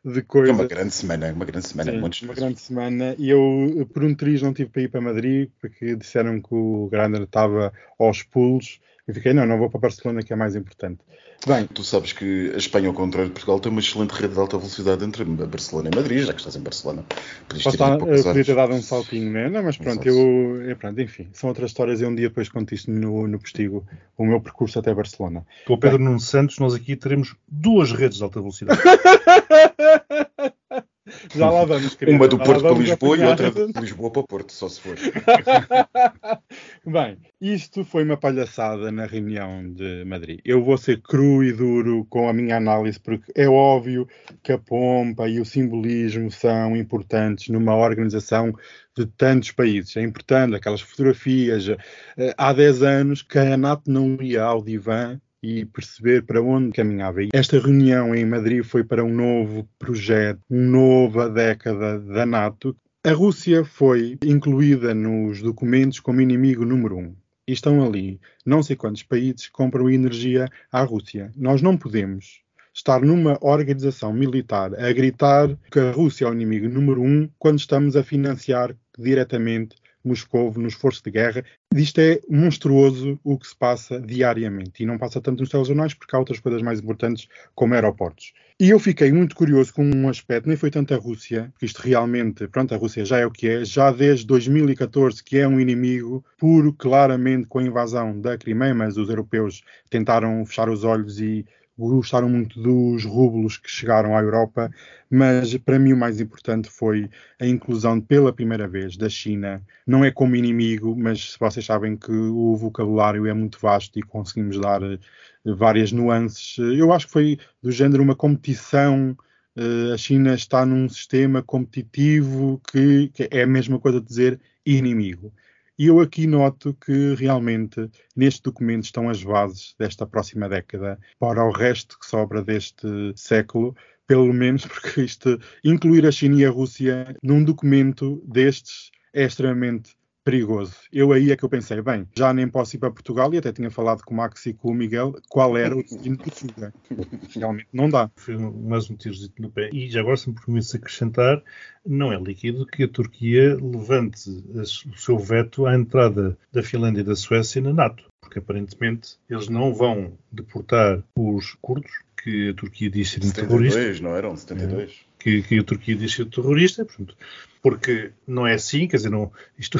de 0.06 0.22
coisas. 0.22 0.50
É 0.50 0.54
uma 0.54 0.68
grande 0.68 0.94
semana, 0.94 1.34
uma 1.34 1.46
grande 1.46 1.68
semana, 1.68 1.92
Sim, 1.92 2.00
muitos 2.00 2.22
uma 2.22 2.34
grande 2.34 2.60
semana. 2.60 3.16
E 3.18 3.30
eu, 3.30 3.90
por 3.92 4.04
um 4.04 4.14
triz, 4.14 4.42
não 4.42 4.54
tive 4.54 4.70
para 4.70 4.82
ir 4.84 4.88
para 4.90 5.02
Madrid, 5.02 5.50
porque 5.60 5.96
disseram 5.96 6.40
que 6.40 6.54
o 6.54 6.88
Grander 6.92 7.24
estava 7.24 7.74
aos 7.98 8.22
pulos. 8.22 8.80
E 9.08 9.14
fiquei, 9.14 9.34
não, 9.34 9.46
não 9.46 9.58
vou 9.58 9.70
para 9.70 9.80
Barcelona, 9.80 10.24
que 10.24 10.34
é 10.34 10.36
mais 10.36 10.56
importante. 10.56 11.00
Bem, 11.48 11.68
tu 11.68 11.84
sabes 11.84 12.12
que 12.12 12.52
a 12.56 12.58
Espanha, 12.58 12.88
ao 12.88 12.94
contrário 12.94 13.30
de 13.30 13.34
Portugal, 13.34 13.60
tem 13.60 13.72
uma 13.72 13.80
excelente 13.80 14.12
rede 14.12 14.34
de 14.34 14.40
alta 14.40 14.58
velocidade 14.58 15.06
entre 15.06 15.24
Barcelona 15.24 15.92
e 15.94 15.96
Madrid, 15.96 16.25
já 16.25 16.34
que 16.34 16.40
estás 16.40 16.56
em 16.56 16.62
Barcelona. 16.62 17.06
Podias 17.48 17.64
ter 17.64 17.84
eu 17.84 18.24
podia 18.24 18.46
ter 18.46 18.56
dado 18.56 18.74
um 18.74 18.82
saltinho, 18.82 19.32
né? 19.32 19.48
não, 19.48 19.62
mas 19.62 19.78
pronto, 19.78 20.08
eu, 20.08 20.64
eu, 20.64 20.75
pronto, 20.75 21.00
enfim, 21.00 21.28
são 21.34 21.50
outras 21.50 21.70
histórias 21.70 22.02
e 22.02 22.06
um 22.06 22.16
dia 22.16 22.30
depois 22.30 22.50
conto 22.50 22.74
isto 22.74 22.90
no, 22.90 23.28
no 23.28 23.38
postigo, 23.38 23.86
o 24.18 24.25
meu 24.25 24.42
percurso 24.42 24.80
até 24.80 24.92
Barcelona. 24.92 25.46
Com 25.68 25.75
o 25.75 25.78
Pedro 25.78 26.00
Nuno 26.00 26.20
Santos, 26.20 26.58
nós 26.58 26.74
aqui 26.74 26.96
teremos 26.96 27.36
duas 27.48 27.92
redes 27.92 28.18
de 28.18 28.24
alta 28.24 28.40
velocidade. 28.40 28.82
Já 31.36 31.52
lá 31.52 31.66
vamos, 31.66 31.94
querido. 31.94 32.18
Uma 32.18 32.28
do 32.28 32.38
Porto 32.40 32.62
para 32.62 32.74
Lisboa 32.74 33.18
e 33.18 33.24
outra 33.24 33.52
de 33.52 33.80
Lisboa 33.80 34.10
para 34.10 34.24
Porto, 34.24 34.52
só 34.52 34.68
se 34.68 34.82
for. 34.82 34.96
Bem, 36.84 37.20
isto 37.40 37.86
foi 37.86 38.04
uma 38.04 38.18
palhaçada 38.18 38.92
na 38.92 39.06
reunião 39.06 39.72
de 39.72 40.04
Madrid. 40.06 40.40
Eu 40.44 40.64
vou 40.64 40.78
ser 40.78 41.02
cru 41.02 41.44
e 41.44 41.54
duro 41.54 42.06
com 42.10 42.28
a 42.28 42.34
minha 42.34 42.58
análise, 42.58 43.00
porque 43.00 43.32
é 43.36 43.48
óbvio 43.48 44.08
que 44.42 44.52
a 44.52 44.58
pompa 44.58 45.30
e 45.30 45.40
o 45.40 45.46
simbolismo 45.46 46.32
são 46.32 46.76
importantes 46.76 47.50
numa 47.50 47.76
organização 47.76 48.52
de 48.98 49.06
tantos 49.06 49.52
países. 49.52 49.96
É 49.98 50.02
importante 50.02 50.56
aquelas 50.56 50.82
fotografias. 50.82 51.70
Eh, 52.18 52.34
há 52.36 52.52
10 52.52 52.82
anos 52.82 53.22
que 53.22 53.38
a 53.38 53.56
NATO 53.56 53.92
não 53.92 54.18
ia 54.22 54.44
ao 54.44 54.64
divã 54.64 55.20
e 55.46 55.66
perceber 55.66 56.24
para 56.24 56.42
onde 56.42 56.72
caminhava. 56.72 57.22
E 57.22 57.30
esta 57.32 57.60
reunião 57.60 58.16
em 58.16 58.25
Madrid 58.25 58.64
foi 58.64 58.84
para 58.84 59.03
um 59.03 59.14
novo 59.14 59.70
projeto, 59.77 60.40
uma 60.50 60.62
nova 60.62 61.29
década 61.29 62.00
da 62.00 62.25
NATO. 62.25 62.75
A 63.03 63.12
Rússia 63.12 63.64
foi 63.64 64.18
incluída 64.25 64.96
nos 64.96 65.44
documentos 65.44 66.00
como 66.00 66.22
inimigo 66.22 66.66
número 66.66 66.98
um. 66.98 67.16
E 67.48 67.53
estão 67.53 67.86
ali 67.86 68.20
não 68.44 68.64
sei 68.64 68.75
quantos 68.75 69.03
países 69.03 69.48
compram 69.50 69.88
energia 69.88 70.50
à 70.72 70.81
Rússia. 70.81 71.31
Nós 71.36 71.62
não 71.62 71.77
podemos 71.77 72.42
estar 72.74 73.01
numa 73.01 73.38
organização 73.40 74.12
militar 74.12 74.74
a 74.74 74.92
gritar 74.92 75.55
que 75.72 75.79
a 75.79 75.92
Rússia 75.92 76.25
é 76.25 76.29
o 76.29 76.34
inimigo 76.34 76.68
número 76.68 77.03
um 77.03 77.29
quando 77.38 77.60
estamos 77.60 77.96
a 77.96 78.03
financiar 78.03 78.75
diretamente 78.98 79.75
Moscou 80.07 80.53
no 80.53 80.68
esforço 80.68 81.03
de 81.03 81.11
guerra. 81.11 81.44
Isto 81.74 82.00
é 82.00 82.20
monstruoso 82.29 83.20
o 83.24 83.37
que 83.37 83.48
se 83.48 83.55
passa 83.55 84.00
diariamente. 84.00 84.83
E 84.83 84.85
não 84.85 84.98
passa 84.98 85.22
tanto 85.22 85.39
nos 85.41 85.50
telejornais 85.50 85.94
porque 85.94 86.15
há 86.15 86.20
outras 86.20 86.39
coisas 86.39 86.61
mais 86.61 86.79
importantes, 86.79 87.27
como 87.53 87.74
aeroportos. 87.74 88.33
E 88.57 88.70
eu 88.70 88.79
fiquei 88.79 89.11
muito 89.11 89.35
curioso 89.35 89.74
com 89.74 89.83
um 89.83 90.07
aspecto, 90.07 90.48
nem 90.48 90.55
foi 90.55 90.72
tanto 90.72 90.94
a 90.94 90.98
Rússia, 90.98 91.50
porque 91.51 91.65
isto 91.65 91.81
realmente, 91.81 92.48
pronto, 92.48 92.74
a 92.74 92.77
Rússia 92.77 93.03
já 93.03 93.20
é 93.20 93.25
o 93.25 93.31
que 93.31 93.50
é, 93.50 93.65
já 93.65 93.91
desde 93.91 94.25
2014 94.25 95.22
que 95.22 95.37
é 95.39 95.46
um 95.46 95.59
inimigo 95.59 96.24
puro, 96.37 96.72
claramente 96.72 97.48
com 97.50 97.59
a 97.59 97.63
invasão 97.63 98.18
da 98.22 98.37
Crimeia, 98.37 98.74
mas 98.74 98.96
os 98.96 99.09
europeus 99.09 99.61
tentaram 99.89 100.46
fechar 100.46 100.70
os 100.70 100.85
olhos 100.85 101.20
e 101.20 101.46
gostaram 101.77 102.29
muito 102.29 102.61
dos 102.61 103.03
rublos 103.03 103.57
que 103.57 103.70
chegaram 103.70 104.16
à 104.18 104.22
Europa, 104.22 104.72
mas 105.09 105.55
para 105.57 105.77
mim 105.77 105.94
o 105.94 105.98
mais 105.98 106.20
importante 106.22 106.70
foi 106.70 107.09
a 107.40 107.46
inclusão 107.46 108.00
pela 108.00 108.33
primeira 108.33 108.68
vez 108.68 108.98
da 108.98 109.09
China. 109.09 109.61
Não 109.85 110.03
é 110.03 110.11
como 110.11 110.35
inimigo, 110.35 110.96
mas 110.98 111.35
vocês 111.40 111.66
sabem 111.66 111.98
que 111.98 112.11
o 112.11 112.55
vocabulário 112.55 113.25
é 113.27 113.33
muito 113.33 113.59
vasto 113.59 114.00
e 114.00 114.03
conseguimos 114.03 114.59
dar 114.59 114.81
eh, 114.83 115.00
várias 115.46 115.92
nuances. 115.92 116.57
Eu 116.57 116.94
acho 116.94 117.07
que 117.07 117.14
foi 117.14 117.40
do 117.61 117.72
género 117.72 118.03
uma 118.03 118.16
competição. 118.16 119.16
Eh, 119.55 119.94
a 119.94 119.98
China 119.98 120.33
está 120.33 120.66
num 120.66 120.88
sistema 120.90 121.44
competitivo 121.44 122.61
que, 122.72 123.09
que 123.09 123.27
é 123.31 123.44
a 123.44 123.48
mesma 123.48 123.79
coisa 123.79 124.00
de 124.00 124.07
dizer 124.07 124.40
inimigo. 124.66 125.33
E 125.77 125.88
eu 125.88 126.00
aqui 126.00 126.25
noto 126.25 126.74
que 126.74 127.16
realmente 127.16 127.90
neste 128.16 128.42
documento 128.44 128.85
estão 128.85 129.09
as 129.09 129.22
bases 129.22 129.75
desta 129.77 130.07
próxima 130.07 130.48
década 130.48 130.98
para 131.20 131.44
o 131.44 131.51
resto 131.51 132.00
que 132.00 132.05
sobra 132.05 132.42
deste 132.42 132.88
século, 133.16 133.75
pelo 134.07 134.31
menos 134.33 134.66
porque 134.66 135.01
isto, 135.01 135.38
incluir 135.66 136.05
a 136.05 136.11
China 136.11 136.40
e 136.40 136.46
a 136.46 136.50
Rússia 136.50 137.14
num 137.22 137.44
documento 137.44 138.24
destes 138.25 138.90
é 139.14 139.25
extremamente 139.25 139.96
perigoso. 140.25 140.74
Eu 140.92 141.14
aí 141.14 141.31
é 141.31 141.38
que 141.38 141.46
eu 141.46 141.50
pensei, 141.50 141.79
bem, 141.81 142.07
já 142.16 142.33
nem 142.33 142.48
posso 142.48 142.75
ir 142.75 142.79
para 142.79 142.90
Portugal 142.90 143.31
e 143.33 143.38
até 143.38 143.53
tinha 143.53 143.70
falado 143.70 144.03
com 144.03 144.14
o 144.14 144.18
Max 144.18 144.44
e 144.48 144.53
com 144.53 144.72
o 144.72 144.74
Miguel 144.74 145.16
qual 145.29 145.55
era 145.55 145.77
o 145.77 145.83
destino 145.83 146.18
de 146.18 146.31
fuga. 146.31 146.74
Realmente 147.33 147.68
não 147.72 147.88
dá. 147.88 148.09
Foi 148.16 148.35
mais 148.35 148.90
um 148.90 148.96
tiro 148.96 149.16
no 149.40 149.51
pé. 149.51 149.70
E 149.72 149.88
já 149.88 150.00
agora, 150.01 150.18
se 150.18 150.27
me 150.27 150.35
permite 150.35 150.75
acrescentar, 150.75 151.44
não 151.85 152.11
é 152.11 152.20
líquido 152.20 152.66
que 152.66 152.83
a 152.83 152.88
Turquia 152.88 153.55
levante 153.55 154.29
o 154.29 154.98
seu 154.98 155.20
veto 155.20 155.68
à 155.68 155.75
entrada 155.75 156.35
da 156.51 156.64
Finlândia 156.64 157.01
e 157.01 157.05
da 157.05 157.16
Suécia 157.16 157.61
na 157.61 157.72
NATO, 157.72 158.03
porque 158.20 158.40
aparentemente 158.40 159.18
eles 159.29 159.48
não 159.48 159.74
vão 159.74 160.18
deportar 160.31 161.03
os 161.16 161.55
curdos, 161.61 161.92
que 162.18 162.50
a 162.50 162.53
Turquia 162.55 162.90
diz 162.90 163.11
serem 163.11 163.29
terroristas. 163.29 164.00
não 164.00 164.16
eram? 164.16 164.35
72. 164.35 165.05
Que, 165.25 165.42
que 165.42 165.57
a 165.57 165.64
Turquia 165.64 165.96
diz 165.96 166.14
ser 166.14 166.25
terrorista, 166.27 166.85
portanto, 166.85 167.18
porque 167.59 168.11
não 168.27 168.46
é 168.46 168.53
assim, 168.53 168.88
quer 168.88 168.98
dizer, 168.98 169.09
não, 169.09 169.31
isto, 169.57 169.79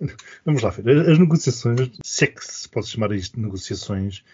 vamos 0.46 0.62
lá 0.62 0.70
ver, 0.70 1.10
as 1.10 1.18
negociações, 1.18 1.90
se 2.02 2.24
é 2.24 2.26
que 2.28 2.42
se 2.42 2.66
pode 2.66 2.86
chamar 2.86 3.12
isto 3.12 3.36
de 3.36 3.42
negociações, 3.42 4.24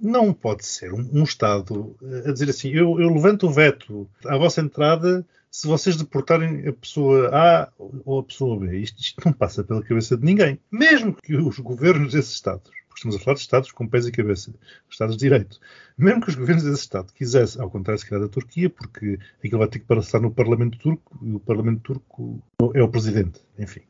não 0.00 0.32
pode 0.32 0.66
ser 0.66 0.92
um, 0.92 1.08
um 1.12 1.22
Estado 1.22 1.96
a 2.26 2.32
dizer 2.32 2.50
assim, 2.50 2.70
eu, 2.70 3.00
eu, 3.00 3.08
levanto 3.08 3.46
o 3.46 3.52
veto 3.52 4.10
à 4.26 4.36
vossa 4.36 4.60
entrada 4.60 5.24
se 5.48 5.68
vocês 5.68 5.94
deportarem 5.94 6.66
a 6.66 6.72
pessoa 6.72 7.30
A 7.32 7.68
ou 8.04 8.18
a 8.18 8.24
pessoa 8.24 8.58
B. 8.58 8.78
Isto, 8.78 9.00
isto 9.00 9.22
não 9.24 9.32
passa 9.32 9.62
pela 9.62 9.82
cabeça 9.82 10.16
de 10.16 10.24
ninguém. 10.24 10.58
Mesmo 10.72 11.14
que 11.22 11.36
os 11.36 11.56
governos 11.60 12.14
desses 12.14 12.32
Estados 12.32 12.68
estamos 13.00 13.16
a 13.16 13.18
falar 13.18 13.34
de 13.34 13.40
Estados 13.40 13.72
com 13.72 13.88
pés 13.88 14.06
e 14.06 14.12
cabeça, 14.12 14.54
Estados 14.88 15.16
de 15.16 15.20
Direito. 15.20 15.58
Mesmo 15.96 16.20
que 16.20 16.28
os 16.28 16.34
governos 16.34 16.64
desse 16.64 16.82
Estado 16.82 17.12
quisessem, 17.12 17.60
ao 17.60 17.70
contrário 17.70 17.98
se 17.98 18.06
calhar 18.06 18.24
da 18.24 18.30
Turquia, 18.30 18.68
porque 18.68 19.18
aquilo 19.38 19.58
vai 19.58 19.68
ter 19.68 19.78
que 19.78 19.86
passar 19.86 20.20
no 20.20 20.30
Parlamento 20.30 20.78
Turco, 20.78 21.18
e 21.22 21.34
o 21.34 21.40
Parlamento 21.40 21.80
Turco 21.80 22.42
é 22.74 22.82
o 22.82 22.88
Presidente, 22.88 23.40
enfim. 23.58 23.80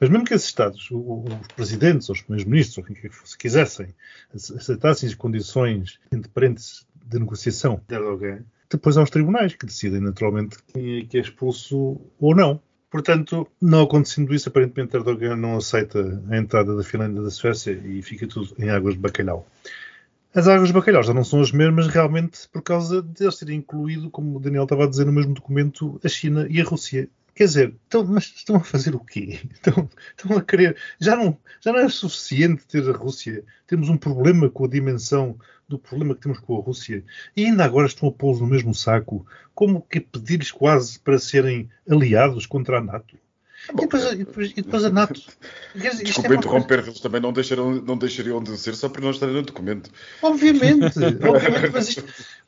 Mas 0.00 0.10
mesmo 0.10 0.24
que 0.24 0.34
esses 0.34 0.48
Estados, 0.48 0.88
os 0.90 1.46
presidentes, 1.54 2.08
ou 2.08 2.14
os 2.14 2.22
primeiros-ministros, 2.22 2.78
ou 2.78 2.84
quem 2.84 2.96
se 3.24 3.38
quisessem, 3.38 3.94
aceitassem 4.34 5.08
as 5.08 5.14
condições 5.14 6.00
independentes 6.12 6.86
de 7.06 7.18
negociação 7.18 7.80
de 7.86 7.94
Erdogan, 7.94 8.44
depois 8.70 8.96
há 8.96 9.02
os 9.02 9.10
tribunais 9.10 9.54
que 9.54 9.66
decidem 9.66 10.00
naturalmente 10.00 10.58
quem 10.66 10.98
é 10.98 11.04
que 11.04 11.16
é 11.16 11.20
expulso 11.20 12.00
ou 12.18 12.34
não. 12.34 12.60
Portanto, 12.90 13.46
não 13.60 13.82
acontecendo 13.82 14.34
isso, 14.34 14.48
aparentemente 14.48 14.96
Erdogan 14.96 15.36
não 15.36 15.56
aceita 15.56 16.22
a 16.30 16.36
entrada 16.36 16.74
da 16.74 16.82
Finlândia 16.82 17.20
e 17.20 17.24
da 17.24 17.30
Suécia 17.30 17.72
e 17.72 18.00
fica 18.02 18.26
tudo 18.26 18.54
em 18.58 18.70
águas 18.70 18.94
de 18.94 19.00
bacalhau. 19.00 19.46
As 20.34 20.48
águas 20.48 20.68
de 20.68 20.74
bacalhau 20.74 21.02
já 21.02 21.12
não 21.12 21.24
são 21.24 21.40
as 21.40 21.52
mesmas 21.52 21.86
realmente 21.86 22.48
por 22.50 22.62
causa 22.62 23.02
de 23.02 23.24
eles 23.24 23.36
terem 23.36 23.58
incluído, 23.58 24.10
como 24.10 24.36
o 24.36 24.40
Daniel 24.40 24.64
estava 24.64 24.84
a 24.84 24.88
dizer 24.88 25.04
no 25.04 25.12
mesmo 25.12 25.34
documento, 25.34 26.00
a 26.02 26.08
China 26.08 26.46
e 26.48 26.60
a 26.60 26.64
Rússia. 26.64 27.08
Quer 27.38 27.44
dizer, 27.44 27.74
estão, 27.84 28.04
mas 28.04 28.24
estão 28.24 28.56
a 28.56 28.64
fazer 28.64 28.96
o 28.96 28.98
quê? 28.98 29.38
Estão, 29.54 29.88
estão 30.16 30.36
a 30.36 30.42
querer. 30.42 30.76
Já 30.98 31.14
não, 31.14 31.38
já 31.60 31.72
não 31.72 31.78
é 31.78 31.88
suficiente 31.88 32.66
ter 32.66 32.82
a 32.90 32.92
Rússia. 32.92 33.44
Temos 33.64 33.88
um 33.88 33.96
problema 33.96 34.50
com 34.50 34.64
a 34.64 34.68
dimensão 34.68 35.38
do 35.68 35.78
problema 35.78 36.16
que 36.16 36.22
temos 36.22 36.40
com 36.40 36.56
a 36.56 36.60
Rússia. 36.60 37.04
E 37.36 37.44
ainda 37.44 37.64
agora 37.64 37.86
estão 37.86 38.08
a 38.08 38.12
pô-los 38.12 38.40
no 38.40 38.46
mesmo 38.48 38.74
saco. 38.74 39.24
Como 39.54 39.82
que 39.82 40.00
pedir-lhes 40.00 40.50
quase 40.50 40.98
para 40.98 41.16
serem 41.16 41.70
aliados 41.88 42.44
contra 42.44 42.78
a 42.78 42.82
NATO? 42.82 43.16
E, 43.70 43.76
depois, 43.76 44.04
e, 44.12 44.16
depois, 44.16 44.50
e 44.50 44.54
depois 44.62 44.84
a 44.84 44.90
NATO. 44.90 45.20
Isto 45.74 46.04
Desculpa 46.04 46.32
é 46.32 46.36
interromper, 46.36 46.78
eles 46.80 47.00
também 47.00 47.20
não 47.20 47.32
deixariam, 47.32 47.70
não 47.82 47.98
deixariam 47.98 48.42
de 48.42 48.56
ser 48.56 48.74
só 48.74 48.88
por 48.88 49.00
não 49.02 49.10
estarem 49.10 49.34
no 49.34 49.42
documento. 49.42 49.90
Obviamente, 50.22 50.98
obviamente, 51.28 51.70
mas, 51.72 51.88
isto- 51.88 52.04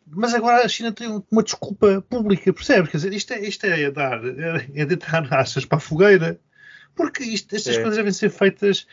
mas 0.06 0.35
agora 0.35 0.64
a 0.64 0.68
China 0.68 0.92
tem 0.92 1.22
uma 1.30 1.42
desculpa 1.42 2.02
pública, 2.09 2.52
percebes? 2.52 2.90
Quer 2.90 2.96
dizer, 2.96 3.12
isto 3.12 3.33
é, 3.33 3.40
isto 3.40 3.64
é 3.66 3.90
dar, 3.90 4.24
é, 4.24 4.66
é 4.74 4.87
deitar 4.87 5.33
achas 5.33 5.64
para 5.64 5.78
a 5.78 5.80
fogueira, 5.80 6.40
porque 6.94 7.22
isto- 7.22 7.54
estas 7.54 7.76
É. 7.76 7.80
coisas 7.80 7.96
devem 7.96 8.12
ser 8.12 8.30
feitas 8.30 8.87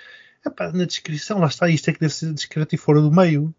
epá, 0.47 0.71
na 0.71 0.86
descrição, 0.86 1.39
lá 1.39 1.47
está, 1.47 1.69
isto 1.69 1.89
é 1.89 1.93
que 1.93 1.99
deve 1.99 2.13
ser 2.13 2.33
discreto 2.33 2.75
e 2.75 2.77
fora 2.77 3.01
do 3.01 3.12
meio. 3.12 3.53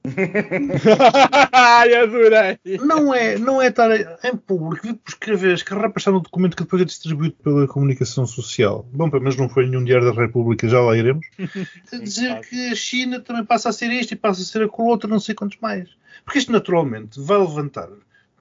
Ai, 1.53 1.95
adorei! 1.95 2.59
Não 2.85 3.15
é, 3.15 3.39
não 3.39 3.63
é 3.63 3.69
estar 3.69 3.91
em 4.25 4.37
público, 4.37 4.95
por 4.95 5.11
escrever, 5.11 5.55
escarrapachar 5.55 6.13
no 6.13 6.21
documento 6.21 6.57
que 6.57 6.63
depois 6.63 6.83
é 6.83 6.85
distribuído 6.85 7.37
pela 7.43 7.67
comunicação 7.67 8.27
social. 8.27 8.89
Bom, 8.93 9.11
mas 9.23 9.37
não 9.37 9.49
foi 9.49 9.67
nenhum 9.67 9.85
Diário 9.85 10.13
da 10.13 10.21
República, 10.21 10.69
já 10.69 10.81
lá 10.81 10.97
iremos. 10.97 11.27
A 11.93 11.97
dizer 11.97 12.41
que 12.41 12.69
a 12.71 12.75
China 12.75 13.21
também 13.21 13.45
passa 13.45 13.69
a 13.69 13.73
ser 13.73 13.91
isto 13.91 14.13
e 14.13 14.17
passa 14.17 14.43
a 14.43 14.45
ser 14.45 14.63
aquilo 14.63 14.89
outro, 14.89 15.09
não 15.09 15.21
sei 15.21 15.35
quantos 15.35 15.59
mais. 15.61 15.89
Porque 16.25 16.39
isto 16.39 16.53
naturalmente 16.53 17.21
vai 17.21 17.39
levantar 17.39 17.89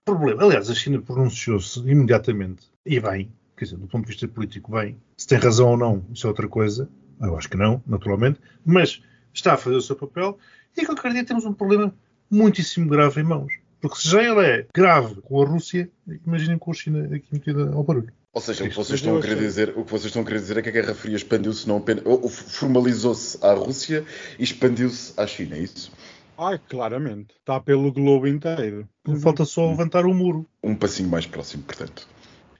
problema. 0.07 0.43
Aliás, 0.43 0.69
a 0.69 0.73
China 0.73 1.01
pronunciou-se 1.01 1.79
imediatamente, 1.79 2.63
e 2.86 2.99
bem, 2.99 3.29
quer 3.57 3.65
dizer, 3.65 3.77
do 3.77 3.88
ponto 3.88 4.05
de 4.05 4.12
vista 4.12 4.27
político, 4.27 4.71
bem. 4.71 4.97
Se 5.17 5.27
tem 5.27 5.38
razão 5.38 5.71
ou 5.71 5.77
não, 5.77 6.05
isso 6.13 6.25
é 6.25 6.29
outra 6.29 6.47
coisa. 6.47 6.89
Eu 7.21 7.38
acho 7.38 7.49
que 7.49 7.58
não, 7.58 7.82
naturalmente. 7.88 8.39
Mas 8.65 9.01
está 9.34 9.53
a 9.53 9.58
fazer 9.58 9.75
o 9.75 9.82
seu 9.82 9.95
papel 9.95 10.38
e 10.75 10.86
qualquer 10.86 11.12
dia 11.13 11.25
temos 11.25 11.45
um 11.45 11.53
problema 11.53 11.93
muitíssimo 12.30 12.89
grave 12.89 13.21
em 13.21 13.23
mãos. 13.23 13.53
Porque 13.80 13.97
se 13.99 14.10
já 14.10 14.23
ele 14.23 14.41
é 14.45 14.67
grave 14.73 15.15
com 15.21 15.41
a 15.41 15.45
Rússia, 15.45 15.89
imaginem 16.25 16.58
com 16.58 16.71
a 16.71 16.73
China 16.73 17.03
aqui 17.15 17.27
metida 17.32 17.71
ao 17.73 17.84
barulho. 17.84 18.12
Ou 18.34 18.41
seja, 18.41 18.63
o 18.65 18.69
que 18.69 18.75
vocês 18.75 18.99
estão 18.99 19.17
a 19.17 19.21
querer 19.21 19.38
dizer, 19.38 19.69
o 19.75 19.84
que 19.86 19.91
vocês 19.91 20.06
estão 20.06 20.21
a 20.21 20.25
querer 20.25 20.39
dizer 20.39 20.58
é 20.58 20.62
que 20.62 20.69
a 20.69 20.71
Guerra 20.71 20.93
Fria 20.93 21.15
expandiu-se 21.15 21.67
não 21.67 21.77
apenas, 21.77 22.03
ou- 22.06 22.23
ou 22.23 22.30
formalizou-se 22.30 23.38
à 23.43 23.53
Rússia 23.53 24.03
e 24.38 24.43
expandiu-se 24.43 25.13
à 25.19 25.25
China, 25.25 25.56
é 25.56 25.60
isso? 25.60 25.91
Ai, 26.38 26.60
claramente. 26.69 27.34
Está 27.39 27.60
pelo 27.60 27.91
globo 27.91 28.27
inteiro. 28.27 28.88
Falta 29.21 29.43
só 29.45 29.67
levantar 29.69 30.06
o 30.06 30.13
muro. 30.13 30.45
Um 30.63 30.75
passinho 30.75 31.10
mais 31.10 31.25
próximo, 31.25 31.63
portanto. 31.63 32.08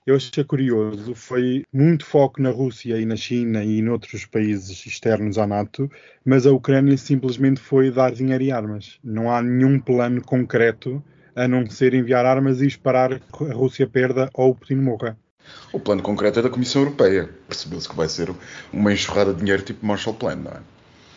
Eu 0.08 0.16
achei 0.16 0.42
curioso, 0.46 1.14
foi 1.14 1.64
muito 1.72 2.06
foco 2.06 2.42
na 2.42 2.50
Rússia 2.50 2.98
e 2.98 3.06
na 3.06 3.18
China 3.18 3.62
e 3.62 3.82
noutros 3.82 4.26
países 4.26 4.86
externos 4.86 5.38
à 5.38 5.46
NATO, 5.46 5.92
mas 6.24 6.48
a 6.48 6.52
Ucrânia 6.54 6.96
simplesmente 6.98 7.60
foi 7.60 7.92
dar 7.92 8.14
dinheiro 8.14 8.42
e 8.42 8.50
armas. 8.50 9.00
Não 9.04 9.30
há 9.30 9.42
nenhum 9.42 9.78
plano 9.78 10.22
concreto 10.22 11.04
a 11.36 11.46
não 11.46 11.70
ser 11.70 11.94
enviar 11.94 12.26
armas 12.26 12.62
e 12.62 12.68
esperar 12.68 13.20
que 13.20 13.44
a 13.44 13.54
Rússia 13.54 13.86
perda 13.86 14.30
ou 14.34 14.52
o 14.52 14.56
Putin 14.56 14.76
morra. 14.76 15.18
O 15.74 15.80
plano 15.80 16.02
concreto 16.02 16.40
é 16.40 16.42
da 16.42 16.50
Comissão 16.50 16.84
Europeia. 16.84 17.30
Percebeu-se 17.46 17.90
que 17.90 17.96
vai 17.96 18.08
ser 18.08 18.34
uma 18.72 18.94
enxurrada 18.94 19.34
de 19.34 19.40
dinheiro 19.42 19.62
tipo 19.62 19.86
Marshall 19.86 20.16
Plan, 20.16 20.38
não 20.38 20.52
é? 20.52 20.62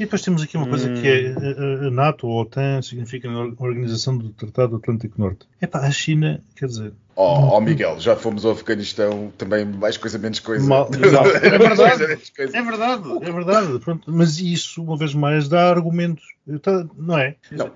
E 0.01 0.05
depois 0.05 0.23
temos 0.23 0.43
aqui 0.43 0.57
uma 0.57 0.67
coisa 0.69 0.89
Hum. 0.91 0.95
que 1.01 1.07
é 1.07 1.33
a, 1.33 1.85
a- 1.85 1.89
a 1.89 1.91
NATO 1.91 2.27
ou 2.27 2.39
a 2.39 2.43
OTAN 2.43 2.83
significa 2.83 3.29
a 3.29 3.39
Organização 3.63 4.17
do 4.19 4.31
Tratado 4.31 4.77
Atlântico 4.77 5.21
Norte. 5.21 5.47
É 5.61 5.67
pá, 5.67 5.81
a 5.81 5.91
China, 5.91 6.43
quer 6.57 6.67
dizer, 6.67 6.93
Oh, 7.23 7.57
oh, 7.57 7.61
Miguel, 7.61 8.01
já 8.01 8.17
fomos 8.17 8.47
ao 8.47 8.53
Afeganistão, 8.53 9.31
também 9.37 9.63
mais 9.63 9.99
coisa 9.99 10.17
menos 10.17 10.41
coisa. 10.41 10.67
Mal-. 10.67 10.89
É 10.97 11.59
verdade. 11.59 12.19
É 12.39 12.63
verdade, 12.63 13.09
é 13.21 13.31
verdade. 13.31 13.79
Pronto, 13.81 14.11
mas 14.11 14.39
isso, 14.39 14.83
uma 14.83 14.97
vez 14.97 15.13
mais, 15.13 15.47
dá 15.47 15.69
argumentos. 15.69 16.25
Tá- 16.63 16.87
não 16.97 17.19
é? 17.19 17.37
Não, 17.53 17.67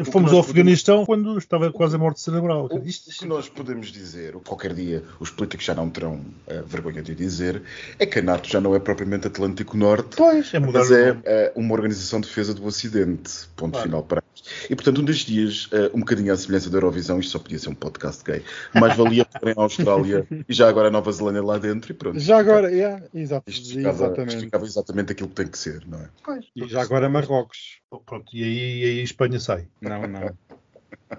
o, 0.00 0.04
Fomos 0.10 0.32
ao 0.32 0.40
Afeganistão 0.40 1.04
quando 1.04 1.36
estava 1.38 1.70
quase 1.70 1.94
a 1.96 1.98
morte 1.98 2.20
cerebral. 2.20 2.68
O, 2.72 2.78
Isto- 2.84 3.10
o 3.10 3.12
que 3.14 3.26
nós 3.26 3.48
podemos 3.48 3.88
dizer, 3.92 4.34
ou 4.34 4.40
qualquer 4.40 4.74
dia 4.74 5.04
os 5.20 5.30
políticos 5.30 5.64
já 5.66 5.74
não 5.74 5.88
terão 5.90 6.20
eh, 6.46 6.62
vergonha 6.66 7.02
de 7.02 7.14
dizer, 7.14 7.62
é 7.98 8.06
que 8.06 8.18
a 8.18 8.22
NATO 8.22 8.48
já 8.48 8.60
não 8.60 8.74
é 8.74 8.78
propriamente 8.80 9.26
Atlântico 9.28 9.76
Norte, 9.76 10.16
Pois, 10.16 10.52
é 10.52 10.58
mas 10.58 10.90
é 10.90 11.16
eh, 11.24 11.52
uma 11.54 11.74
organização 11.74 12.20
de 12.20 12.26
defesa 12.26 12.52
do 12.54 12.64
Ocidente. 12.64 13.46
Ponto 13.54 13.72
Claro. 13.72 13.86
final 13.88 14.02
para 14.02 14.22
E 14.68 14.74
portanto, 14.74 15.00
um 15.00 15.04
destes 15.04 15.26
dias, 15.26 15.68
eh, 15.72 15.90
um 15.94 16.00
bocadinho 16.00 16.32
à 16.32 16.36
semelhança 16.36 16.70
da 16.70 16.78
Eurovisão, 16.78 17.20
isto 17.20 17.30
só 17.32 17.38
podia 17.38 17.58
ser 17.58 17.68
um 17.68 17.74
podcast 17.74 18.24
gay, 18.24 18.42
mais 18.74 18.96
valia 18.96 19.24
porem 19.24 19.54
a 19.56 19.62
Austrália 19.62 20.26
e 20.48 20.52
já 20.52 20.68
agora 20.68 20.88
a 20.88 20.90
Nova 20.90 21.12
Zelândia 21.12 21.42
lá 21.42 21.58
dentro 21.58 21.92
e 21.92 21.94
pronto. 21.94 22.18
Já 22.18 22.38
agora, 22.38 22.70
yeah, 22.72 23.04
exato, 23.14 23.48
Isto 23.50 23.68
ficava, 23.68 23.92
isto 23.94 24.04
exatamente. 24.04 24.40
ficava 24.40 24.64
exatamente 24.64 25.12
aquilo 25.12 25.28
que 25.28 25.34
tem 25.34 25.46
que 25.46 25.58
ser, 25.58 25.86
não 25.86 25.98
é? 26.00 26.08
Pois. 26.24 26.44
E 26.56 26.66
já 26.66 26.82
agora 26.82 27.08
Marrocos. 27.08 27.78
Pronto, 28.04 28.36
e 28.36 28.42
aí, 28.42 28.80
e 28.80 28.84
aí 28.84 29.00
a 29.00 29.04
Espanha 29.04 29.38
sai. 29.38 29.68
Não, 29.80 30.02
não. 30.06 30.36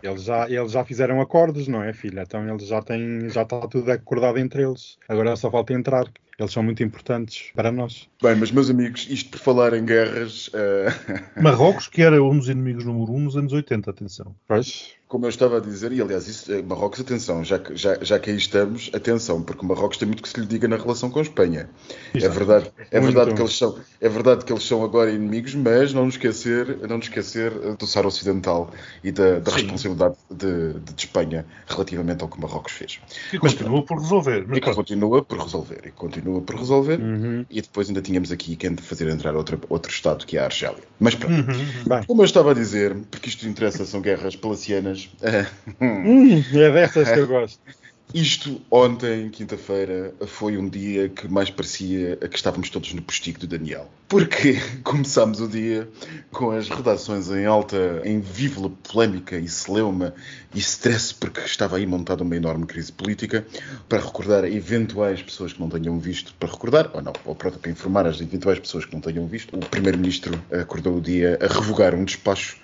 Eles 0.03 0.23
já, 0.23 0.49
eles 0.49 0.71
já 0.71 0.83
fizeram 0.83 1.21
acordos, 1.21 1.67
não 1.67 1.83
é, 1.83 1.93
filha? 1.93 2.21
Então 2.21 2.47
eles 2.47 2.67
já 2.67 2.81
têm, 2.81 3.29
já 3.29 3.43
está 3.43 3.67
tudo 3.67 3.91
acordado 3.91 4.37
entre 4.37 4.63
eles. 4.63 4.97
Agora 5.07 5.35
só 5.35 5.49
falta 5.49 5.73
entrar. 5.73 6.05
Eles 6.37 6.51
são 6.51 6.61
muito 6.61 6.83
importantes 6.83 7.51
para 7.55 7.71
nós. 7.71 8.07
Bem, 8.21 8.35
mas 8.35 8.51
meus 8.51 8.69
amigos, 8.69 9.07
isto 9.09 9.31
por 9.31 9.39
falar 9.39 9.73
em 9.73 9.83
guerras, 9.83 10.51
eh, 10.53 10.87
Marrocos, 11.41 11.87
que 11.87 12.03
era 12.03 12.21
um 12.21 12.37
dos 12.37 12.47
inimigos 12.47 12.85
número 12.85 13.11
um 13.11 13.21
nos 13.21 13.35
anos 13.35 13.53
80, 13.53 13.89
atenção. 13.89 14.35
Pois, 14.47 14.96
Como 15.07 15.25
eu 15.25 15.29
estava 15.29 15.55
a 15.57 15.59
dizer, 15.61 15.93
e 15.93 16.01
aliás, 16.01 16.27
isso, 16.27 16.51
eh, 16.51 16.61
Marrocos, 16.61 16.99
atenção, 16.99 17.41
já 17.41 17.57
que, 17.57 17.73
já, 17.77 17.97
já 18.03 18.19
que 18.19 18.29
aí 18.29 18.35
estamos, 18.35 18.91
atenção, 18.93 19.41
porque 19.41 19.65
Marrocos 19.65 19.97
tem 19.97 20.05
muito 20.05 20.21
que 20.21 20.27
se 20.27 20.37
lhe 20.37 20.45
diga 20.45 20.67
na 20.67 20.75
relação 20.75 21.09
com 21.09 21.19
a 21.19 21.21
Espanha. 21.21 21.69
É 22.13 22.17
Exato. 22.17 22.33
verdade, 22.35 22.71
é 22.91 22.99
Muito. 22.99 23.13
verdade, 23.15 23.33
que 23.35 23.41
eles 23.41 23.57
são, 23.57 23.77
é 24.01 24.09
verdade 24.09 24.43
que 24.43 24.51
eles 24.51 24.63
são 24.65 24.83
agora 24.83 25.09
inimigos, 25.09 25.55
mas 25.55 25.93
não 25.93 26.03
nos 26.05 26.15
esquecer, 26.15 26.79
não 26.89 26.97
nos 26.97 27.05
esquecer 27.05 27.53
eh, 27.63 27.75
do 27.79 27.87
Sara 27.87 28.05
Ocidental 28.05 28.69
e 29.01 29.13
da, 29.13 29.39
da 29.39 29.49
responsabilidade 29.49 30.15
de, 30.29 30.73
de- 30.73 30.93
de 30.93 31.05
Espanha 31.05 31.45
relativamente 31.67 32.21
ao 32.21 32.27
que 32.27 32.41
Marrocos 32.41 32.73
fez. 32.73 32.99
Que 33.31 33.39
Mas 33.41 33.53
continua 33.53 33.83
por 33.83 33.99
resolver. 34.01 34.41
Mas 34.45 34.57
E 34.57 34.59
que 34.59 34.65
pronto. 34.65 34.75
continua 34.75 35.23
por 35.23 35.39
resolver, 35.39 35.81
e 35.85 35.91
continua 35.91 36.41
por 36.41 36.55
resolver. 36.57 36.99
Uhum. 36.99 37.45
E 37.49 37.61
depois 37.61 37.87
ainda 37.87 38.01
tínhamos 38.01 38.29
aqui 38.29 38.57
quem 38.57 38.75
fazer 38.75 39.07
entrar 39.07 39.35
outra, 39.37 39.57
outro 39.69 39.89
Estado, 39.89 40.25
que 40.25 40.37
é 40.37 40.41
a 40.41 40.45
Argélia. 40.45 40.83
Mas 40.99 41.15
pronto. 41.15 41.33
Uhum. 41.33 42.03
Como 42.05 42.21
eu 42.23 42.25
estava 42.25 42.51
a 42.51 42.53
dizer, 42.53 42.93
porque 43.09 43.29
isto 43.29 43.47
interessa, 43.47 43.85
são 43.85 44.01
guerras 44.01 44.35
palacianas. 44.35 44.96
Eh, 45.21 45.45
Hum, 45.81 46.43
é 46.53 46.71
dessas 46.71 47.09
que 47.09 47.19
eu 47.19 47.27
gosto. 47.27 47.59
Isto 48.13 48.61
ontem, 48.71 49.29
quinta-feira, 49.29 50.13
foi 50.27 50.57
um 50.57 50.69
dia 50.69 51.09
que 51.09 51.27
mais 51.27 51.49
parecia 51.49 52.15
que 52.15 52.37
estávamos 52.37 52.69
todos 52.69 52.93
no 52.93 53.01
postigo 53.01 53.37
do 53.37 53.47
Daniel. 53.47 53.89
Porque 54.07 54.57
começámos 54.81 55.41
o 55.41 55.47
dia 55.47 55.89
com 56.31 56.51
as 56.51 56.69
redações 56.69 57.29
em 57.29 57.45
alta, 57.45 58.01
em 58.05 58.21
vívola 58.21 58.69
polémica 58.69 59.37
e 59.37 59.49
celeuma 59.49 60.13
e 60.55 60.59
stress, 60.59 61.13
porque 61.13 61.41
estava 61.41 61.75
aí 61.75 61.85
montada 61.85 62.23
uma 62.23 62.35
enorme 62.35 62.65
crise 62.65 62.93
política, 62.93 63.45
para 63.89 63.99
recordar 63.99 64.45
a 64.45 64.49
eventuais 64.49 65.21
pessoas 65.21 65.51
que 65.51 65.59
não 65.59 65.67
tenham 65.67 65.99
visto, 65.99 66.33
para 66.39 66.49
recordar, 66.49 66.89
ou 66.93 67.01
não, 67.01 67.13
ou 67.25 67.35
pronto, 67.35 67.59
para 67.59 67.69
informar 67.69 68.07
as 68.07 68.21
eventuais 68.21 68.57
pessoas 68.57 68.85
que 68.85 68.93
não 68.93 69.01
tenham 69.01 69.27
visto, 69.27 69.53
o 69.53 69.59
Primeiro-Ministro 69.59 70.41
acordou 70.49 70.95
o 70.95 71.01
dia 71.01 71.37
a 71.41 71.53
revogar 71.53 71.93
um 71.93 72.05
despacho 72.05 72.57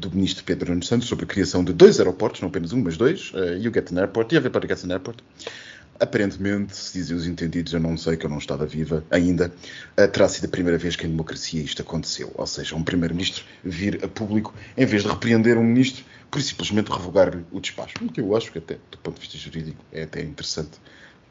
do 0.00 0.10
ministro 0.10 0.44
Pedro 0.44 0.70
Nuno 0.70 0.82
Santos 0.82 1.08
sobre 1.08 1.24
a 1.24 1.28
criação 1.28 1.64
de 1.64 1.72
dois 1.72 1.98
aeroportos, 1.98 2.40
não 2.40 2.48
apenas 2.48 2.72
um, 2.72 2.82
mas 2.82 2.96
dois, 2.96 3.32
uh, 3.34 3.56
You 3.58 3.72
Get 3.72 3.92
an 3.92 4.00
Airport 4.00 4.32
e 4.32 4.36
Everybody 4.36 4.68
Gets 4.68 4.84
an 4.84 4.92
Airport. 4.92 5.20
Aparentemente, 6.00 6.74
se 6.74 6.94
dizem 6.94 7.16
os 7.16 7.26
entendidos, 7.26 7.72
eu 7.72 7.78
não 7.78 7.96
sei 7.96 8.16
que 8.16 8.26
eu 8.26 8.30
não 8.30 8.38
estava 8.38 8.66
viva 8.66 9.04
ainda, 9.10 9.52
uh, 9.98 10.08
terá 10.08 10.28
sido 10.28 10.46
a 10.46 10.48
primeira 10.48 10.78
vez 10.78 10.96
que 10.96 11.06
em 11.06 11.10
democracia 11.10 11.62
isto 11.62 11.82
aconteceu. 11.82 12.32
Ou 12.34 12.46
seja, 12.46 12.74
um 12.74 12.82
primeiro-ministro 12.82 13.44
vir 13.62 14.04
a 14.04 14.08
público, 14.08 14.54
em 14.76 14.86
vez 14.86 15.02
de 15.02 15.08
repreender 15.08 15.56
um 15.58 15.64
ministro, 15.64 16.04
por 16.30 16.40
simplesmente 16.40 16.90
revogar-lhe 16.90 17.44
o 17.52 17.60
despacho. 17.60 17.94
O 18.00 18.10
que 18.10 18.20
eu 18.20 18.34
acho 18.34 18.50
que 18.50 18.58
até, 18.58 18.78
do 18.90 18.98
ponto 18.98 19.16
de 19.16 19.20
vista 19.20 19.36
jurídico, 19.36 19.84
é 19.92 20.04
até 20.04 20.22
interessante. 20.22 20.80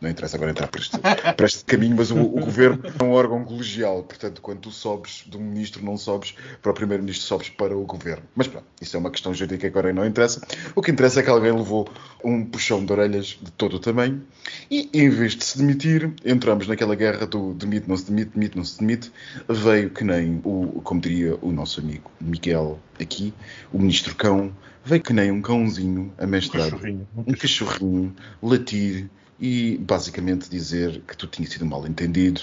Não 0.02 0.10
interessa 0.10 0.36
agora 0.36 0.50
entrar 0.50 0.68
para 0.68 0.82
este, 0.82 0.98
para 0.98 1.46
este 1.46 1.64
caminho, 1.64 1.96
mas 1.96 2.10
o, 2.10 2.20
o 2.20 2.40
governo 2.40 2.82
é 3.00 3.04
um 3.04 3.12
órgão 3.12 3.46
colegial. 3.46 4.02
Portanto, 4.02 4.42
quando 4.42 4.58
tu 4.58 4.72
sobes 4.72 5.24
do 5.28 5.40
ministro, 5.40 5.86
não 5.86 5.96
sobes 5.96 6.36
para 6.60 6.72
o 6.72 6.74
primeiro-ministro, 6.74 7.28
sobes 7.28 7.50
para 7.50 7.78
o 7.78 7.86
governo. 7.86 8.24
Mas 8.36 8.48
pronto, 8.48 8.66
isso 8.82 8.98
é 8.98 9.00
uma 9.00 9.12
questão 9.12 9.32
jurídica 9.32 9.62
que 9.62 9.68
agora 9.68 9.94
não 9.94 10.04
interessa. 10.04 10.42
O 10.76 10.82
que 10.82 10.90
interessa 10.90 11.20
é 11.20 11.24
que 11.24 11.30
alguém 11.30 11.52
levou 11.52 11.88
um 12.24 12.44
puxão 12.44 12.84
de 12.84 12.92
orelhas 12.92 13.38
de 13.40 13.52
todo 13.52 13.76
o 13.76 13.80
tamanho 13.80 14.24
e, 14.72 14.90
em 14.92 15.08
vez 15.08 15.36
de 15.36 15.44
se 15.44 15.60
demitir, 15.60 16.12
entramos 16.26 16.68
naquela 16.68 16.96
guerra 16.96 17.28
do 17.28 17.54
demite, 17.54 17.88
não 17.88 17.96
se 17.96 18.06
demite, 18.06 18.32
demite, 18.34 18.58
não 18.58 18.66
se 18.66 18.80
demite. 18.80 19.12
Veio 19.48 19.92
que 19.92 20.04
nem, 20.04 20.42
o, 20.44 20.82
como 20.84 21.00
diria 21.00 21.38
o 21.44 21.52
nosso 21.52 21.80
amigo 21.80 22.10
Miguel 22.20 22.80
aqui, 23.00 23.36
o 23.72 23.78
ministro 23.78 24.16
cão, 24.16 24.52
veio 24.84 25.04
que 25.04 25.14
nem 25.14 25.32
um 25.32 25.44
cãozinho 25.44 26.12
amestrado 26.18 26.72
Cachorrinho. 26.72 27.08
um 27.16 27.34
cachorrinho 27.34 28.16
latir 28.42 29.08
e 29.42 29.78
basicamente 29.80 30.48
dizer 30.48 31.02
que 31.08 31.18
tu 31.18 31.26
tinha 31.26 31.50
sido 31.50 31.66
mal 31.66 31.86
entendido 31.88 32.42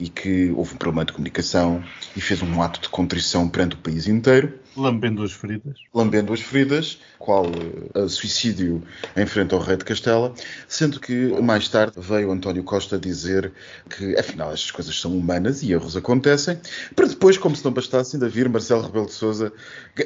e 0.00 0.08
que 0.08 0.50
houve 0.50 0.74
um 0.74 0.76
problema 0.76 1.04
de 1.04 1.12
comunicação 1.12 1.84
e 2.16 2.20
fez 2.20 2.42
um 2.42 2.60
ato 2.60 2.80
de 2.80 2.88
contrição 2.88 3.48
perante 3.48 3.76
o 3.76 3.78
país 3.78 4.08
inteiro. 4.08 4.58
Lambendo 4.76 5.22
as 5.22 5.32
feridas. 5.32 5.78
Lambendo 5.92 6.32
as 6.32 6.40
feridas, 6.40 6.98
qual 7.18 7.46
uh, 7.46 8.08
suicídio 8.08 8.82
em 9.16 9.26
frente 9.26 9.54
ao 9.54 9.60
rei 9.60 9.76
de 9.76 9.84
Castela, 9.84 10.32
sendo 10.68 11.00
que 11.00 11.28
mais 11.42 11.68
tarde 11.68 11.94
veio 11.98 12.30
António 12.30 12.62
Costa 12.62 12.98
dizer 12.98 13.52
que 13.88 14.16
afinal 14.18 14.52
estas 14.52 14.70
coisas 14.70 14.98
são 14.98 15.16
humanas 15.16 15.62
e 15.62 15.72
erros 15.72 15.96
acontecem, 15.96 16.58
para 16.94 17.06
depois, 17.06 17.36
como 17.36 17.54
se 17.56 17.64
não 17.64 17.72
bastasse, 17.72 18.16
ainda 18.16 18.28
vir 18.28 18.48
Marcelo 18.48 18.82
Rebelo 18.82 19.06
de 19.06 19.12
Sousa, 19.12 19.52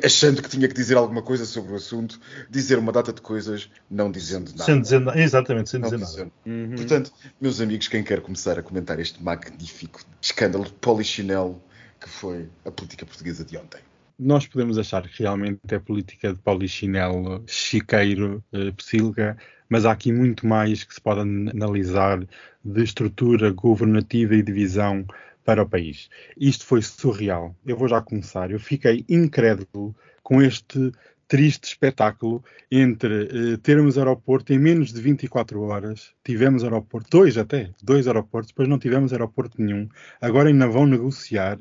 achando 0.03 0.43
que 0.43 0.49
tinha 0.49 0.67
que 0.67 0.75
dizer 0.75 0.97
alguma 0.97 1.23
coisa 1.23 1.45
sobre 1.45 1.73
o 1.73 1.77
assunto, 1.77 2.19
dizer 2.51 2.79
uma 2.79 2.93
data 2.93 3.13
de 3.13 3.21
coisas, 3.21 3.71
não 3.91 4.11
dizendo 4.11 4.51
nada. 4.53 4.65
Sem 4.65 4.81
dizer 4.81 5.01
nada, 5.01 5.21
exatamente, 5.21 5.71
sem 5.71 5.81
Não 5.81 5.91
dizer 5.91 6.05
dizendo. 6.05 6.33
nada. 6.47 6.59
Uhum. 6.59 6.77
Portanto, 6.77 7.13
meus 7.41 7.61
amigos, 7.61 7.89
quem 7.89 8.03
quer 8.03 8.21
começar 8.21 8.59
a 8.59 8.63
comentar 8.63 8.99
este 8.99 9.23
magnífico 9.23 10.01
escândalo 10.21 10.65
de 10.65 10.73
polichinelo 10.73 11.63
que 12.01 12.09
foi 12.09 12.49
a 12.65 12.71
política 12.71 13.05
portuguesa 13.07 13.45
de 13.45 13.57
ontem? 13.57 13.81
Nós 14.19 14.47
podemos 14.47 14.79
achar 14.79 15.09
que 15.09 15.23
realmente 15.23 15.61
é 15.69 15.79
política 15.79 16.33
de 16.33 16.39
polichinelo, 16.41 17.43
chiqueiro, 17.47 18.43
eh, 18.53 18.71
psilga, 18.73 19.37
mas 19.69 19.85
há 19.85 19.93
aqui 19.93 20.13
muito 20.13 20.47
mais 20.47 20.85
que 20.85 20.95
se 20.95 21.01
pode 21.01 21.21
an- 21.21 21.51
analisar 21.51 22.25
de 22.65 22.83
estrutura 22.83 23.51
governativa 23.51 24.35
e 24.37 24.43
divisão 24.43 25.05
para 25.45 25.63
o 25.63 25.69
país. 25.69 26.09
Isto 26.39 26.65
foi 26.65 26.81
surreal. 26.81 27.55
Eu 27.67 27.77
vou 27.77 27.89
já 27.89 28.01
começar. 28.01 28.51
Eu 28.51 28.61
fiquei 28.61 29.05
incrédulo 29.09 29.95
com 30.23 30.41
este 30.41 30.93
triste 31.27 31.65
espetáculo 31.65 32.45
entre 32.71 33.55
eh, 33.55 33.57
termos 33.63 33.99
aeroporto 33.99 34.53
em 34.53 34.59
menos 34.59 34.93
de 34.93 35.01
24 35.01 35.61
horas, 35.63 36.13
tivemos 36.23 36.63
aeroporto, 36.63 37.09
dois 37.11 37.37
até, 37.37 37.71
dois 37.83 38.07
aeroportos, 38.07 38.51
depois 38.53 38.69
não 38.69 38.79
tivemos 38.79 39.13
aeroporto 39.13 39.61
nenhum, 39.61 39.89
agora 40.21 40.49
ainda 40.51 40.69
vão 40.69 40.87
negociar. 40.87 41.59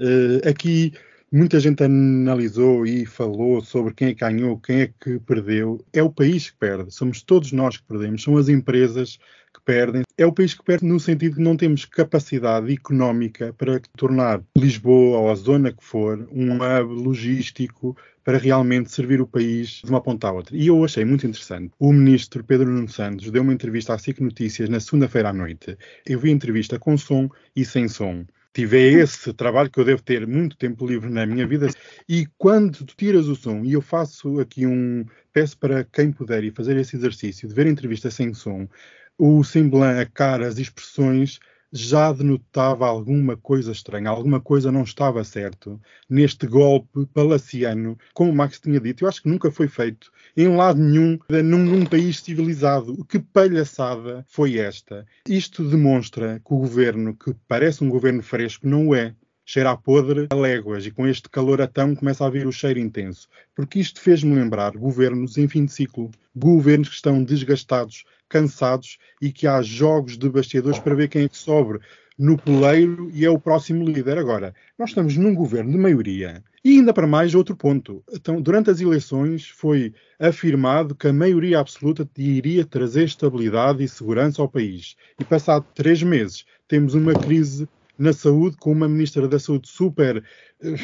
Eh, 0.00 0.48
aqui 0.48 0.92
muita 1.32 1.58
gente 1.58 1.82
analisou 1.82 2.86
e 2.86 3.06
falou 3.06 3.62
sobre 3.62 3.94
quem 3.94 4.08
é 4.08 4.14
que 4.14 4.20
ganhou, 4.20 4.58
quem 4.58 4.82
é 4.82 4.92
que 5.00 5.18
perdeu. 5.20 5.82
É 5.92 6.02
o 6.02 6.10
país 6.10 6.50
que 6.50 6.56
perde, 6.58 6.92
somos 6.92 7.22
todos 7.22 7.52
nós 7.52 7.78
que 7.78 7.84
perdemos, 7.84 8.22
são 8.22 8.36
as 8.36 8.48
empresas 8.48 9.18
que 9.52 9.60
perdem. 9.64 10.02
É 10.16 10.26
o 10.26 10.32
país 10.32 10.54
que 10.54 10.62
perde 10.62 10.84
no 10.84 11.00
sentido 11.00 11.36
que 11.36 11.42
não 11.42 11.56
temos 11.56 11.86
capacidade 11.86 12.72
económica 12.72 13.52
para 13.54 13.80
tornar 13.96 14.42
Lisboa 14.56 15.18
ou 15.18 15.30
a 15.30 15.34
zona 15.34 15.72
que 15.72 15.82
for 15.82 16.28
um 16.30 16.56
hub 16.56 17.02
logístico 17.02 17.96
para 18.24 18.38
realmente 18.38 18.92
servir 18.92 19.20
o 19.20 19.26
país 19.26 19.80
de 19.82 19.90
uma 19.90 20.00
ponta 20.00 20.28
à 20.28 20.32
outra. 20.32 20.56
E 20.56 20.68
eu 20.68 20.84
achei 20.84 21.04
muito 21.04 21.26
interessante. 21.26 21.72
O 21.78 21.92
ministro 21.92 22.44
Pedro 22.44 22.70
Nuno 22.70 22.88
Santos 22.88 23.30
deu 23.30 23.42
uma 23.42 23.52
entrevista 23.52 23.94
à 23.94 23.98
SIC 23.98 24.20
Notícias 24.20 24.68
na 24.68 24.80
segunda-feira 24.80 25.30
à 25.30 25.32
noite. 25.32 25.76
Eu 26.06 26.20
vi 26.20 26.28
a 26.28 26.32
entrevista 26.32 26.78
com 26.78 26.96
som 26.96 27.28
e 27.56 27.64
sem 27.64 27.88
som. 27.88 28.24
Tive 28.54 29.00
esse 29.00 29.32
trabalho 29.32 29.70
que 29.70 29.80
eu 29.80 29.84
devo 29.84 30.02
ter 30.02 30.26
muito 30.26 30.56
tempo 30.56 30.86
livre 30.86 31.08
na 31.08 31.24
minha 31.24 31.46
vida. 31.46 31.68
E 32.06 32.26
quando 32.36 32.84
tu 32.84 32.94
tiras 32.94 33.26
o 33.26 33.34
som, 33.34 33.64
e 33.64 33.72
eu 33.72 33.80
faço 33.80 34.40
aqui 34.40 34.66
um. 34.66 35.06
Peço 35.32 35.56
para 35.58 35.84
quem 35.84 36.12
puder 36.12 36.44
ir 36.44 36.52
fazer 36.52 36.76
esse 36.76 36.94
exercício 36.94 37.48
de 37.48 37.54
ver 37.54 37.66
a 37.66 37.70
entrevista 37.70 38.10
sem 38.10 38.34
som, 38.34 38.68
o 39.16 39.42
semblante, 39.42 40.00
a 40.00 40.06
cara, 40.06 40.46
as 40.46 40.58
expressões 40.58 41.40
já 41.72 42.12
denotava 42.12 42.86
alguma 42.86 43.36
coisa 43.36 43.72
estranha, 43.72 44.10
alguma 44.10 44.40
coisa 44.40 44.70
não 44.70 44.82
estava 44.82 45.24
certo 45.24 45.80
neste 46.08 46.46
golpe 46.46 47.06
palaciano, 47.06 47.96
como 48.12 48.30
o 48.30 48.34
Max 48.34 48.60
tinha 48.60 48.78
dito. 48.78 49.04
Eu 49.04 49.08
acho 49.08 49.22
que 49.22 49.28
nunca 49.28 49.50
foi 49.50 49.68
feito 49.68 50.12
em 50.36 50.54
lado 50.54 50.78
nenhum 50.78 51.18
num, 51.28 51.64
num 51.64 51.86
país 51.86 52.20
civilizado. 52.20 53.04
Que 53.06 53.18
palhaçada 53.18 54.24
foi 54.28 54.58
esta? 54.58 55.06
Isto 55.26 55.64
demonstra 55.64 56.40
que 56.44 56.52
o 56.52 56.58
governo, 56.58 57.16
que 57.16 57.34
parece 57.48 57.82
um 57.82 57.88
governo 57.88 58.22
fresco, 58.22 58.68
não 58.68 58.88
o 58.88 58.94
é. 58.94 59.14
Cheira 59.52 59.72
a 59.72 59.76
podre 59.76 60.28
a 60.30 60.34
léguas 60.34 60.86
e 60.86 60.90
com 60.90 61.06
este 61.06 61.28
caloratão 61.28 61.94
começa 61.94 62.24
a 62.24 62.30
vir 62.30 62.46
o 62.46 62.52
cheiro 62.52 62.78
intenso. 62.78 63.28
Porque 63.54 63.80
isto 63.80 64.00
fez-me 64.00 64.34
lembrar 64.34 64.72
governos 64.72 65.36
em 65.36 65.46
fim 65.46 65.66
de 65.66 65.72
ciclo. 65.74 66.10
Governos 66.34 66.88
que 66.88 66.94
estão 66.94 67.22
desgastados, 67.22 68.04
cansados 68.30 68.96
e 69.20 69.30
que 69.30 69.46
há 69.46 69.60
jogos 69.60 70.16
de 70.16 70.26
bastidores 70.30 70.78
para 70.78 70.94
ver 70.94 71.08
quem 71.08 71.24
é 71.24 71.28
que 71.28 71.36
sobre 71.36 71.80
no 72.18 72.38
poleiro 72.38 73.10
e 73.12 73.26
é 73.26 73.30
o 73.30 73.38
próximo 73.38 73.84
líder. 73.84 74.16
Agora, 74.16 74.54
nós 74.78 74.88
estamos 74.88 75.18
num 75.18 75.34
governo 75.34 75.72
de 75.72 75.76
maioria. 75.76 76.42
E 76.64 76.70
ainda 76.78 76.94
para 76.94 77.06
mais, 77.06 77.34
outro 77.34 77.54
ponto. 77.54 78.02
Então, 78.10 78.40
durante 78.40 78.70
as 78.70 78.80
eleições 78.80 79.50
foi 79.50 79.92
afirmado 80.18 80.94
que 80.94 81.08
a 81.08 81.12
maioria 81.12 81.60
absoluta 81.60 82.08
iria 82.16 82.64
trazer 82.64 83.04
estabilidade 83.04 83.84
e 83.84 83.88
segurança 83.88 84.40
ao 84.40 84.48
país. 84.48 84.96
E 85.20 85.24
passado 85.26 85.66
três 85.74 86.02
meses, 86.02 86.46
temos 86.66 86.94
uma 86.94 87.12
crise 87.12 87.68
na 87.98 88.12
saúde, 88.12 88.56
com 88.56 88.72
uma 88.72 88.88
ministra 88.88 89.28
da 89.28 89.38
saúde 89.38 89.68
super 89.68 90.18
uh, 90.18 90.76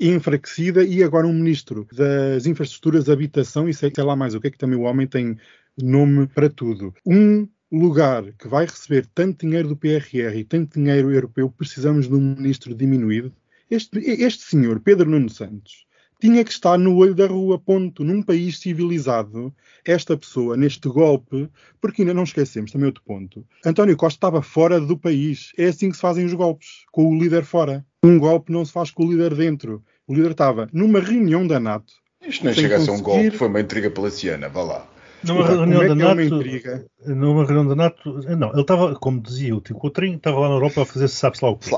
enfraquecida 0.00 0.84
e 0.84 1.02
agora 1.02 1.26
um 1.26 1.32
ministro 1.32 1.86
das 1.92 2.46
infraestruturas, 2.46 3.08
habitação 3.08 3.68
e 3.68 3.74
sei 3.74 3.92
lá 3.98 4.16
mais 4.16 4.34
o 4.34 4.40
que 4.40 4.48
é 4.48 4.50
que 4.50 4.58
também 4.58 4.78
o 4.78 4.82
homem 4.82 5.06
tem 5.06 5.36
nome 5.80 6.26
para 6.26 6.48
tudo. 6.48 6.94
Um 7.04 7.48
lugar 7.70 8.32
que 8.32 8.48
vai 8.48 8.64
receber 8.64 9.06
tanto 9.14 9.44
dinheiro 9.46 9.68
do 9.68 9.76
PRR 9.76 10.36
e 10.36 10.44
tanto 10.44 10.78
dinheiro 10.78 11.12
europeu, 11.12 11.50
precisamos 11.50 12.08
de 12.08 12.14
um 12.14 12.34
ministro 12.34 12.74
diminuído. 12.74 13.32
Este, 13.70 13.98
este 13.98 14.44
senhor, 14.44 14.80
Pedro 14.80 15.10
Nuno 15.10 15.28
Santos, 15.28 15.85
tinha 16.20 16.44
que 16.44 16.50
estar 16.50 16.78
no 16.78 16.96
olho 16.96 17.14
da 17.14 17.26
rua, 17.26 17.58
ponto. 17.58 18.04
Num 18.04 18.22
país 18.22 18.58
civilizado, 18.58 19.54
esta 19.84 20.16
pessoa, 20.16 20.56
neste 20.56 20.88
golpe, 20.88 21.48
porque 21.80 22.02
ainda 22.02 22.14
não 22.14 22.24
esquecemos 22.24 22.72
também 22.72 22.86
outro 22.86 23.02
ponto. 23.04 23.44
António 23.64 23.96
Costa 23.96 24.16
estava 24.16 24.42
fora 24.42 24.80
do 24.80 24.96
país. 24.96 25.52
É 25.56 25.66
assim 25.66 25.90
que 25.90 25.96
se 25.96 26.02
fazem 26.02 26.24
os 26.24 26.34
golpes, 26.34 26.84
com 26.90 27.08
o 27.08 27.18
líder 27.18 27.44
fora. 27.44 27.84
Um 28.02 28.18
golpe 28.18 28.52
não 28.52 28.64
se 28.64 28.72
faz 28.72 28.90
com 28.90 29.04
o 29.04 29.10
líder 29.10 29.34
dentro. 29.34 29.82
O 30.06 30.14
líder 30.14 30.32
estava 30.32 30.68
numa 30.72 31.00
reunião 31.00 31.46
da 31.46 31.58
NATO. 31.58 31.92
Isto 32.26 32.44
Sem 32.44 32.54
chega 32.54 32.76
a 32.76 32.80
ser 32.80 32.90
um 32.90 33.02
golpe, 33.02 33.30
foi 33.30 33.48
uma 33.48 33.60
intriga 33.60 33.90
palaciana, 33.90 34.48
vá 34.48 34.62
lá. 34.62 34.95
Numa 35.26 35.42
Desculpa, 35.42 35.64
reunião 35.66 35.82
é 35.82 35.86
da 35.88 35.92
é 35.92 36.14
NATO. 36.14 36.86
Numa 37.06 37.44
reunião 37.44 37.66
da 37.68 37.74
NATO. 37.74 38.12
Não, 38.36 38.50
ele 38.52 38.60
estava, 38.60 38.94
como 38.96 39.20
dizia 39.20 39.54
o 39.54 39.60
Tio 39.60 39.76
Coutrinho, 39.76 40.16
estava 40.16 40.38
lá 40.40 40.48
na 40.48 40.54
Europa 40.54 40.82
a 40.82 40.84
fazer 40.86 41.08
sabe-se 41.08 41.44
lá 41.44 41.50
o 41.50 41.56
quê. 41.56 41.70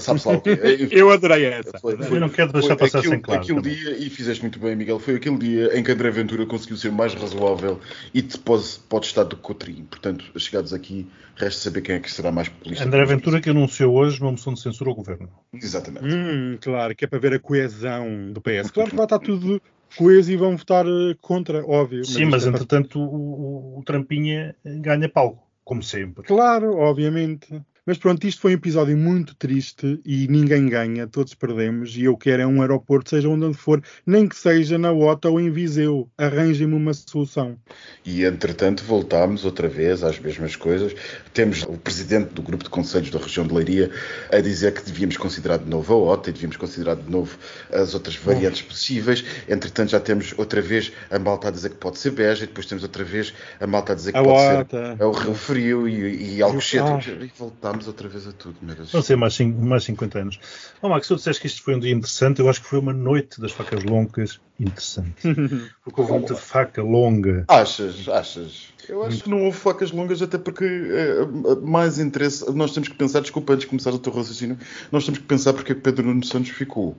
Sabe-se 0.00 0.28
lá 0.28 0.34
o 0.34 0.40
quê? 0.40 0.58
Eu 0.90 1.10
adorei 1.10 1.44
essa. 1.44 1.78
Foi- 1.78 1.94
Eu 1.94 2.20
não 2.20 2.28
quero 2.28 2.52
deixar 2.52 2.68
foi 2.68 2.76
passar 2.76 2.98
aquilo, 2.98 3.14
sem 3.14 3.22
claro 3.22 3.42
Aquele 3.42 3.60
também. 3.60 3.74
dia, 3.76 3.98
e 3.98 4.10
fizeste 4.10 4.42
muito 4.42 4.58
bem, 4.58 4.74
Miguel, 4.76 4.98
foi 4.98 5.16
aquele 5.16 5.38
dia 5.38 5.78
em 5.78 5.82
que 5.82 5.90
André 5.92 6.10
Ventura 6.10 6.46
conseguiu 6.46 6.76
ser 6.76 6.90
mais 6.92 7.14
razoável 7.14 7.80
e 8.14 8.22
te 8.22 8.38
pode, 8.38 8.64
pode 8.88 9.06
estar 9.06 9.24
do 9.24 9.36
que 9.36 9.42
Coutrinho. 9.42 9.84
Portanto, 9.84 10.24
chegados 10.38 10.72
aqui, 10.72 11.06
resta 11.36 11.60
saber 11.60 11.80
quem 11.82 11.96
é 11.96 12.00
que 12.00 12.10
será 12.10 12.30
mais 12.32 12.48
populista. 12.48 12.84
André 12.84 13.04
Ventura 13.04 13.40
que 13.40 13.50
anunciou 13.50 13.94
hoje 13.94 14.20
uma 14.20 14.30
moção 14.32 14.52
de 14.54 14.60
censura 14.60 14.90
ao 14.90 14.96
governo. 14.96 15.28
Exatamente. 15.54 16.06
Hum, 16.06 16.58
claro, 16.60 16.94
que 16.94 17.04
é 17.04 17.08
para 17.08 17.18
ver 17.18 17.34
a 17.34 17.38
coesão 17.38 18.32
do 18.32 18.40
PS. 18.40 18.70
Claro 18.70 18.90
que 18.90 18.96
vai 18.96 19.06
estar 19.06 19.18
tudo 19.18 19.60
coeso 19.96 20.30
e 20.30 20.36
vão 20.36 20.56
votar 20.56 20.86
eh, 20.86 21.16
contra, 21.20 21.64
óbvio. 21.64 22.04
Sim, 22.04 22.22
isto 22.22 22.30
mas 22.30 22.46
é 22.46 22.48
entretanto 22.48 23.00
o, 23.00 23.04
o, 23.04 23.78
o 23.78 23.82
Trampinha 23.84 24.54
ganha 24.64 25.08
palco, 25.08 25.46
como 25.64 25.82
sempre. 25.82 26.24
Claro, 26.24 26.76
obviamente. 26.76 27.48
Mas 27.86 27.98
pronto, 27.98 28.26
isto 28.26 28.40
foi 28.40 28.50
um 28.50 28.54
episódio 28.54 28.96
muito 28.96 29.36
triste 29.36 30.00
e 30.04 30.26
ninguém 30.26 30.68
ganha, 30.68 31.06
todos 31.06 31.34
perdemos. 31.34 31.96
E 31.96 32.02
eu 32.02 32.16
quero 32.16 32.42
é 32.42 32.46
um 32.46 32.60
aeroporto, 32.60 33.10
seja 33.10 33.28
onde 33.28 33.54
for, 33.54 33.80
nem 34.04 34.26
que 34.28 34.34
seja 34.34 34.76
na 34.76 34.90
OTA 34.90 35.30
ou 35.30 35.40
em 35.40 35.50
Viseu. 35.50 36.10
Arranjem-me 36.18 36.74
uma 36.74 36.92
solução. 36.92 37.56
E 38.04 38.24
entretanto 38.24 38.82
voltámos 38.82 39.44
outra 39.44 39.68
vez 39.68 40.02
às 40.02 40.18
mesmas 40.18 40.56
coisas. 40.56 40.94
Temos 41.32 41.62
o 41.62 41.76
presidente 41.78 42.34
do 42.34 42.42
grupo 42.42 42.64
de 42.64 42.70
conselhos 42.70 43.10
da 43.10 43.20
região 43.20 43.46
de 43.46 43.54
Leiria 43.54 43.90
a 44.32 44.40
dizer 44.40 44.72
que 44.74 44.82
devíamos 44.82 45.16
considerar 45.16 45.58
de 45.58 45.70
novo 45.70 45.94
a 45.94 45.96
OTA 46.12 46.30
e 46.30 46.32
devíamos 46.32 46.56
considerar 46.56 46.96
de 46.96 47.08
novo 47.08 47.38
as 47.70 47.94
outras 47.94 48.16
variantes 48.16 48.62
possíveis. 48.62 49.24
Entretanto 49.48 49.90
já 49.90 50.00
temos 50.00 50.34
outra 50.36 50.60
vez 50.60 50.90
a 51.08 51.20
malta 51.20 51.48
a 51.48 51.50
dizer 51.52 51.70
que 51.70 51.76
pode 51.76 51.98
ser 51.98 52.10
Beja 52.10 52.42
e 52.42 52.46
depois 52.48 52.66
temos 52.66 52.82
outra 52.82 53.04
vez 53.04 53.32
a 53.60 53.66
malta 53.66 53.92
a 53.92 53.94
dizer 53.94 54.10
que 54.10 54.18
A 54.18 54.24
pode 54.24 54.40
ser 54.40 54.58
OTA. 54.60 54.96
é 54.98 55.04
o 55.04 55.12
Rio 55.12 55.34
Frio 55.34 55.88
e, 55.88 56.36
e 56.36 56.42
Alcochete. 56.42 57.10
Ah. 57.10 57.24
E 57.24 57.30
voltámos 57.38 57.75
outra 57.84 58.08
vez 58.08 58.26
a 58.26 58.32
tudo, 58.32 58.56
meu 58.62 58.74
Deus. 58.74 58.92
Vão 58.92 59.02
ser 59.02 59.16
mais, 59.16 59.38
mais 59.40 59.84
50 59.84 60.18
anos. 60.18 60.40
Oh, 60.80 60.88
Max, 60.88 61.06
se 61.06 61.12
eu 61.12 61.16
disseste 61.16 61.40
que 61.40 61.46
isto 61.46 61.62
foi 61.62 61.74
um 61.74 61.80
dia 61.80 61.92
interessante, 61.92 62.40
eu 62.40 62.48
acho 62.48 62.62
que 62.62 62.68
foi 62.68 62.78
uma 62.78 62.92
noite 62.92 63.40
das 63.40 63.52
facas 63.52 63.82
longas 63.82 64.40
interessante. 64.58 65.22
Porque 65.84 66.00
houve 66.00 66.12
muita 66.12 66.34
faca 66.34 66.82
longa. 66.82 67.44
Achas, 67.48 68.08
achas? 68.08 68.68
Eu 68.88 69.04
acho 69.04 69.24
que 69.24 69.30
não 69.30 69.44
houve 69.44 69.58
facas 69.58 69.90
longas, 69.90 70.22
até 70.22 70.38
porque 70.38 70.64
eh, 70.64 71.26
mais 71.62 71.98
interesse. 71.98 72.48
Nós 72.52 72.72
temos 72.72 72.88
que 72.88 72.94
pensar, 72.94 73.20
desculpa, 73.20 73.52
antes 73.52 73.64
de 73.64 73.70
começar 73.70 73.90
o 73.90 73.98
teu 73.98 74.12
raciocínio, 74.12 74.56
nós 74.92 75.04
temos 75.04 75.18
que 75.18 75.26
pensar 75.26 75.52
porque 75.52 75.72
é 75.72 75.74
que 75.74 75.80
Pedro 75.80 76.06
Nuno 76.06 76.24
Santos 76.24 76.50
ficou. 76.50 76.96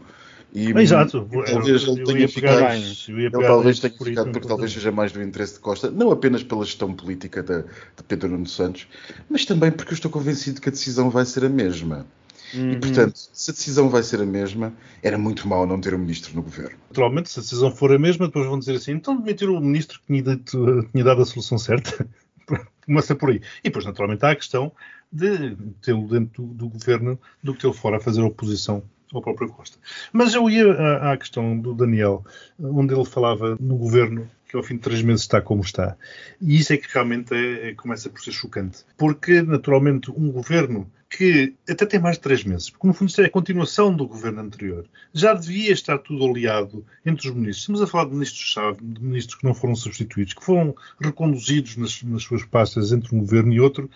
E, 0.53 0.71
Exato. 0.71 1.27
e 1.31 1.51
talvez 1.51 1.83
Eu- 1.83 1.93
ele 1.93 2.01
eu 2.01 2.05
tenha 2.05 2.19
ia 2.19 2.29
ficado. 2.29 2.73
Ele 3.07 3.29
talvez 3.29 3.79
tenha 3.79 3.93
por 3.93 4.07
ficado 4.07 4.31
porque 4.31 4.47
talvez 4.47 4.71
seja 4.71 4.91
mais 4.91 5.11
do 5.11 5.21
interesse 5.21 5.55
de 5.55 5.59
Costa, 5.59 5.91
não 5.91 6.09
apenas 6.11 6.41
pela 6.43 6.63
gestão 6.65 6.93
política 6.93 7.43
de, 7.43 7.61
de 7.63 8.03
Pedro 8.07 8.29
Nuno 8.29 8.47
Santos, 8.47 8.87
mas 9.29 9.45
também 9.45 9.71
porque 9.71 9.91
eu 9.91 9.95
estou 9.95 10.09
convencido 10.09 10.61
que 10.61 10.69
a 10.69 10.71
decisão 10.71 11.09
vai 11.09 11.25
ser 11.25 11.45
a 11.45 11.49
mesma. 11.49 12.05
Uhum. 12.53 12.71
E 12.71 12.77
portanto, 12.77 13.17
se 13.33 13.51
a 13.51 13.53
decisão 13.53 13.89
vai 13.89 14.01
ser 14.03 14.21
a 14.21 14.25
mesma, 14.25 14.73
era 15.03 15.17
muito 15.17 15.47
mau 15.47 15.65
não 15.67 15.81
ter 15.81 15.93
um 15.93 15.97
ministro 15.97 16.33
no 16.33 16.41
governo. 16.41 16.77
Naturalmente, 16.89 17.29
se 17.29 17.39
a 17.39 17.41
decisão 17.41 17.69
for 17.69 17.91
a 17.91 17.99
mesma, 17.99 18.27
depois 18.27 18.45
vão 18.45 18.57
dizer 18.57 18.75
assim: 18.75 18.91
então 18.91 19.17
demitir 19.17 19.49
o 19.49 19.59
ministro 19.59 19.99
que 19.99 20.07
tinha, 20.07 20.23
dito- 20.23 20.87
tinha 20.91 21.03
dado 21.03 21.21
a 21.21 21.25
solução 21.25 21.57
certa. 21.57 22.07
Começa 22.85 23.13
por 23.13 23.29
aí. 23.31 23.41
E 23.59 23.63
depois, 23.63 23.83
naturalmente, 23.85 24.25
há 24.25 24.31
a 24.31 24.35
questão 24.35 24.71
de 25.11 25.57
tê-lo 25.81 26.07
dentro 26.07 26.43
do, 26.43 26.53
do, 26.53 26.69
governo 26.69 27.19
do 27.43 27.53
que 27.53 27.59
tê-lo 27.59 27.73
fora 27.73 27.97
a 27.97 27.99
fazer 27.99 28.21
oposição 28.21 28.81
ao 29.13 29.21
próprio 29.21 29.49
Costa. 29.49 29.77
Mas 30.11 30.33
eu 30.33 30.49
ia 30.49 30.71
à, 30.71 31.13
à 31.13 31.17
questão 31.17 31.57
do 31.57 31.73
Daniel, 31.73 32.25
onde 32.59 32.93
ele 32.93 33.05
falava 33.05 33.57
no 33.59 33.77
governo 33.77 34.29
que 34.47 34.55
ao 34.55 34.63
fim 34.63 34.75
de 34.75 34.81
três 34.81 35.01
meses 35.01 35.21
está 35.21 35.41
como 35.41 35.61
está. 35.61 35.97
E 36.41 36.57
isso 36.57 36.71
é 36.71 36.77
que 36.77 36.87
realmente 36.91 37.33
é, 37.33 37.69
é, 37.69 37.73
começa 37.73 38.09
por 38.09 38.21
ser 38.21 38.31
chocante. 38.31 38.85
Porque, 38.97 39.41
naturalmente, 39.41 40.09
um 40.09 40.31
governo 40.31 40.89
que 41.09 41.53
até 41.69 41.85
tem 41.85 41.99
mais 41.99 42.17
de 42.17 42.21
três 42.21 42.43
meses, 42.43 42.69
porque 42.69 42.85
no 42.85 42.93
fundo 42.93 43.09
isto 43.09 43.21
é 43.21 43.25
a 43.25 43.29
continuação 43.29 43.95
do 43.95 44.07
governo 44.07 44.41
anterior, 44.41 44.85
já 45.13 45.33
devia 45.33 45.71
estar 45.71 45.97
tudo 45.99 46.25
aliado 46.25 46.85
entre 47.05 47.29
os 47.29 47.33
ministros. 47.33 47.59
Estamos 47.59 47.81
a 47.81 47.87
falar 47.87 48.05
de 48.05 48.11
ministros-chave, 48.11 48.79
de 48.81 49.01
ministros 49.01 49.35
que 49.35 49.45
não 49.45 49.53
foram 49.53 49.75
substituídos, 49.75 50.33
que 50.33 50.43
foram 50.43 50.75
reconduzidos 50.99 51.77
nas, 51.77 52.03
nas 52.03 52.23
suas 52.23 52.43
pastas 52.43 52.91
entre 52.91 53.15
um 53.15 53.19
governo 53.19 53.53
e 53.53 53.59
outro, 53.59 53.89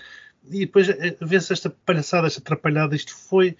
e 0.49 0.59
depois 0.61 0.89
eh, 0.89 1.15
vê-se 1.21 1.53
esta 1.53 1.69
palhaçada, 1.69 2.27
esta 2.27 2.39
atrapalhada, 2.39 2.95
isto 2.95 3.15
foi 3.15 3.55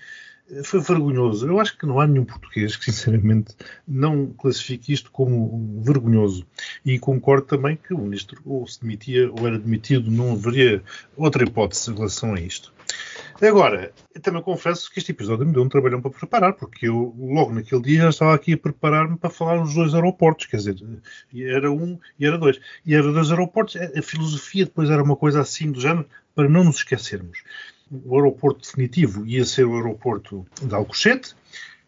foi 0.64 0.80
vergonhoso. 0.80 1.48
Eu 1.48 1.60
acho 1.60 1.78
que 1.78 1.86
não 1.86 2.00
há 2.00 2.08
nenhum 2.08 2.26
português 2.26 2.76
que, 2.76 2.86
sinceramente, 2.92 3.56
não 3.88 4.28
classifique 4.28 4.92
isto 4.92 5.12
como 5.12 5.82
vergonhoso. 5.82 6.46
E 6.86 7.00
concordo 7.00 7.46
também 7.46 7.76
que 7.78 7.94
o 7.94 7.98
ministro 7.98 8.42
ou 8.46 8.68
se 8.68 8.82
demitia 8.82 9.32
ou 9.32 9.48
era 9.48 9.58
demitido, 9.58 10.12
não 10.12 10.34
haveria 10.34 10.84
outra 11.16 11.44
hipótese 11.44 11.92
em 11.92 11.96
relação 11.96 12.34
a 12.34 12.40
isto. 12.40 12.74
Agora, 13.42 13.92
também 14.22 14.42
confesso 14.44 14.92
que 14.92 15.00
este 15.00 15.12
episódio 15.12 15.48
me 15.48 15.54
deu 15.54 15.64
um 15.64 15.70
trabalhão 15.70 16.00
para 16.00 16.12
preparar, 16.12 16.54
porque 16.54 16.88
eu, 16.88 17.16
logo 17.18 17.52
naquele 17.52 17.82
dia, 17.82 18.02
já 18.04 18.10
estava 18.10 18.36
aqui 18.36 18.54
a 18.54 18.58
preparar-me 18.58 19.18
para 19.18 19.32
falar 19.32 19.58
dos 19.58 19.74
dois 19.74 19.96
aeroportos, 19.96 20.46
quer 20.46 20.58
dizer, 20.58 20.76
era 21.34 21.72
um 21.72 21.98
e 22.20 22.26
era 22.26 22.38
dois. 22.38 22.60
E 22.86 22.94
era 22.94 23.12
dois 23.12 23.32
aeroportos, 23.32 23.78
a 23.78 24.02
filosofia 24.04 24.66
depois 24.66 24.92
era 24.92 25.02
uma 25.02 25.16
coisa 25.16 25.42
assim 25.42 25.72
do 25.72 25.82
género, 25.82 26.06
para 26.36 26.48
não 26.48 26.64
nos 26.64 26.78
esquecermos 26.78 27.40
o 27.92 28.16
aeroporto 28.16 28.62
definitivo 28.62 29.26
ia 29.26 29.46
ser 29.46 29.66
o 29.66 29.76
aeroporto 29.76 30.46
de 30.62 30.74
Alcochete, 30.74 31.36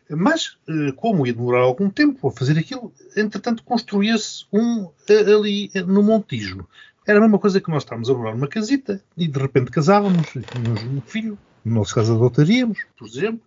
mas, 0.09 0.57
eh, 0.67 0.91
como 0.95 1.25
ia 1.25 1.33
demorar 1.33 1.61
algum 1.61 1.89
tempo 1.89 2.27
a 2.27 2.31
fazer 2.31 2.57
aquilo, 2.57 2.93
entretanto 3.15 3.63
construía-se 3.63 4.45
um 4.51 4.89
eh, 5.07 5.33
ali 5.33 5.71
eh, 5.73 5.81
no 5.81 6.03
Montijo. 6.03 6.67
Era 7.07 7.19
a 7.19 7.21
mesma 7.21 7.39
coisa 7.39 7.59
que 7.59 7.69
nós 7.69 7.83
estávamos 7.83 8.09
a 8.09 8.13
morar 8.13 8.33
numa 8.33 8.47
casita 8.47 9.01
e 9.17 9.27
de 9.27 9.39
repente 9.39 9.71
casávamos, 9.71 10.27
tínhamos 10.27 10.83
um 10.83 11.01
filho, 11.01 11.37
no 11.63 11.75
nosso 11.75 11.95
caso 11.95 12.15
adotaríamos, 12.15 12.79
por 12.97 13.07
exemplo, 13.07 13.41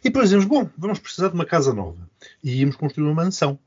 e 0.00 0.04
depois 0.04 0.24
dizíamos, 0.24 0.46
bom, 0.46 0.68
vamos 0.76 0.98
precisar 0.98 1.28
de 1.28 1.34
uma 1.34 1.46
casa 1.46 1.72
nova. 1.72 2.08
E 2.42 2.60
íamos 2.60 2.76
construir 2.76 3.06
uma 3.06 3.24
mansão. 3.24 3.58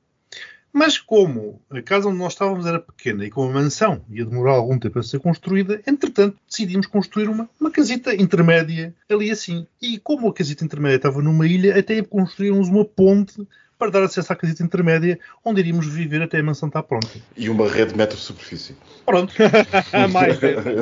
Mas 0.78 1.00
como 1.00 1.60
a 1.72 1.82
casa 1.82 2.08
onde 2.08 2.20
nós 2.20 2.34
estávamos 2.34 2.68
era 2.68 2.80
pequena 2.80 3.26
e 3.26 3.32
como 3.32 3.50
a 3.50 3.54
mansão 3.54 4.06
ia 4.12 4.24
demorar 4.24 4.52
algum 4.52 4.78
tempo 4.78 5.00
a 5.00 5.04
ser 5.04 5.20
construída, 5.20 5.82
entretanto 5.88 6.38
decidimos 6.48 6.86
construir 6.86 7.28
uma, 7.30 7.50
uma 7.60 7.72
casita 7.72 8.14
intermédia 8.14 8.94
ali 9.10 9.32
assim. 9.32 9.66
E 9.82 9.98
como 9.98 10.30
a 10.30 10.34
casita 10.36 10.64
intermédia 10.64 10.98
estava 10.98 11.20
numa 11.20 11.48
ilha, 11.48 11.80
até 11.80 12.04
construímos 12.04 12.70
uma 12.70 12.86
ponte 12.86 13.42
para 13.78 13.92
dar 13.92 14.04
acesso 14.04 14.32
à 14.34 14.36
casita 14.36 14.64
intermédia, 14.64 15.20
onde 15.44 15.62
iríamos 15.62 15.88
viver 15.88 16.22
até 16.22 16.40
a 16.40 16.44
mansão 16.44 16.68
estar 16.68 16.84
pronta. 16.84 17.08
E 17.36 17.50
uma 17.50 17.70
rede 17.70 17.92
de 17.92 17.98
metro 17.98 18.18
de 18.18 18.24
superfície. 18.24 18.76
Pronto. 19.06 19.34
Mais 20.12 20.38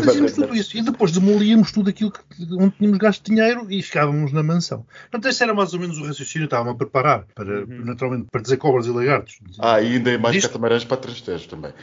Fazíamos 0.06 0.34
tudo 0.34 0.56
isso. 0.56 0.78
E 0.78 0.82
depois 0.82 1.12
demolíamos 1.12 1.72
tudo 1.72 1.90
aquilo 1.90 2.12
que, 2.12 2.22
onde 2.54 2.72
tínhamos 2.72 2.98
gasto 2.98 3.24
dinheiro 3.26 3.68
e 3.70 3.82
ficávamos 3.82 4.32
na 4.32 4.42
mansão. 4.42 4.86
Portanto, 5.12 5.30
este 5.30 5.44
era 5.44 5.54
mais 5.54 5.74
ou 5.74 5.80
menos 5.80 5.98
o 5.98 6.06
raciocínio. 6.06 6.46
Estava-me 6.46 6.72
a 6.72 6.76
preparar, 6.76 7.26
para, 7.36 7.62
uhum. 7.62 7.86
naturalmente, 7.86 8.28
para 8.32 8.42
dizer 8.42 8.58
cobras 8.58 8.86
e 8.86 8.90
lagartos. 8.90 9.40
Ah, 9.60 9.82
e 9.82 9.94
ainda 9.94 10.12
é 10.12 10.18
mais 10.18 10.46
catamarãs 10.46 10.86
para 10.86 10.98
Trastejo 10.98 11.48
também. 11.48 11.74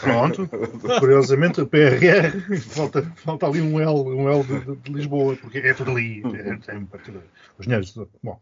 Pronto. 0.00 0.48
Curiosamente, 0.98 1.60
o 1.60 1.66
PRR, 1.66 2.60
falta, 2.60 3.02
falta 3.16 3.46
ali 3.46 3.60
um 3.60 3.80
L, 3.80 3.90
um 3.90 4.28
L 4.28 4.42
de, 4.42 4.60
de, 4.60 4.76
de 4.76 4.92
Lisboa, 4.92 5.36
porque 5.36 5.58
é 5.58 5.74
tudo 5.74 5.92
ali. 5.92 6.22
É, 6.34 6.72
é, 6.72 6.76
é, 6.76 6.80
os 7.58 7.66
dinheiros. 7.66 7.94
Bom. 8.22 8.38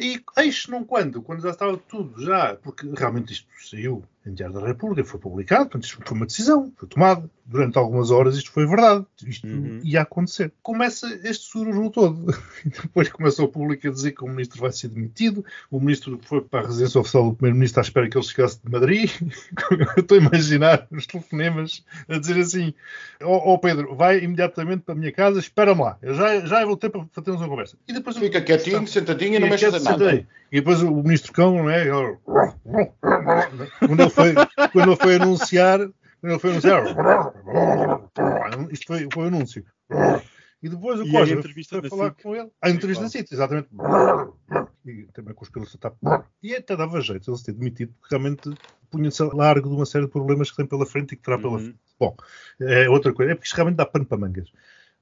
E 0.00 0.24
eis 0.38 0.66
não 0.66 0.82
quando, 0.82 1.20
quando 1.20 1.42
já 1.42 1.50
estava 1.50 1.76
tudo 1.76 2.24
já, 2.24 2.56
porque 2.56 2.88
realmente 2.96 3.34
isto 3.34 3.46
saiu 3.68 4.02
em 4.30 4.34
Diário 4.34 4.54
da 4.54 4.66
República, 4.66 5.04
foi 5.04 5.20
publicado, 5.20 5.64
portanto 5.64 5.84
isto 5.84 5.98
foi 6.04 6.16
uma 6.16 6.26
decisão, 6.26 6.72
foi 6.76 6.88
tomada. 6.88 7.28
Durante 7.44 7.76
algumas 7.78 8.12
horas 8.12 8.36
isto 8.36 8.52
foi 8.52 8.64
verdade, 8.64 9.04
isto 9.26 9.44
uhum. 9.44 9.80
ia 9.82 10.02
acontecer. 10.02 10.52
Começa 10.62 11.08
este 11.24 11.50
sururu 11.50 11.90
todo. 11.90 12.26
Depois 12.64 13.08
começou 13.08 13.46
o 13.46 13.48
público 13.48 13.88
a 13.88 13.90
dizer 13.90 14.12
que 14.12 14.22
o 14.22 14.28
ministro 14.28 14.60
vai 14.60 14.70
ser 14.70 14.86
demitido, 14.86 15.44
o 15.68 15.80
ministro 15.80 16.20
foi 16.22 16.42
para 16.42 16.60
a 16.60 16.66
residência 16.68 17.00
oficial 17.00 17.24
do 17.24 17.34
primeiro-ministro 17.34 17.80
à 17.80 17.82
espera 17.82 18.08
que 18.08 18.16
ele 18.16 18.24
chegasse 18.24 18.60
de 18.62 18.70
Madrid. 18.70 19.10
Eu 19.96 20.02
estou 20.02 20.16
a 20.16 20.20
imaginar 20.20 20.86
os 20.92 21.06
telefonemas 21.06 21.84
a 22.08 22.18
dizer 22.18 22.38
assim, 22.38 22.72
ó 23.20 23.54
oh, 23.54 23.58
Pedro, 23.58 23.96
vai 23.96 24.22
imediatamente 24.22 24.82
para 24.82 24.94
a 24.94 24.98
minha 24.98 25.10
casa, 25.10 25.40
espera-me 25.40 25.82
lá, 25.82 25.98
eu 26.02 26.14
já, 26.14 26.40
já 26.40 26.64
voltei 26.64 26.88
para 26.88 27.04
termos 27.22 27.40
uma 27.40 27.48
conversa. 27.48 27.76
E 27.88 27.92
depois 27.92 28.16
Fica 28.20 28.40
quietinho, 28.42 28.86
sentadinho 28.86 29.36
e 29.36 29.38
não 29.38 29.48
mexas 29.48 29.74
a 29.74 29.80
nada. 29.80 30.26
E 30.52 30.56
depois 30.56 30.82
o 30.82 30.90
ministro 30.90 31.32
Cão, 31.32 31.54
não 31.54 31.70
é? 31.70 31.86
Quando 33.78 34.00
ele 34.00 34.10
foi, 34.22 34.68
quando 34.72 34.88
ele 34.90 34.96
foi 34.96 35.14
anunciar, 35.16 35.78
quando 36.20 36.32
ele 36.32 36.38
foi 36.38 36.50
anunciar, 36.50 36.82
isto 38.70 38.86
foi, 38.86 39.08
foi 39.12 39.24
o 39.24 39.26
anúncio. 39.26 39.64
E 40.62 40.68
depois 40.68 41.00
o 41.00 41.04
e 41.04 41.10
Costa 41.10 41.80
foi 41.80 41.88
falar 41.88 42.10
com 42.10 42.36
ele. 42.36 42.50
A 42.60 42.68
entrevista 42.68 43.04
da 43.04 43.08
CIT, 43.10 43.32
exatamente. 43.32 43.68
E 44.84 45.04
também 45.12 45.34
com 45.34 45.44
os 45.44 45.50
pelos 45.50 45.74
da 45.76 46.24
E 46.42 46.54
até 46.54 46.76
dava 46.76 47.00
jeito 47.00 47.30
ele 47.30 47.38
se 47.38 47.44
ter 47.44 47.52
demitido, 47.52 47.94
porque 47.98 48.14
realmente 48.14 48.50
punha-se 48.90 49.22
largo 49.22 49.68
de 49.68 49.74
uma 49.74 49.86
série 49.86 50.04
de 50.04 50.10
problemas 50.10 50.50
que 50.50 50.56
tem 50.56 50.66
pela 50.66 50.84
frente 50.84 51.12
e 51.12 51.16
que 51.16 51.22
terá 51.22 51.38
pela 51.38 51.52
uhum. 51.52 51.58
frente. 51.60 51.78
Bom, 51.98 52.14
é 52.60 52.90
outra 52.90 53.12
coisa. 53.12 53.32
É 53.32 53.34
porque 53.34 53.46
isto 53.46 53.56
realmente 53.56 53.76
dá 53.76 53.86
pano 53.86 54.04
para 54.04 54.18
mangas. 54.18 54.50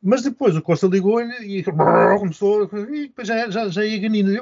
Mas 0.00 0.22
depois 0.22 0.56
o 0.56 0.62
Costa 0.62 0.86
ligou-lhe 0.86 1.34
e 1.58 1.64
começou, 1.64 2.70
e 2.92 3.12
já, 3.22 3.50
já, 3.50 3.68
já 3.68 3.84
ia 3.84 3.98
ganhando. 3.98 4.32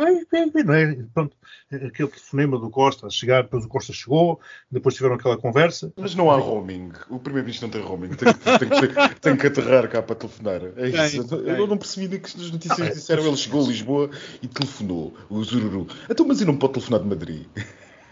Não 0.65 0.75
é? 0.75 0.99
Pronto, 1.15 1.35
aquele 1.73 2.09
telefonema 2.09 2.59
do 2.59 2.69
Costa 2.69 3.07
a 3.07 3.11
chegar, 3.11 3.45
depois 3.45 3.65
o 3.65 3.69
Costa 3.69 3.93
chegou, 3.93 4.39
depois 4.71 4.95
tiveram 4.95 5.15
aquela 5.15 5.39
conversa. 5.39 5.91
Mas 5.97 6.15
não 6.15 6.31
há 6.31 6.37
roaming. 6.37 6.93
O 7.09 7.19
Primeiro-Ministro 7.19 7.69
não 7.69 7.73
tem 7.73 7.83
roaming. 7.83 8.09
Tem, 8.09 8.33
tem, 8.35 8.69
tem, 8.69 9.15
tem, 9.21 9.37
que 9.37 9.47
aterrar 9.47 9.89
cá 9.89 10.03
para 10.03 10.17
telefonar. 10.17 10.61
É 10.77 10.89
isso. 10.89 11.35
É, 11.47 11.59
Eu 11.59 11.67
não 11.67 11.79
percebi 11.79 12.09
nem 12.09 12.21
que 12.21 12.27
as 12.27 12.51
notícias 12.51 12.95
disseram. 12.95 13.27
Ele 13.27 13.37
chegou 13.37 13.65
a 13.65 13.69
Lisboa 13.69 14.11
e 14.43 14.49
telefonou, 14.49 15.15
o 15.31 15.43
Zururu. 15.43 15.87
Então, 16.11 16.27
mas 16.27 16.41
ele 16.41 16.51
não 16.51 16.59
pode 16.59 16.75
telefonar 16.75 17.01
de 17.01 17.09
Madrid. 17.09 17.47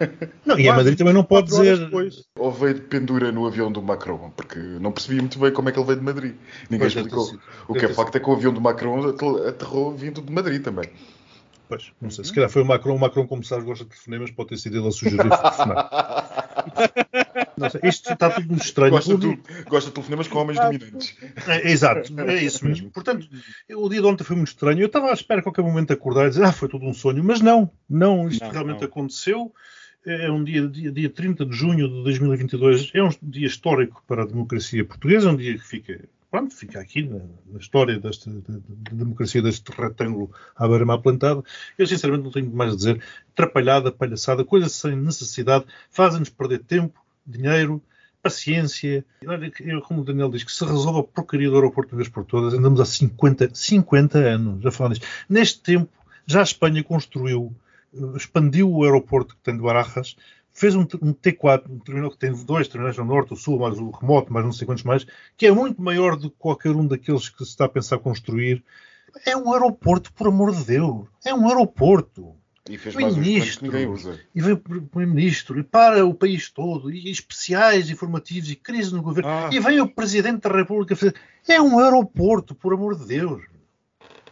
Não, 0.44 0.58
e 0.58 0.68
a 0.68 0.74
Madrid 0.74 0.98
também 0.98 1.14
não 1.14 1.24
pode 1.24 1.48
dizer. 1.48 1.78
Ou 2.38 2.50
veio 2.50 2.74
de 2.74 2.80
pendura 2.82 3.30
no 3.30 3.46
avião 3.46 3.70
do 3.70 3.82
Macron, 3.82 4.30
porque 4.36 4.58
não 4.58 4.92
percebi 4.92 5.20
muito 5.20 5.38
bem 5.38 5.52
como 5.52 5.68
é 5.68 5.72
que 5.72 5.78
ele 5.78 5.86
veio 5.86 5.98
de 5.98 6.04
Madrid. 6.04 6.34
Ninguém 6.68 6.90
pois 6.90 6.94
explicou. 6.94 7.40
O 7.68 7.74
que 7.74 7.84
é 7.84 7.88
facto 7.88 8.16
é 8.16 8.20
que 8.20 8.28
o 8.28 8.32
avião 8.32 8.52
do 8.52 8.60
Macron 8.60 9.08
aterrou 9.46 9.94
vindo 9.94 10.20
de 10.20 10.32
Madrid 10.32 10.62
também. 10.62 10.90
Pois, 11.68 11.92
não 12.00 12.10
sei. 12.10 12.24
Se 12.24 12.32
calhar 12.32 12.50
foi 12.50 12.62
o 12.62 12.64
Macron. 12.64 12.94
O 12.94 12.98
Macron, 12.98 13.26
como 13.26 13.42
sabes, 13.42 13.64
gosta 13.64 13.84
de 13.84 13.90
telefonemas, 13.90 14.30
pode 14.30 14.50
ter 14.50 14.58
sido 14.58 14.78
ele 14.78 14.88
a 14.88 14.90
sugerir 14.90 15.30
telefonar. 15.30 15.90
Isto 17.82 18.12
está 18.12 18.30
tudo 18.30 18.48
muito 18.48 18.64
estranho. 18.64 18.90
Gosta, 18.90 19.16
de, 19.16 19.38
gosta 19.68 19.90
de 19.90 19.94
telefonemas 19.94 20.28
com 20.28 20.38
homens 20.40 20.58
dominantes. 20.58 21.16
É, 21.46 21.70
exato, 21.70 22.20
é 22.20 22.42
isso 22.42 22.64
mesmo. 22.66 22.90
Portanto, 22.90 23.28
o 23.74 23.88
dia 23.88 24.00
de 24.00 24.06
ontem 24.06 24.24
foi 24.24 24.36
muito 24.36 24.48
estranho. 24.48 24.80
Eu 24.80 24.86
estava 24.86 25.10
à 25.10 25.12
espera 25.12 25.40
a 25.40 25.42
qualquer 25.42 25.62
momento 25.62 25.92
acordar 25.92 26.26
e 26.26 26.30
dizer, 26.30 26.44
ah, 26.44 26.52
foi 26.52 26.68
tudo 26.68 26.84
um 26.84 26.92
sonho. 26.92 27.22
Mas 27.22 27.40
não, 27.40 27.70
não, 27.88 28.28
isto 28.28 28.44
não, 28.44 28.50
realmente 28.50 28.80
não. 28.80 28.88
aconteceu 28.88 29.52
é 30.06 30.30
um 30.30 30.44
dia, 30.44 30.66
dia, 30.68 30.92
dia 30.92 31.10
30 31.10 31.46
de 31.46 31.56
junho 31.56 31.88
de 31.88 32.02
2022, 32.02 32.90
é 32.94 33.02
um 33.02 33.10
dia 33.22 33.46
histórico 33.46 34.02
para 34.06 34.22
a 34.22 34.26
democracia 34.26 34.84
portuguesa, 34.84 35.30
um 35.30 35.36
dia 35.36 35.54
que 35.54 35.64
fica, 35.64 36.00
pronto, 36.30 36.54
fica 36.54 36.78
aqui 36.78 37.02
na, 37.02 37.20
na 37.50 37.58
história 37.58 37.98
desta 37.98 38.30
da, 38.30 38.54
da 38.58 38.92
democracia, 38.92 39.40
deste 39.40 39.70
retângulo 39.72 40.30
à 40.54 40.68
beira-mar 40.68 40.98
plantado. 40.98 41.44
Eu, 41.78 41.86
sinceramente, 41.86 42.24
não 42.24 42.30
tenho 42.30 42.54
mais 42.54 42.72
a 42.72 42.76
dizer. 42.76 43.02
Trapalhada, 43.34 43.90
palhaçada, 43.90 44.44
coisa 44.44 44.68
sem 44.68 44.94
necessidade, 44.94 45.64
fazem-nos 45.90 46.28
perder 46.28 46.60
tempo, 46.60 47.00
dinheiro, 47.26 47.82
paciência. 48.22 49.04
Eu, 49.60 49.80
como 49.80 50.02
o 50.02 50.04
Daniel 50.04 50.30
diz, 50.30 50.44
que 50.44 50.52
se 50.52 50.64
resolva 50.64 51.00
a 51.00 51.04
porcaria 51.04 51.48
do 51.48 51.56
aeroporto 51.56 51.90
de 51.90 51.96
vez 51.96 52.08
por 52.08 52.24
todas, 52.24 52.52
andamos 52.52 52.80
há 52.80 52.84
50, 52.84 53.50
50 53.54 54.18
anos 54.18 54.66
a 54.66 54.70
falar 54.70 54.90
disto. 54.90 55.06
Neste 55.28 55.60
tempo, 55.60 55.90
já 56.26 56.40
a 56.40 56.42
Espanha 56.42 56.82
construiu 56.82 57.54
expandiu 58.16 58.70
o 58.70 58.84
aeroporto 58.84 59.34
que 59.34 59.42
tem 59.42 59.56
de 59.56 59.62
Barajas, 59.62 60.16
fez 60.54 60.74
um, 60.74 60.82
um 61.02 61.12
T4, 61.12 61.64
um 61.68 61.78
terminal 61.80 62.10
que 62.10 62.18
tem 62.18 62.32
dois 62.44 62.68
terminais 62.68 62.96
no 62.96 63.04
norte, 63.04 63.34
o 63.34 63.36
sul, 63.36 63.58
mais 63.58 63.78
o 63.78 63.90
remoto, 63.90 64.32
mais 64.32 64.44
não 64.44 64.52
sei 64.52 64.66
quantos 64.66 64.84
mais, 64.84 65.04
que 65.36 65.46
é 65.46 65.52
muito 65.52 65.82
maior 65.82 66.16
do 66.16 66.30
que 66.30 66.36
qualquer 66.38 66.70
um 66.70 66.86
daqueles 66.86 67.28
que 67.28 67.44
se 67.44 67.50
está 67.50 67.64
a 67.64 67.68
pensar 67.68 67.98
construir. 67.98 68.64
É 69.26 69.36
um 69.36 69.52
aeroporto, 69.52 70.12
por 70.12 70.28
amor 70.28 70.54
de 70.54 70.64
Deus. 70.64 71.06
É 71.24 71.34
um 71.34 71.46
aeroporto. 71.48 72.34
E 72.68 72.78
fez 72.78 72.94
mais 72.94 73.14
ministro, 73.14 73.58
que 73.58 73.64
ninguém 73.66 73.86
usa. 73.86 74.18
E 74.34 74.40
veio 74.40 74.56
o 74.56 74.58
primeiro-ministro, 74.58 75.58
e 75.58 75.62
para 75.62 76.06
o 76.06 76.14
país 76.14 76.50
todo, 76.50 76.90
e 76.90 77.10
especiais 77.10 77.90
informativos, 77.90 78.50
e 78.50 78.56
crise 78.56 78.94
no 78.94 79.02
governo, 79.02 79.28
ah. 79.28 79.50
e 79.52 79.60
vem 79.60 79.80
o 79.80 79.88
presidente 79.88 80.40
da 80.40 80.56
República 80.56 80.96
fazer. 80.96 81.14
É 81.46 81.60
um 81.60 81.78
aeroporto, 81.78 82.54
por 82.54 82.72
amor 82.72 82.96
de 82.96 83.06
Deus. 83.06 83.42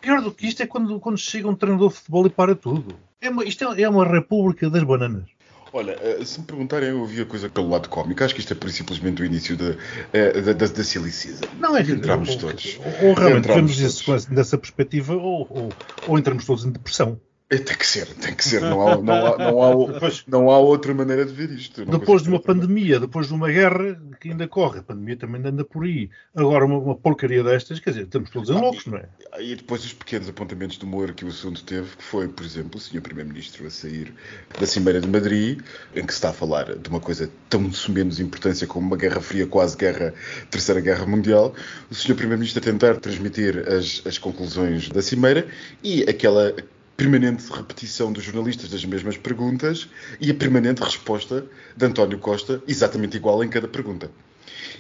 Pior 0.01 0.23
do 0.23 0.33
que 0.33 0.47
isto 0.47 0.63
é 0.63 0.67
quando, 0.67 0.99
quando 0.99 1.19
chega 1.19 1.49
um 1.49 1.55
treinador 1.55 1.91
de 1.91 1.97
futebol 1.97 2.27
e 2.27 2.31
para 2.31 2.57
tudo. 2.57 2.97
É 3.23 3.31
uma, 3.31 3.45
isto 3.45 3.65
é, 3.65 3.83
é 3.83 3.89
uma 3.89 4.05
república 4.05 4.69
das 4.69 4.83
bananas. 4.83 5.25
Olha, 5.73 5.97
eh, 6.03 6.25
se 6.25 6.41
me 6.41 6.47
perguntarem, 6.47 6.91
eu 6.91 7.01
ouvi 7.01 7.23
a 7.23 7.25
coisa 7.25 7.49
pelo 7.49 7.71
lado 7.71 7.89
cómico. 7.89 8.23
Acho 8.23 8.35
que 8.35 8.41
isto 8.41 8.53
é 8.53 8.69
simplesmente 8.69 9.23
o 9.23 9.25
início 9.25 9.57
da, 9.57 9.77
eh, 10.13 10.41
da, 10.41 10.53
da, 10.53 10.67
da 10.67 10.85
Silly 10.85 11.11
Season. 11.11 11.47
Não 11.59 11.77
é 11.77 11.85
que 11.85 11.93
Entramos 11.93 12.31
ou, 12.31 12.39
todos. 12.39 12.79
Ou, 12.79 13.09
ou 13.09 13.15
realmente 13.15 13.49
Entramos 13.49 13.79
vemos 13.79 14.01
todos. 14.01 14.25
dessa 14.27 14.59
perspectiva, 14.59 15.15
ou, 15.15 15.47
ou, 15.49 15.73
ou 16.09 16.19
entramos 16.19 16.45
todos 16.45 16.65
em 16.65 16.73
depressão. 16.73 17.19
É, 17.53 17.59
Tem 17.59 17.77
que 17.77 17.87
ser, 17.87 18.07
tem 18.15 18.35
que 18.35 18.43
ser. 18.45 18.63
Não 18.63 18.81
há, 18.87 18.97
não 18.97 19.27
há, 19.27 19.39
não 19.39 19.63
há, 19.63 19.93
Depois- 19.93 20.25
não 20.27 20.51
há 20.51 20.59
outra 20.59 20.95
maneira 20.95 21.25
de 21.27 21.33
ver 21.35 21.51
isto. 21.51 21.85
Depois 21.85 22.23
de 22.23 22.29
uma 22.29 22.39
outra 22.39 22.55
pandemia, 22.55 22.99
depois 22.99 23.29
de 23.29 23.35
uma 23.35 23.51
guerra 23.51 24.01
que 24.19 24.31
ainda 24.31 24.49
corre, 24.49 24.79
a 24.79 24.83
pandemia 24.83 25.17
também 25.17 25.43
anda 25.45 25.63
por 25.65 25.85
aí. 25.85 26.09
Agora, 26.35 26.65
uma, 26.65 26.79
uma 26.79 26.95
porcaria 26.97 27.43
destas, 27.45 27.79
quer 27.79 27.91
dizer, 27.91 28.03
estamos 28.05 28.31
todos 28.31 28.49
em 28.49 28.55
loucos, 28.55 28.87
não 28.87 28.97
é? 28.97 29.07
E 29.41 29.55
depois 29.55 29.85
os 29.85 29.93
pequenos 29.93 30.29
apontamentos 30.29 30.79
de 30.79 30.85
humor 30.85 31.13
que 31.13 31.25
o 31.25 31.29
assunto 31.29 31.63
teve, 31.65 31.95
que 31.97 32.03
foi, 32.03 32.27
por 32.27 32.45
exemplo, 32.45 32.77
o 32.77 32.81
Sr. 32.81 33.03
Primeiro-Ministro 33.03 33.67
a 33.67 33.71
sair 33.71 34.15
da 34.59 34.67
Cimeira 34.67 35.01
de 35.01 35.09
Madrid, 35.09 35.61
em 35.95 36.07
que 36.07 36.13
se 36.13 36.19
está 36.19 36.31
a 36.31 36.33
falar 36.33 36.75
de 36.77 36.89
uma 36.89 37.01
coisa 37.01 37.31
tão 37.51 37.71
menos 37.91 38.19
importância 38.19 38.67
como 38.67 38.87
uma 38.87 38.97
guerra 38.97 39.21
fria, 39.21 39.47
quase 39.47 39.77
guerra, 39.77 40.15
terceira 40.51 40.81
guerra 40.81 41.05
mundial, 41.07 41.55
o 41.91 41.95
Sr. 41.95 42.15
Primeiro-Ministro 42.15 42.63
a 42.63 42.65
tentar 42.65 42.97
transmitir 42.97 43.59
as, 43.69 44.01
as 44.07 44.17
conclusões 44.17 44.89
da 44.89 45.03
Cimeira 45.03 45.47
e 45.83 46.03
aquela 46.05 46.55
permanente 47.03 47.53
repetição 47.53 48.13
dos 48.13 48.23
jornalistas 48.23 48.71
das 48.71 48.85
mesmas 48.85 49.17
perguntas 49.17 49.89
e 50.21 50.31
a 50.31 50.35
permanente 50.35 50.81
resposta 50.81 51.45
de 51.77 51.85
António 51.85 52.17
Costa 52.17 52.63
exatamente 52.69 53.17
igual 53.17 53.43
em 53.43 53.49
cada 53.49 53.67
pergunta. 53.67 54.09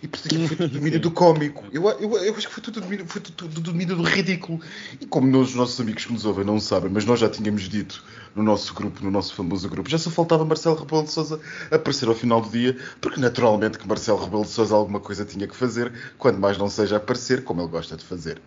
E 0.00 0.06
por 0.06 0.16
isso 0.16 0.46
foi 0.46 0.56
tudo 0.56 0.68
domínio 0.68 1.00
do 1.00 1.10
cómico. 1.10 1.64
Eu, 1.72 1.88
eu, 1.88 2.16
eu 2.18 2.34
acho 2.36 2.46
que 2.46 2.54
foi 2.54 2.62
tudo 2.62 2.80
domínio, 2.80 3.04
foi 3.06 3.20
tudo, 3.20 3.34
tudo 3.34 3.60
domínio 3.60 3.96
do 3.96 4.04
ridículo. 4.04 4.60
E 5.00 5.06
como 5.06 5.26
nós, 5.26 5.48
os 5.48 5.54
nossos 5.56 5.80
amigos 5.80 6.04
que 6.04 6.12
nos 6.12 6.24
ouvem 6.24 6.44
não 6.44 6.60
sabem, 6.60 6.92
mas 6.92 7.04
nós 7.04 7.18
já 7.18 7.28
tínhamos 7.28 7.68
dito 7.68 8.04
no 8.36 8.42
nosso 8.44 8.72
grupo, 8.72 9.02
no 9.02 9.10
nosso 9.10 9.34
famoso 9.34 9.68
grupo, 9.68 9.90
já 9.90 9.98
só 9.98 10.08
faltava 10.08 10.44
Marcelo 10.44 10.76
Rebelo 10.76 11.02
de 11.02 11.10
Sousa 11.10 11.40
aparecer 11.72 12.08
ao 12.08 12.14
final 12.14 12.40
do 12.40 12.48
dia, 12.48 12.76
porque 13.00 13.20
naturalmente 13.20 13.78
que 13.78 13.88
Marcelo 13.88 14.22
Rebelo 14.22 14.44
de 14.44 14.50
Sousa 14.50 14.76
alguma 14.76 15.00
coisa 15.00 15.24
tinha 15.24 15.48
que 15.48 15.56
fazer, 15.56 15.92
quando 16.18 16.38
mais 16.38 16.56
não 16.56 16.68
seja 16.68 16.98
aparecer, 16.98 17.42
como 17.42 17.60
ele 17.60 17.68
gosta 17.68 17.96
de 17.96 18.04
fazer. 18.04 18.40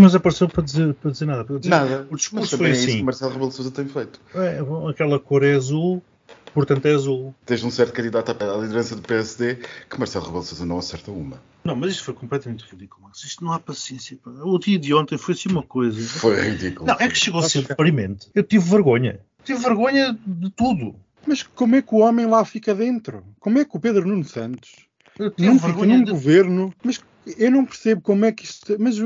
Mas 0.00 0.14
apareceu 0.14 0.48
para 0.48 0.62
dizer, 0.62 0.94
para 0.94 1.10
dizer 1.10 1.26
nada. 1.26 1.44
Para 1.44 1.58
dizer, 1.58 1.70
Nada. 1.70 2.08
O 2.10 2.16
discurso 2.16 2.56
também 2.56 2.68
foi 2.68 2.70
é 2.70 2.72
isso 2.72 2.86
que 2.86 2.92
assim. 2.94 3.02
Marcelo 3.02 3.32
Rebelo 3.32 3.50
de 3.50 3.56
Sousa 3.56 3.70
tem 3.70 3.86
feito. 3.86 4.20
É, 4.34 4.62
bom, 4.62 4.88
aquela 4.88 5.18
cor 5.18 5.44
é 5.44 5.54
azul, 5.54 6.02
portanto 6.54 6.86
é 6.86 6.94
azul. 6.94 7.34
Desde 7.46 7.66
um 7.66 7.70
certo 7.70 7.92
candidato 7.92 8.30
à 8.30 8.56
liderança 8.56 8.96
do 8.96 9.02
PSD, 9.02 9.56
que 9.88 9.98
Marcelo 9.98 10.24
Rebelo 10.24 10.42
de 10.42 10.48
Sousa 10.48 10.64
não 10.64 10.78
acerta 10.78 11.10
uma. 11.10 11.42
Não, 11.62 11.76
mas 11.76 11.92
isto 11.92 12.04
foi 12.04 12.14
completamente 12.14 12.64
ridículo. 12.70 13.04
Max. 13.04 13.22
Isto 13.24 13.44
não 13.44 13.52
há 13.52 13.60
paciência. 13.60 14.18
O 14.24 14.58
dia 14.58 14.78
de 14.78 14.94
ontem 14.94 15.18
foi 15.18 15.34
assim 15.34 15.50
uma 15.50 15.62
coisa. 15.62 16.00
Foi 16.18 16.40
ridículo. 16.40 16.86
Não, 16.86 16.96
é 16.98 17.06
que 17.06 17.16
chegou 17.16 17.40
a 17.40 17.48
ser 17.48 17.66
deprimente. 17.66 18.28
Eu 18.34 18.42
tive 18.42 18.64
vergonha. 18.70 19.20
Tive 19.44 19.60
vergonha 19.60 20.18
de 20.26 20.50
tudo. 20.50 20.94
Mas 21.26 21.42
como 21.42 21.76
é 21.76 21.82
que 21.82 21.94
o 21.94 21.98
homem 21.98 22.24
lá 22.24 22.42
fica 22.44 22.74
dentro? 22.74 23.22
Como 23.38 23.58
é 23.58 23.64
que 23.66 23.76
o 23.76 23.80
Pedro 23.80 24.08
Nuno 24.08 24.24
Santos 24.24 24.70
Eu 25.18 25.30
tive 25.30 25.48
não 25.48 25.56
fica 25.56 25.66
vergonha 25.66 25.98
num 25.98 26.04
de... 26.04 26.10
governo? 26.10 26.74
Mas 26.82 26.98
eu 27.38 27.50
não 27.50 27.64
percebo 27.64 28.00
como 28.00 28.24
é 28.24 28.32
que 28.32 28.44
isto. 28.44 28.76
Mas 28.78 28.96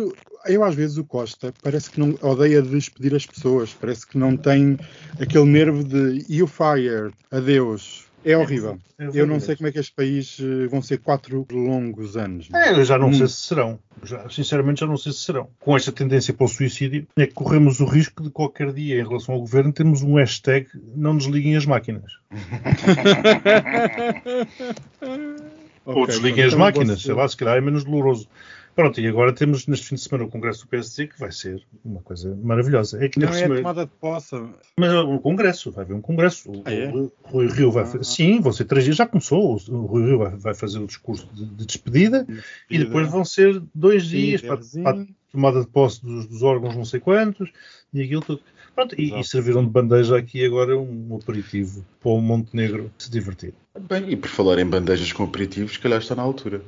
eu, 0.46 0.62
às 0.64 0.74
vezes, 0.74 0.96
o 0.98 1.04
Costa 1.04 1.52
parece 1.62 1.90
que 1.90 2.00
não 2.00 2.16
odeia 2.22 2.60
despedir 2.62 3.14
as 3.14 3.26
pessoas. 3.26 3.72
Parece 3.72 4.06
que 4.06 4.18
não 4.18 4.36
tem 4.36 4.78
aquele 5.20 5.44
nervo 5.46 5.82
de 5.84 6.24
you 6.28 6.46
fire, 6.46 7.12
adeus. 7.30 8.04
É 8.26 8.34
horrível. 8.38 8.78
É 8.98 9.10
Eu 9.12 9.26
não 9.26 9.38
sei 9.38 9.54
como 9.54 9.68
é 9.68 9.72
que 9.72 9.78
este 9.78 9.92
país 9.94 10.38
eh, 10.40 10.66
vão 10.68 10.80
ser 10.80 10.96
quatro 10.96 11.46
longos 11.52 12.16
anos. 12.16 12.48
É, 12.54 12.70
eu 12.72 12.82
já 12.82 12.96
não 12.96 13.08
Hum. 13.08 13.12
sei 13.12 13.28
se 13.28 13.34
serão. 13.36 13.78
Já, 14.02 14.26
sinceramente, 14.30 14.80
já 14.80 14.86
não 14.86 14.96
sei 14.96 15.12
se 15.12 15.18
serão. 15.18 15.50
Com 15.60 15.76
esta 15.76 15.92
tendência 15.92 16.32
para 16.32 16.46
o 16.46 16.48
suicídio, 16.48 17.06
é 17.18 17.26
que 17.26 17.34
corremos 17.34 17.80
o 17.80 17.84
risco 17.84 18.22
de 18.22 18.30
qualquer 18.30 18.72
dia, 18.72 18.98
em 18.98 19.06
relação 19.06 19.34
ao 19.34 19.40
governo, 19.42 19.74
termos 19.74 20.00
um 20.02 20.14
hashtag 20.14 20.66
não 20.96 21.18
desliguem 21.18 21.54
as 21.54 21.66
máquinas. 21.66 22.12
Ou 25.84 26.02
Ok, 26.02 26.06
desliguem 26.14 26.44
as 26.44 26.54
máquinas, 26.54 27.02
sei 27.02 27.14
lá, 27.14 27.28
se 27.28 27.36
calhar 27.36 27.56
é 27.56 27.60
menos 27.60 27.84
doloroso. 27.84 28.28
Pronto, 28.74 29.00
e 29.00 29.06
agora 29.06 29.32
temos 29.32 29.68
neste 29.68 29.86
fim 29.86 29.94
de 29.94 30.00
semana 30.00 30.24
o 30.24 30.28
Congresso 30.28 30.64
do 30.64 30.68
PSD, 30.68 31.06
que 31.06 31.20
vai 31.20 31.30
ser 31.30 31.62
uma 31.84 32.00
coisa 32.00 32.36
maravilhosa. 32.42 33.04
É 33.04 33.08
que 33.08 33.20
Não 33.20 33.28
é 33.28 33.44
a 33.44 33.48
tomada 33.48 33.86
de 33.86 33.92
posse. 34.00 34.34
Mas 34.76 34.92
é 34.92 35.00
um 35.00 35.18
congresso, 35.18 35.70
vai 35.70 35.84
haver 35.84 35.94
um 35.94 36.00
congresso. 36.00 36.50
O, 36.50 36.62
Ah, 36.64 36.72
é? 36.72 36.90
o 36.90 37.12
Rui 37.22 37.46
Rio 37.46 37.70
vai 37.70 37.84
fazer. 37.84 38.00
Ah. 38.00 38.04
Sim, 38.04 38.40
vão 38.40 38.52
ser 38.52 38.64
três 38.64 38.84
dias, 38.84 38.96
já 38.96 39.06
começou. 39.06 39.60
O 39.68 39.86
Rui 39.86 40.06
Rio 40.06 40.18
vai, 40.18 40.30
vai 40.30 40.54
fazer 40.54 40.80
o 40.80 40.86
discurso 40.88 41.28
de, 41.32 41.44
de 41.44 41.66
despedida 41.66 42.26
e 42.68 42.78
depois 42.78 43.08
vão 43.08 43.24
ser 43.24 43.62
dois 43.72 44.06
dias 44.06 44.42
para, 44.42 44.58
para 44.82 45.06
tomada 45.34 45.60
de 45.60 45.66
posse 45.66 46.00
dos, 46.00 46.26
dos 46.28 46.42
órgãos, 46.44 46.76
não 46.76 46.84
sei 46.84 47.00
quantos, 47.00 47.50
e 47.92 48.02
aquilo 48.02 48.22
tudo. 48.22 48.40
Pronto, 48.72 48.94
e, 48.98 49.18
e 49.18 49.24
serviram 49.24 49.64
de 49.64 49.70
bandeja 49.70 50.16
aqui 50.16 50.44
agora 50.46 50.78
um 50.78 51.18
aperitivo 51.20 51.84
para 52.00 52.12
o 52.12 52.20
Montenegro 52.20 52.90
se 52.96 53.10
divertir. 53.10 53.52
Bem, 53.88 54.10
e 54.10 54.16
por 54.16 54.28
falar 54.28 54.58
em 54.60 54.66
bandejas 54.66 55.12
com 55.12 55.24
aperitivos, 55.24 55.72
se 55.72 55.80
calhar 55.80 55.98
está 55.98 56.14
na 56.14 56.22
altura. 56.22 56.62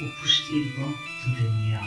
O 0.00 0.20
postigo 0.20 0.94
de 1.24 1.42
Daniel. 1.42 1.80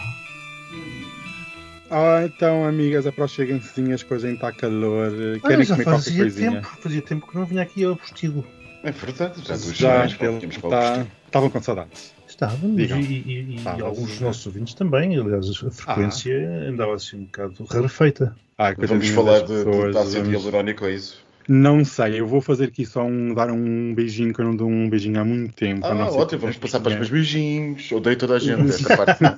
Ah, 1.92 2.24
então, 2.24 2.66
amigas, 2.66 3.06
aproxeguem-se, 3.06 3.92
as 3.92 4.04
coisas 4.04 4.32
está 4.34 4.52
calor. 4.54 5.12
Querem 5.46 5.66
já 5.66 5.74
comer 5.76 5.84
qualquer 5.84 6.04
fazia 6.04 6.22
coisinha? 6.22 6.52
tempo, 6.52 6.68
fazia 6.82 7.02
tempo 7.02 7.28
que 7.28 7.36
não 7.36 7.46
vinha 7.46 7.62
aqui 7.64 7.84
ao 7.84 7.96
postigo. 7.98 8.46
É 8.84 8.92
verdade, 8.92 9.42
já 9.42 9.58
duas 9.58 9.76
Já, 9.76 10.08
semanas 10.08 10.18
tá- 10.62 11.06
estavam 11.26 11.50
com 11.50 11.62
saudades. 11.62 12.19
Estávamos, 12.40 12.78
Digam. 12.78 13.00
e, 13.02 13.04
e- 13.04 13.56
e 13.78 13.82
alguns 13.82 14.08
dos 14.08 14.20
nossos 14.22 14.46
ouvintes 14.48 14.74
também. 14.74 15.18
Aliás, 15.18 15.50
a 15.64 15.70
frequência 15.72 16.34
andava 16.70 16.94
assim 16.96 17.18
um 17.18 17.24
bocado 17.26 17.64
rarefeita. 17.66 18.36
Ah, 18.58 18.74
Vamos 18.78 19.10
falar 19.10 19.42
de, 19.42 19.48
de, 19.48 19.66
pessoas, 19.66 19.92
de 19.92 19.98
ácido 20.02 20.32
hialurónico, 20.32 20.86
é 20.86 20.94
isso? 20.94 21.28
Não 21.52 21.84
sei, 21.84 22.20
eu 22.20 22.28
vou 22.28 22.42
fazer 22.42 22.66
aqui 22.66 22.86
só 22.86 23.04
um, 23.04 23.34
dar 23.34 23.50
um 23.50 23.94
beijinho 23.96 24.32
que 24.34 24.40
eu 24.40 24.46
não 24.46 24.56
dou 24.56 24.70
um 24.70 24.88
beijinho 24.88 25.20
há 25.20 25.26
muito 25.26 25.56
tempo. 25.56 25.84
Ah, 25.84 26.08
ótimo, 26.12 26.42
vamos 26.42 26.58
passar 26.58 26.80
para 26.80 26.90
os 26.92 26.96
meus 26.96 27.10
beijinhos. 27.10 27.92
Odeio 27.92 28.16
toda 28.18 28.36
a 28.36 28.40
gente, 28.40 28.70
esta 28.70 28.96
parte 28.96 29.24
não. 29.24 29.36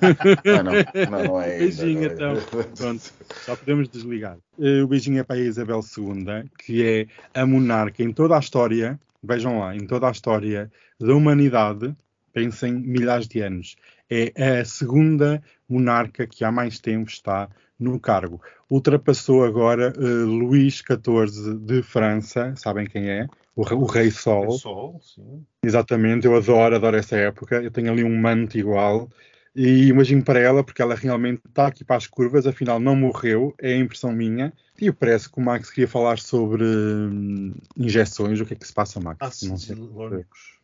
Ah, 0.59 0.61
não, 0.63 0.73
não, 1.09 1.23
não 1.25 1.41
é 1.41 1.45
ainda, 1.45 1.57
Beijinho, 1.59 2.01
não 2.01 2.07
é. 2.07 2.13
então. 2.13 2.35
Pronto, 2.75 3.13
já 3.47 3.55
podemos 3.55 3.87
desligar. 3.87 4.37
Eh, 4.59 4.83
o 4.83 4.87
beijinho 4.87 5.19
é 5.19 5.23
para 5.23 5.37
a 5.37 5.39
Isabel 5.39 5.79
II, 5.97 6.49
que 6.59 6.83
é 6.85 7.07
a 7.39 7.45
monarca 7.45 8.03
em 8.03 8.11
toda 8.11 8.35
a 8.35 8.39
história, 8.39 8.99
vejam 9.23 9.59
lá, 9.59 9.73
em 9.73 9.87
toda 9.87 10.07
a 10.09 10.11
história 10.11 10.69
da 10.99 11.15
humanidade, 11.15 11.95
pensem 12.33 12.73
milhares 12.73 13.27
de 13.27 13.41
anos, 13.41 13.75
é 14.09 14.59
a 14.59 14.65
segunda 14.65 15.41
monarca 15.67 16.27
que 16.27 16.43
há 16.43 16.51
mais 16.51 16.79
tempo 16.79 17.09
está 17.09 17.49
no 17.79 17.99
cargo. 17.99 18.41
Ultrapassou 18.69 19.43
agora 19.43 19.93
eh, 19.97 20.01
Luís 20.01 20.75
XIV 20.75 21.57
de 21.59 21.81
França, 21.81 22.53
sabem 22.55 22.85
quem 22.85 23.09
é? 23.09 23.27
O, 23.55 23.61
o 23.61 23.85
Rei 23.85 24.11
Sol. 24.11 24.51
Sol, 24.51 24.99
sim. 25.01 25.45
Exatamente, 25.63 26.25
eu 26.25 26.35
adoro, 26.35 26.75
adoro 26.75 26.97
essa 26.97 27.17
época. 27.17 27.61
Eu 27.61 27.71
tenho 27.71 27.91
ali 27.91 28.03
um 28.03 28.17
manto 28.17 28.57
igual. 28.57 29.09
E 29.55 29.87
imagino 29.87 30.23
para 30.23 30.39
ela, 30.39 30.63
porque 30.63 30.81
ela 30.81 30.95
realmente 30.95 31.41
está 31.47 31.67
aqui 31.67 31.83
para 31.83 31.97
as 31.97 32.07
curvas, 32.07 32.47
afinal 32.47 32.79
não 32.79 32.95
morreu, 32.95 33.53
é 33.59 33.73
a 33.73 33.77
impressão 33.77 34.11
minha. 34.11 34.53
E 34.79 34.91
parece 34.91 35.29
que 35.29 35.37
o 35.37 35.41
Max 35.43 35.69
queria 35.69 35.87
falar 35.87 36.17
sobre 36.17 36.63
hum, 36.63 37.53
injeções. 37.77 38.39
O 38.39 38.45
que 38.45 38.53
é 38.53 38.55
que 38.55 38.65
se 38.65 38.73
passa, 38.73 38.99
Max? 38.99 39.17
Ácidos. 39.21 39.69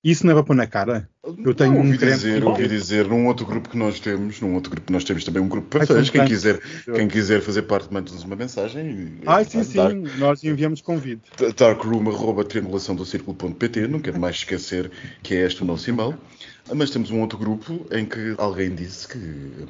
Isso 0.03 0.25
não 0.25 0.31
é 0.31 0.35
para 0.35 0.43
pôr 0.43 0.55
na 0.55 0.65
cara? 0.65 1.09
Eu 1.23 1.53
tenho 1.53 1.73
Não, 1.73 1.81
um 1.81 1.85
ouvi 1.85 1.97
creme 1.97 2.15
dizer, 2.15 2.43
ouvi 2.43 2.67
dizer, 2.67 3.07
num 3.07 3.27
outro 3.27 3.45
grupo 3.45 3.67
que 3.67 3.77
nós 3.77 3.99
temos, 3.99 4.39
num 4.39 4.53
outro 4.53 4.71
grupo 4.71 4.88
que 4.88 4.93
nós 4.93 5.03
temos 5.03 5.23
também 5.23 5.41
um 5.41 5.47
grupo 5.49 5.67
para 5.67 5.81
Ai, 5.81 5.85
fãs, 5.85 6.07
são 6.07 6.13
quem 6.13 6.25
quiser, 6.25 6.59
quem 6.95 7.07
quiser 7.07 7.41
fazer 7.41 7.63
parte, 7.63 7.93
manda-nos 7.93 8.23
uma 8.23 8.35
mensagem. 8.35 9.19
Ai, 9.25 9.43
sim, 9.43 9.63
sim, 9.63 9.75
Dark, 9.75 9.95
nós 10.17 10.43
enviamos 10.43 10.81
convite. 10.81 11.23
darkroom, 11.57 12.09
arroba, 12.09 12.45
triangulação 12.45 12.95
do 12.95 13.05
círculo.pt, 13.05 13.88
não 13.88 13.99
quero 13.99 14.19
mais 14.19 14.38
esquecer 14.38 14.89
que 15.21 15.35
é 15.35 15.45
este 15.45 15.63
o 15.63 15.65
nosso 15.65 15.89
e-mail. 15.89 16.17
Mas 16.76 16.89
temos 16.89 17.09
um 17.11 17.22
outro 17.22 17.38
grupo 17.38 17.86
em 17.91 18.05
que 18.05 18.36
alguém 18.38 18.74
disse 18.76 19.07
que 19.07 19.18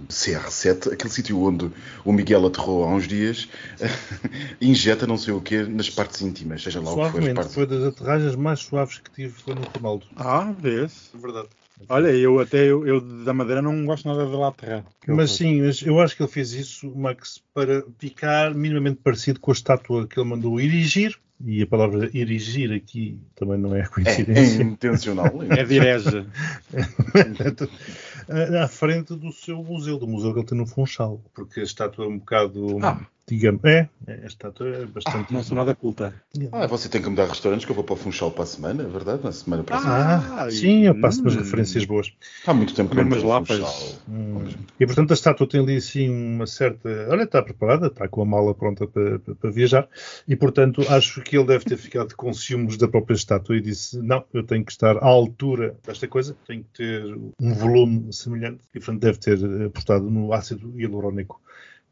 CR7, 0.10 0.92
aquele 0.94 1.10
sítio 1.12 1.42
onde 1.44 1.70
o 2.04 2.12
Miguel 2.12 2.46
aterrou 2.48 2.84
há 2.84 2.88
uns 2.88 3.08
dias, 3.08 3.48
injeta 4.62 5.06
não 5.06 5.18
sei 5.18 5.34
o 5.34 5.42
quê 5.42 5.64
nas 5.64 5.90
partes 5.90 6.22
íntimas, 6.22 6.64
seja 6.64 6.80
lá 6.82 6.92
o 6.92 7.12
que 7.12 7.22
for. 7.22 7.34
partes- 7.36 7.54
foi 7.54 7.66
das 7.68 7.84
aterragens 7.84 8.36
mais 8.36 8.60
suaves 8.60 8.98
que 9.00 9.12
tive 9.12 9.34
foi 9.34 9.54
no 9.56 9.62
Ronaldo. 9.76 10.06
Ah, 10.16 10.54
vês? 10.60 11.12
É 11.14 11.18
verdade. 11.18 11.48
Olha, 11.90 12.08
eu 12.10 12.40
até 12.40 12.66
eu, 12.66 12.88
eu 12.88 13.00
da 13.24 13.34
Madeira 13.34 13.62
não 13.62 13.86
gosto 13.86 14.08
nada 14.08 14.26
de 14.26 14.36
lá 14.36 14.48
aterrar. 14.48 14.84
Mas 15.08 15.30
eu- 15.32 15.36
sim, 15.38 15.62
mas 15.62 15.82
eu 15.84 16.00
acho 16.00 16.16
que 16.18 16.24
ele 16.24 16.32
fez 16.32 16.52
isso, 16.54 16.92
Max, 16.96 17.40
para 17.54 17.84
ficar 18.00 18.54
minimamente 18.56 19.00
parecido 19.04 19.40
com 19.40 19.52
a 19.52 19.54
estátua 19.54 20.08
que 20.08 20.20
ele 20.20 20.28
mandou 20.28 20.60
erigir. 20.60 21.16
E 21.40 21.62
a 21.62 21.68
palavra 21.68 22.10
erigir 22.18 22.72
aqui 22.74 23.20
também 23.36 23.58
não 23.60 23.76
é 23.76 23.80
É, 23.80 23.84
é 23.84 23.88
coincidência. 23.88 24.64
intencional. 24.64 25.32
É 25.50 25.64
direge. 25.64 26.26
à 28.64 28.68
frente 28.68 29.16
do 29.16 29.32
seu 29.32 29.64
museu, 29.64 29.98
do 30.00 30.08
museu 30.08 30.34
que 30.34 30.40
ele 30.40 30.48
tem 30.48 30.58
no 30.58 30.66
Funchal. 30.66 31.22
Porque 31.34 31.60
a 31.60 31.64
estátua 31.64 32.06
é 32.06 32.08
um 32.08 32.18
bocado. 32.18 32.80
Ah. 32.84 33.06
Digamos. 33.28 33.64
É, 33.64 33.90
é, 34.08 34.14
a 34.24 34.26
estátua 34.28 34.68
é 34.68 34.86
bastante. 34.86 35.34
Não 35.34 35.44
sou 35.44 35.56
nada 35.56 35.76
culta. 35.76 36.14
Ah, 36.52 36.68
você 36.68 36.88
tem 36.88 37.02
que 37.02 37.10
me 37.10 37.16
dar 37.16 37.28
restaurantes 37.28 37.66
que 37.66 37.72
eu 37.72 37.76
vou 37.76 37.84
para 37.84 37.94
o 37.94 37.98
Funchal 37.98 38.32
para 38.32 38.44
a 38.44 38.48
semana, 38.48 38.84
é 38.84 38.88
verdade? 38.88 39.24
Na 39.24 39.32
semana 39.32 39.64
próxima. 39.64 39.94
Ah, 39.94 40.44
Ah, 40.44 40.52
sim, 40.52 40.86
eu 40.86 41.00
passo 41.00 41.22
umas 41.22 41.36
hum. 41.36 41.40
referências 41.40 41.84
boas. 41.86 42.14
Há 42.46 42.54
muito 42.54 42.74
tempo 42.74 42.90
que 42.90 42.96
não 42.96 43.04
umas 43.04 43.24
lapas. 43.24 43.58
Funchal. 43.58 44.02
Hum. 44.08 44.44
E 44.80 44.86
portanto 44.86 45.12
a 45.12 45.14
estátua 45.14 45.48
tem 45.48 45.60
ali 45.62 45.76
assim 45.78 46.10
uma 46.10 46.48
certa. 46.48 46.90
Olha, 47.10 47.24
está 47.24 47.42
preparada, 47.42 47.88
está 47.88 48.08
com 48.08 48.22
a 48.22 48.26
mala 48.26 48.54
pronta 48.54 48.88
para, 48.88 49.20
para- 49.20 49.36
para 49.36 49.50
viajar, 49.52 49.88
e 50.28 50.36
portanto 50.36 50.82
acho 50.90 51.22
que 51.22 51.36
ele 51.38 51.48
deve 51.48 51.66
ter 51.66 51.78
ficado 51.78 52.16
com 52.16 52.32
ciúmes 52.34 52.78
da 52.78 52.88
própria 52.88 53.16
estátua 53.16 53.58
e 53.58 53.62
disse: 53.62 53.98
Não, 54.02 54.24
eu 54.34 54.44
tenho 54.44 54.64
que 54.64 54.72
estar 54.72 54.98
à 54.98 55.06
altura 55.06 55.76
desta 55.86 56.08
coisa, 56.08 56.38
tenho 56.48 56.64
que 56.64 56.70
ter 56.78 57.04
um 57.40 57.54
volume 57.54 58.14
semelhante, 58.14 58.62
e 58.74 58.80
portanto 58.80 59.02
deve 59.02 59.18
ter 59.18 59.38
eh, 59.44 59.66
apostado 59.66 60.10
no 60.10 60.32
ácido 60.34 60.72
hialurónico 60.80 61.42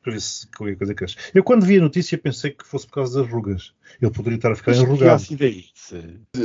para 0.05 0.13
ver 0.13 0.21
se 0.21 0.47
qualquer 0.55 0.75
coisa 0.77 0.93
cresce. 0.93 1.15
Eu 1.33 1.43
quando 1.43 1.65
vi 1.65 1.79
a 1.79 1.81
notícia 1.81 2.15
pensei 2.15 2.51
que 2.51 2.63
fosse 2.63 2.85
por 2.85 2.93
causa 2.93 3.21
das 3.23 3.31
rugas. 3.31 3.73
Ele 3.99 4.11
poderia 4.11 4.35
estar 4.35 4.51
a 4.51 4.55
ficar 4.55 4.71
Mas 4.71 4.79
que 4.79 4.85
enrugado. 4.85 5.11
ácido 5.11 5.43
é 5.43 5.47
isso? 5.47 5.95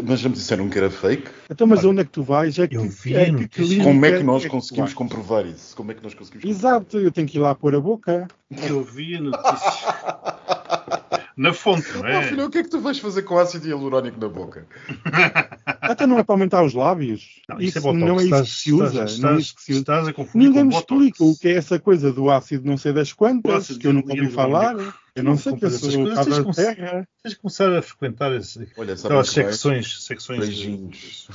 Mas 0.03 0.21
já 0.21 0.29
me 0.31 0.35
disseram 0.35 0.69
que 0.71 0.79
era 0.79 0.91
fake. 0.91 1.31
Então, 1.51 1.67
mas 1.67 1.85
onde 1.85 2.01
é 2.01 2.05
que 2.05 2.11
tu 2.11 2.23
vais? 2.23 2.59
É 2.59 2.67
que, 2.67 2.77
Eu 2.77 2.89
vi 2.89 3.15
é 3.15 3.23
a 3.23 3.35
que 3.35 3.83
Como 3.83 4.07
é 4.07 4.17
que 4.17 4.23
nós 4.23 4.43
tu 4.43 4.49
conseguimos 4.49 4.95
comprovar 4.95 5.47
isso? 5.47 5.77
Como 5.77 5.93
é 5.93 5.95
que 5.95 6.03
nós 6.03 6.15
conseguimos 6.15 6.45
Exato, 6.57 6.99
eu 6.99 7.13
tenho 7.13 7.29
que 7.29 7.37
ir 7.37 7.41
lá 7.41 7.55
pôr 7.55 7.75
a 7.75 7.81
boca. 7.81 8.27
Eu 8.51 8.83
vi 8.83 9.17
a 9.17 9.21
notícia. 9.21 9.95
Na 11.37 11.55
fonte, 11.55 11.91
não 11.97 12.07
é? 12.07 12.23
filho, 12.25 12.45
o 12.45 12.51
que 12.51 12.59
é 12.59 12.63
que 12.63 12.69
tu 12.69 12.81
vais 12.81 12.99
fazer 12.99 13.23
com 13.23 13.39
ácido 13.39 13.67
hialurónico 13.67 14.21
na 14.21 14.29
boca? 14.29 14.67
Até 15.91 16.07
não 16.07 16.19
é 16.19 16.23
para 16.23 16.35
aumentar 16.35 16.63
os 16.65 16.73
lábios. 16.75 17.41
Não, 17.49 17.57
isso 17.61 17.69
isso 17.69 17.79
é 17.79 17.81
botox. 17.81 18.05
não 18.05 18.21
é 18.21 18.25
isso 18.25 18.43
que 18.43 18.49
se 18.61 18.73
usa. 18.73 18.85
estás- 18.87 19.19
não 19.19 19.29
é 19.29 19.33
estás- 19.33 19.41
isso 19.45 19.55
que 19.57 19.63
se 19.63 19.73
usa. 19.73 19.81
Estás 19.81 20.09
a 20.09 20.13
confundir 20.13 20.49
Ninguém 20.49 20.65
me 20.65 20.75
explica 20.75 21.25
o 21.25 21.37
que 21.37 21.49
é 21.49 21.53
essa 21.57 21.79
coisa 21.79 22.13
do 22.13 22.31
ácido 22.31 22.67
não 22.67 22.77
sei 22.77 22.93
das 22.93 23.13
quantas, 23.13 23.53
O 23.53 23.57
ácido 23.57 23.79
que 23.79 23.87
eu 23.87 23.93
nunca 23.93 24.13
ouvi 24.13 24.31
falar. 24.31 24.77
Eu 25.15 25.25
não 25.25 25.37
sei 25.37 25.55
que 25.57 25.65
eu 25.65 25.69
Essas 25.69 25.81
sou 25.81 26.05
coisas 26.05 26.25
tens 26.27 26.39
como- 26.39 26.55
terra. 26.55 27.09
Tens 27.23 27.33
de 27.35 27.41
começar 27.41 27.73
a 27.77 27.83
frequentar 27.83 28.33
esse, 28.33 28.59
Olha, 28.79 28.95
aquelas 28.95 29.29
o 29.29 29.35
que 29.35 29.43
vai? 29.43 29.53
secções, 29.53 30.05
secções. 30.05 30.39
Beijinhos. 30.41 31.29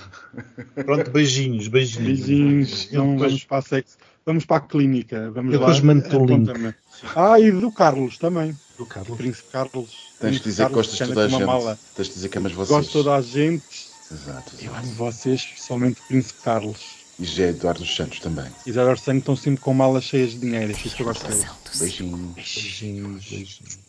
Pronto, 0.86 1.12
beijinhos, 1.12 1.68
beijinhos. 1.68 2.06
Beijinhos, 2.22 2.91
não 2.91 3.12
depois- 3.12 3.32
vamos 3.32 3.43
para 3.43 3.58
a 3.58 3.62
sexo. 3.62 3.97
Vamos 4.26 4.45
para 4.45 4.58
a 4.58 4.60
clínica. 4.62 5.30
Vamos 5.32 5.53
Eu 5.53 5.60
lá. 5.60 5.68
depois 5.68 5.84
mando-te 5.84 6.16
um 6.16 6.26
link. 6.26 6.74
Ah, 7.16 7.39
e 7.39 7.51
do 7.51 7.72
Carlos 7.72 8.18
também. 8.18 8.56
Do 8.78 8.86
Carlos. 8.86 9.16
Príncipe 9.18 9.51
Carlos. 9.51 9.91
Tens 10.20 10.38
de 10.38 10.43
dizer 10.43 10.68
que 10.68 10.74
gostas 10.74 10.97
de 10.97 11.14
toda 11.14 11.26
a 11.26 11.28
gente. 11.30 11.43
mala. 11.45 11.78
Tens 11.95 12.08
de 12.08 12.14
dizer 12.16 12.30
que 12.30 12.38
amas 12.38 12.51
vocês. 12.53 12.70
Gosto 12.70 12.88
de 12.88 12.93
toda 12.93 13.16
a 13.16 13.22
gente. 13.22 13.64
Exato, 14.12 14.56
Eu 14.56 14.72
exato. 14.72 14.78
amo 14.78 14.93
vocês, 14.93 15.41
especialmente 15.41 16.01
o 16.01 16.08
Príncipe 16.08 16.41
Carlos. 16.41 17.06
E 17.18 17.24
já 17.24 17.45
é 17.45 17.49
Eduardo 17.49 17.80
dos 17.80 17.95
Santos 17.95 18.20
também. 18.20 18.51
E 18.66 18.72
Zé 18.72 18.95
Sangue 18.97 19.20
estão 19.20 19.36
sempre 19.36 19.62
com 19.62 19.74
malas 19.74 20.03
cheias 20.03 20.32
de 20.32 20.39
dinheiro. 20.39 20.74
É 20.74 20.76
isso 20.76 20.95
que 20.95 21.01
eu 21.01 21.06
gosto 21.08 21.26
deles. 21.28 21.45
Beijinhos. 21.80 22.34
Beijinhos, 22.34 23.30
beijinhos. 23.30 23.80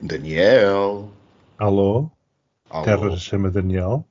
Daniel. 0.00 1.12
Alô? 1.58 2.10
Alô. 2.70 2.84
Terra 2.84 3.16
chama 3.16 3.50
Daniel. 3.50 4.06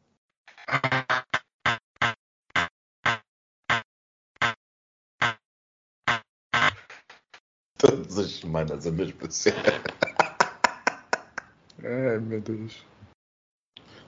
Todas 7.77 8.17
as 8.17 8.31
semanas 8.31 8.87
a 8.87 8.91
mesma 8.91 9.29
cena. 9.29 9.57
Ai, 11.83 12.19
meu 12.19 12.41
Deus. 12.41 12.85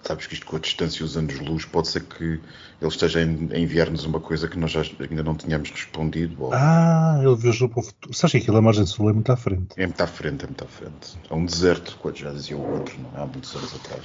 Sabes 0.08 0.26
que 0.26 0.36
isto 0.36 0.46
com 0.46 0.56
a 0.56 0.60
distância 0.60 1.02
e 1.02 1.04
os 1.06 1.18
anos-luz 1.18 1.66
pode 1.66 1.90
ser 1.90 2.04
que 2.04 2.24
ele 2.24 2.42
esteja 2.82 3.20
a 3.20 3.24
en- 3.24 3.50
a 3.52 3.58
enviar-nos 3.60 4.06
uma 4.06 4.22
coisa 4.22 4.48
que 4.48 4.58
nós 4.58 4.72
já 4.72 4.82
ainda 5.00 5.22
não 5.22 5.36
tínhamos 5.36 5.70
respondido. 5.70 6.46
Ou... 6.46 6.54
Ah, 6.54 7.20
ele 7.22 7.36
viajou 7.36 7.68
para 7.68 7.80
o 7.82 7.84
futuro. 7.84 8.14
Sabes 8.14 8.32
que 8.32 8.38
aquilo 8.38 8.56
a 8.58 8.62
margem 8.62 8.86
sul 8.86 9.10
é 9.10 9.14
muito 9.14 9.30
à 9.32 9.36
frente. 9.36 9.68
É 9.76 9.86
muito 9.86 10.02
à 10.02 10.08
frente, 10.08 10.44
é 10.46 10.48
muito 10.48 10.64
à 10.64 10.68
frente. 10.68 11.18
É 11.30 11.34
um 11.34 11.46
deserto, 11.46 11.98
quando 12.02 12.16
já 12.18 12.32
dizia 12.32 12.56
o 12.56 12.72
outro, 12.78 12.96
não 13.02 13.20
é? 13.20 13.24
Há 13.24 13.26
muitos 13.26 13.54
anos 13.56 13.76
atrás. 13.76 14.04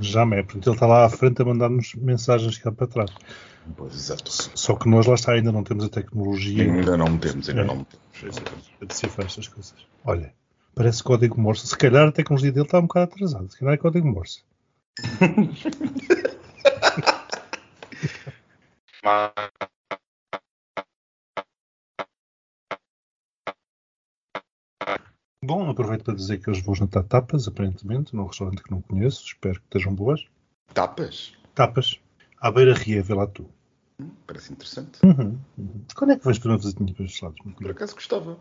Já 0.00 0.22
é. 0.22 0.42
Portanto, 0.44 0.66
ele 0.68 0.76
está 0.76 0.86
lá 0.86 1.04
à 1.04 1.08
frente 1.10 1.42
a 1.42 1.44
mandar-nos 1.44 1.94
mensagens 1.96 2.56
cá 2.58 2.70
para 2.70 2.86
trás. 2.86 3.10
Pois, 3.76 3.92
exato. 3.94 4.30
Só 4.54 4.74
que 4.76 4.88
nós 4.88 5.04
lá 5.06 5.14
está, 5.14 5.32
ainda 5.32 5.50
não 5.50 5.62
temos 5.64 5.84
a 5.84 5.88
tecnologia 5.88 6.62
Ainda 6.62 6.96
não 6.96 7.18
temos, 7.18 7.48
ainda 7.48 7.60
É. 7.62 7.64
não 7.64 7.84
temos. 7.84 8.38
a 8.80 8.84
decifrar 8.84 9.26
estas 9.26 9.48
coisas. 9.48 9.74
Olha, 10.04 10.32
parece 10.76 11.02
código 11.02 11.40
Morse. 11.40 11.66
Se 11.66 11.76
calhar 11.76 12.06
a 12.08 12.12
tecnologia 12.12 12.52
dele 12.52 12.66
está 12.66 12.78
um 12.78 12.82
bocado 12.82 13.12
atrasada. 13.12 13.48
Se 13.48 13.58
calhar 13.58 13.74
é 13.74 13.76
código 13.76 14.06
Morse. 14.06 14.42
Bom, 25.42 25.70
aproveito 25.70 26.04
para 26.04 26.14
dizer 26.14 26.38
que 26.38 26.50
hoje 26.50 26.62
vou 26.62 26.74
jantar 26.74 27.02
tapas, 27.04 27.48
aparentemente, 27.48 28.14
num 28.14 28.26
restaurante 28.26 28.62
que 28.62 28.70
não 28.70 28.82
conheço. 28.82 29.24
Espero 29.24 29.58
que 29.58 29.64
estejam 29.66 29.94
boas. 29.94 30.26
Tapas? 30.74 31.32
Tapas. 31.54 31.98
À 32.38 32.50
beira 32.50 32.74
ria, 32.74 33.02
vê 33.02 33.14
lá 33.14 33.26
tu. 33.26 33.48
Parece 34.26 34.52
interessante. 34.52 34.98
Uhum, 35.04 35.38
uhum. 35.58 35.84
Quando 35.94 36.12
é 36.12 36.18
que 36.18 36.24
vais 36.24 36.38
para 36.38 36.50
uma 36.50 36.58
visitinha 36.58 36.94
para 36.94 37.04
estes 37.04 37.20
lados? 37.20 37.38
Por 37.56 37.70
acaso 37.70 37.94
gostava. 37.94 38.38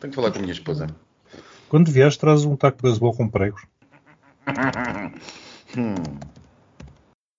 Tenho 0.00 0.10
que 0.10 0.16
falar 0.16 0.30
com 0.30 0.38
a 0.38 0.42
minha 0.42 0.52
esposa. 0.52 0.86
Quando 1.68 1.90
vieres, 1.90 2.16
traz 2.16 2.44
um 2.44 2.56
taco 2.56 2.76
de 2.76 2.82
beisebol 2.82 3.16
com 3.16 3.28
pregos. 3.28 3.62
Hum. 5.76 5.94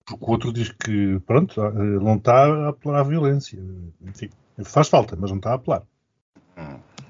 Porque 0.04 0.24
o 0.24 0.30
outro 0.30 0.52
diz 0.52 0.70
que, 0.72 1.20
pronto, 1.26 1.60
eh, 1.62 1.70
não 1.72 2.16
está 2.16 2.44
a 2.46 2.68
apelar 2.70 3.00
à 3.00 3.02
violência. 3.02 3.58
Enfim, 4.02 4.28
faz 4.64 4.88
falta, 4.88 5.16
mas 5.18 5.30
não 5.30 5.38
está 5.38 5.50
a 5.52 5.54
apelar. 5.54 5.82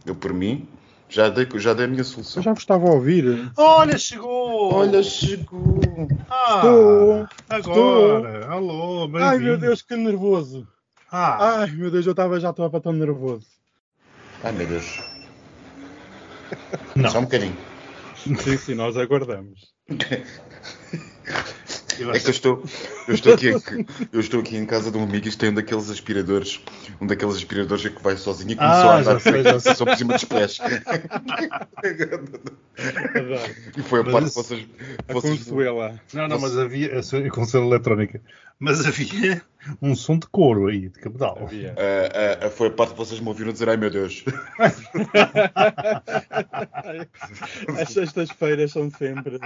Eu, 0.04 0.14
por 0.14 0.32
mim, 0.32 0.68
já 1.08 1.28
dei, 1.28 1.46
já 1.58 1.74
dei 1.74 1.86
a 1.86 1.88
minha 1.88 2.04
solução. 2.04 2.40
Eu 2.40 2.44
já 2.44 2.52
vos 2.52 2.62
estava 2.62 2.86
a 2.86 2.92
ouvir. 2.92 3.50
Olha, 3.56 3.98
chegou! 3.98 4.72
Olha, 4.72 5.02
chegou. 5.02 6.08
Ah, 6.30 6.56
Estou! 6.56 7.26
agora! 7.48 8.46
Alô, 8.48 9.08
bem-vindo! 9.08 9.24
Ai 9.24 9.38
meu 9.38 9.58
Deus, 9.58 9.82
que 9.82 9.96
nervoso. 9.96 10.66
Ah, 11.10 11.60
Ai 11.60 11.70
meu 11.72 11.90
Deus, 11.90 12.06
eu 12.06 12.12
estava 12.12 12.38
já 12.38 12.50
estava 12.50 12.80
tão 12.80 12.92
nervoso. 12.92 13.46
Ai, 14.44 14.52
meu 14.52 14.66
Deus. 14.66 15.00
não. 16.96 17.10
Só 17.10 17.18
um 17.18 17.22
bocadinho. 17.24 17.56
Sim, 18.16 18.56
sim, 18.56 18.74
nós 18.74 18.96
aguardamos. 18.96 19.74
Eu 21.99 22.12
É 22.14 22.18
que 22.18 22.28
eu 22.28 22.30
estou, 22.30 22.64
eu 23.09 23.14
estou 23.14 23.34
aqui, 23.34 23.49
eu 24.11 24.20
estou 24.20 24.41
aqui 24.41 24.57
em 24.57 24.64
casa 24.64 24.91
de 24.91 24.97
um 24.97 25.03
amigo 25.03 25.26
e 25.26 25.28
isto 25.28 25.38
tem 25.38 25.51
um 25.51 25.55
daqueles 25.55 25.91
aspiradores, 25.91 26.59
um 26.99 27.07
daqueles 27.07 27.34
aspiradores 27.36 27.86
que 27.86 28.03
vai 28.03 28.16
sozinho 28.16 28.53
e 28.53 28.57
Ah, 28.59 28.59
começou 28.59 28.91
a 28.91 28.97
andar 29.01 29.20
sei, 29.20 29.61
sei. 29.61 29.74
só 29.74 29.84
por 29.84 29.97
cima 29.97 30.14
dos 30.14 30.24
pés. 30.24 30.59
E 33.76 33.82
foi 33.82 34.01
a 34.01 34.05
Mas 34.05 34.12
parte 34.12 34.28
que 34.30 34.34
vocês, 34.34 34.66
A 35.09 35.12
vocês 35.12 35.38
Consuela. 35.41 36.01
Não, 36.14 36.28
não, 36.28 36.41
mas 36.41 36.57
havia, 36.57 36.99
é 36.99 37.28
conselho 37.28 37.64
eletrónica, 37.64 38.22
mas 38.59 38.86
havia 38.86 39.43
um 39.80 39.94
som 39.94 40.18
de 40.18 40.26
couro 40.26 40.66
aí, 40.68 40.88
de 40.88 40.98
cabedal. 40.98 41.38
Havia. 41.42 41.74
Ah, 41.76 42.46
ah, 42.46 42.50
foi 42.50 42.68
a 42.68 42.70
parte 42.70 42.92
que 42.92 42.98
vocês 42.98 43.20
me 43.20 43.28
ouviram 43.28 43.52
dizer, 43.52 43.68
ai 43.68 43.76
meu 43.76 43.90
Deus. 43.90 44.24
As 47.80 47.88
sextas-feiras 47.90 48.72
são 48.72 48.90
sempre. 48.90 49.38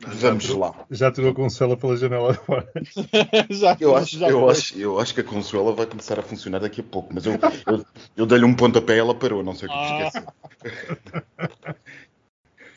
Vamos 0.00 0.48
lá. 0.50 0.74
Já 0.90 1.10
tirou 1.10 1.30
a 1.30 1.34
Consuela 1.34 1.76
pela 1.76 1.96
janela 1.96 2.34
fora. 2.34 2.70
já, 3.50 3.76
Eu 3.80 3.96
acho, 3.96 4.18
já 4.18 4.28
eu, 4.28 4.48
acho, 4.48 4.78
eu 4.78 5.00
acho 5.00 5.14
que 5.14 5.20
a 5.20 5.24
Consuela 5.24 5.72
vai 5.72 5.86
começar 5.86 6.18
a 6.18 6.22
funcionar 6.22 6.60
daqui 6.60 6.80
a 6.80 6.84
pouco, 6.84 7.12
mas 7.12 7.26
eu, 7.26 7.32
eu, 7.66 7.84
eu 8.16 8.26
dei-lhe 8.26 8.44
um 8.44 8.54
pontapé 8.54 8.96
e 8.96 8.98
ela 8.98 9.14
parou, 9.14 9.42
não 9.42 9.54
sei 9.54 9.68
o 9.68 9.72
que 9.72 9.76
Ah. 9.78 10.06
esqueci. 10.06 10.26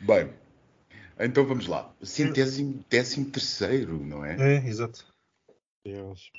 Bem, 0.02 0.30
então 1.26 1.46
vamos 1.46 1.68
lá. 1.68 1.90
Centésimo, 2.02 2.84
décimo 2.90 3.26
terceiro, 3.26 3.98
não 4.06 4.24
é? 4.26 4.36
É, 4.58 4.68
exato. 4.68 5.06
Deus. 5.86 6.32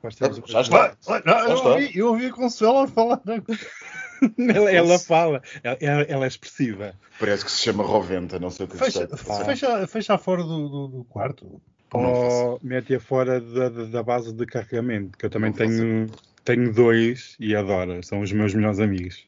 Parecemos- 0.00 0.42
Já 0.50 0.60
está. 0.60 0.96
Não, 1.24 1.38
eu, 1.48 1.54
está. 1.56 1.68
ouvi, 1.70 1.90
eu 1.98 2.06
ouvi 2.08 2.26
a 2.26 2.32
Consuela 2.32 2.86
falar. 2.86 3.20
ela, 4.38 4.70
ela 4.72 4.98
fala, 4.98 5.42
ela, 5.62 5.76
ela- 5.80 6.02
ela 6.02 6.24
é 6.24 6.28
expressiva. 6.28 6.94
Parece 7.18 7.44
que 7.44 7.50
se 7.50 7.62
chama 7.62 7.82
Roventa, 7.84 8.38
não 8.38 8.50
sei 8.50 8.66
o 8.66 8.68
que 8.68 8.76
Fecha, 8.76 9.04
está 9.04 9.44
fecha, 9.44 9.86
fecha 9.86 10.18
fora 10.18 10.42
do, 10.42 10.68
do, 10.68 10.88
do 10.88 11.04
quarto. 11.04 11.60
Ou 11.92 12.60
mete-a 12.62 13.00
fora 13.00 13.40
da, 13.40 13.68
da- 13.70 14.02
base 14.02 14.32
de 14.32 14.44
carregamento, 14.46 15.16
que 15.18 15.24
eu 15.26 15.30
também 15.30 15.50
Não 15.50 15.56
faço. 15.56 15.70
tenho, 15.70 16.06
tenho 16.44 16.72
dois 16.72 17.34
e 17.40 17.56
adoro. 17.56 18.00
São 18.04 18.20
os 18.20 18.30
meus 18.30 18.54
melhores 18.54 18.78
amigos. 18.78 19.26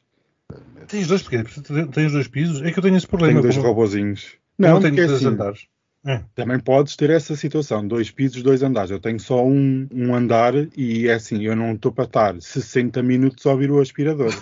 Tens 0.87 1.07
dois 1.07 1.21
pequenos, 1.23 1.55
tens 1.93 2.11
dois 2.11 2.27
pisos. 2.27 2.61
É 2.61 2.71
que 2.71 2.77
eu 2.79 2.83
tenho 2.83 2.95
esse 2.97 3.07
problema. 3.07 3.33
Tenho 3.33 3.43
dois 3.43 3.55
como- 3.55 3.67
robozinhos. 3.67 4.35
Não, 4.61 4.75
eu 4.75 4.79
tenho 4.79 4.95
três 4.95 5.11
assim, 5.11 5.27
andares. 5.27 5.67
É. 6.05 6.23
Também 6.33 6.59
podes 6.59 6.95
ter 6.95 7.09
essa 7.09 7.35
situação, 7.35 7.87
dois 7.87 8.09
pisos, 8.09 8.41
dois 8.41 8.63
andares. 8.63 8.91
Eu 8.91 8.99
tenho 8.99 9.19
só 9.19 9.45
um, 9.45 9.87
um 9.91 10.15
andar 10.15 10.53
e 10.75 11.07
é 11.07 11.13
assim, 11.13 11.43
eu 11.43 11.55
não 11.55 11.73
estou 11.73 11.91
para 11.91 12.05
estar 12.05 12.41
60 12.41 13.03
minutos 13.03 13.45
a 13.45 13.51
ouvir 13.51 13.71
o 13.71 13.79
aspirador. 13.79 14.33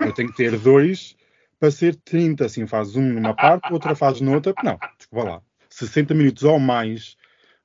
Eu 0.00 0.12
tenho 0.12 0.30
que 0.30 0.36
ter 0.36 0.58
dois 0.58 1.16
para 1.58 1.70
ser 1.70 1.94
30. 1.96 2.44
Assim, 2.44 2.66
faz 2.66 2.96
um 2.96 3.02
numa 3.02 3.34
parte, 3.34 3.72
outra 3.72 3.94
faz 3.94 4.20
noutra. 4.20 4.54
Não, 4.62 4.78
desculpa 4.98 5.30
lá. 5.30 5.42
60 5.70 6.14
minutos 6.14 6.42
ou 6.42 6.58
mais 6.58 7.16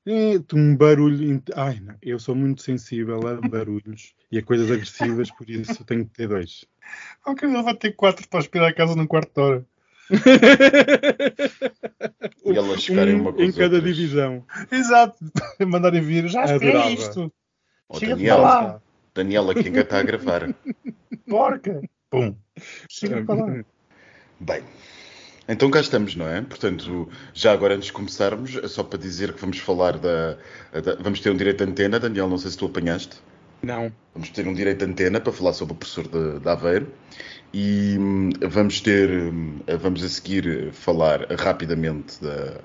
É, 0.06 0.34
um 0.54 0.76
barulho. 0.76 1.42
Ai, 1.54 1.78
não, 1.80 1.94
eu 2.02 2.18
sou 2.18 2.34
muito 2.34 2.62
sensível 2.62 3.20
a 3.26 3.48
barulhos 3.48 4.14
e 4.30 4.38
a 4.38 4.42
coisas 4.42 4.70
agressivas, 4.70 5.30
por 5.30 5.48
isso 5.48 5.84
tenho 5.84 6.04
que 6.06 6.12
ter 6.12 6.28
dois. 6.28 6.64
Ok, 7.26 7.48
ele 7.48 7.62
vai 7.62 7.76
ter 7.76 7.92
quatro 7.92 8.26
para 8.28 8.40
aspirar 8.40 8.68
a 8.68 8.74
casa 8.74 8.96
num 8.96 9.06
quarto 9.06 9.32
de 9.34 9.40
hora. 9.40 9.66
E 12.44 12.56
elas 12.56 12.84
ficarem 12.84 13.14
uma 13.14 13.30
Um 13.30 13.34
com 13.34 13.42
em 13.42 13.48
as 13.48 13.54
cada 13.56 13.76
outras. 13.76 13.96
divisão. 13.96 14.44
Exato. 14.70 15.16
Mandarem 15.66 16.00
vir. 16.02 16.28
Já 16.28 16.44
Adorava. 16.44 16.90
isto. 16.90 17.32
Ó, 17.88 17.98
Chega 17.98 18.14
Daniel, 18.16 18.36
para 18.36 18.44
lá. 18.44 18.80
Daniela, 19.14 19.54
que 19.54 19.66
ainda 19.66 19.80
está 19.80 19.98
a 19.98 20.02
gravar. 20.02 20.54
Porca. 21.28 21.80
Pum. 22.10 22.34
Chega 22.90 23.24
para 23.24 23.44
lá. 23.46 23.64
Bem, 24.40 24.62
então 25.48 25.70
cá 25.70 25.80
estamos, 25.80 26.16
não 26.16 26.26
é? 26.28 26.40
Portanto, 26.42 27.08
já 27.32 27.52
agora 27.52 27.74
antes 27.74 27.86
de 27.86 27.92
começarmos, 27.92 28.56
é 28.56 28.66
só 28.68 28.82
para 28.82 28.98
dizer 28.98 29.32
que 29.32 29.40
vamos 29.40 29.58
falar 29.58 29.98
da, 29.98 30.34
da- 30.72 30.96
Vamos 31.00 31.20
ter 31.20 31.30
um 31.30 31.36
direito 31.36 31.64
de 31.64 31.70
antena, 31.70 32.00
Daniel, 32.00 32.28
não 32.28 32.38
sei 32.38 32.50
se 32.50 32.58
tu 32.58 32.66
apanhaste. 32.66 33.16
Não. 33.62 33.92
Vamos 34.14 34.30
ter 34.30 34.46
um 34.48 34.54
direito 34.54 34.84
de 34.84 34.90
antena 34.92 35.20
para 35.20 35.32
falar 35.32 35.52
sobre 35.52 35.74
o 35.74 35.76
professor 35.76 36.08
de, 36.08 36.40
de 36.40 36.48
Aveiro 36.48 36.88
e 37.52 37.96
hum, 37.98 38.30
vamos 38.48 38.80
ter, 38.80 39.10
hum, 39.10 39.60
vamos 39.80 40.02
a 40.02 40.08
seguir 40.08 40.72
falar 40.72 41.26
rapidamente 41.38 42.22
da, 42.22 42.60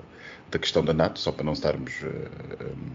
da 0.50 0.58
questão 0.58 0.84
da 0.84 0.92
NATO, 0.94 1.18
só 1.18 1.32
para 1.32 1.44
não 1.44 1.52
estarmos, 1.52 1.92
eh, 2.02 2.64
hum, 2.64 2.90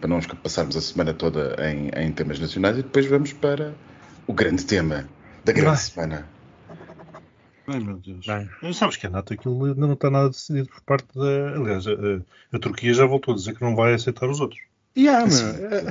para 0.00 0.08
não 0.08 0.20
passarmos 0.42 0.76
a 0.76 0.80
semana 0.80 1.14
toda 1.14 1.56
em, 1.70 1.88
em 1.96 2.12
temas 2.12 2.38
nacionais 2.38 2.78
e 2.78 2.82
depois 2.82 3.06
vamos 3.06 3.32
para 3.32 3.74
o 4.26 4.32
grande 4.32 4.64
tema 4.64 5.08
da 5.44 5.52
grande 5.52 5.68
Vai. 5.68 5.76
semana. 5.78 6.28
Ai 7.66 7.78
meu 7.80 7.98
Deus. 7.98 8.26
Bem. 8.26 8.72
Sabes 8.74 8.96
que 8.96 9.06
a 9.06 9.10
NATO 9.10 9.32
aquilo 9.32 9.64
ainda 9.64 9.86
não 9.86 9.94
está 9.94 10.10
nada 10.10 10.28
decidido 10.30 10.68
por 10.68 10.82
parte 10.82 11.06
da. 11.14 11.56
Aliás, 11.56 11.86
a, 11.86 11.92
a- 11.92 12.56
a 12.56 12.58
Turquia 12.58 12.92
já 12.92 13.06
voltou 13.06 13.32
a 13.32 13.36
dizer 13.36 13.54
que 13.54 13.62
não 13.62 13.76
vai 13.76 13.94
aceitar 13.94 14.28
os 14.28 14.40
outros. 14.40 14.60
Yeah, 14.96 15.24
meu, 15.26 15.68
é, 15.70 15.84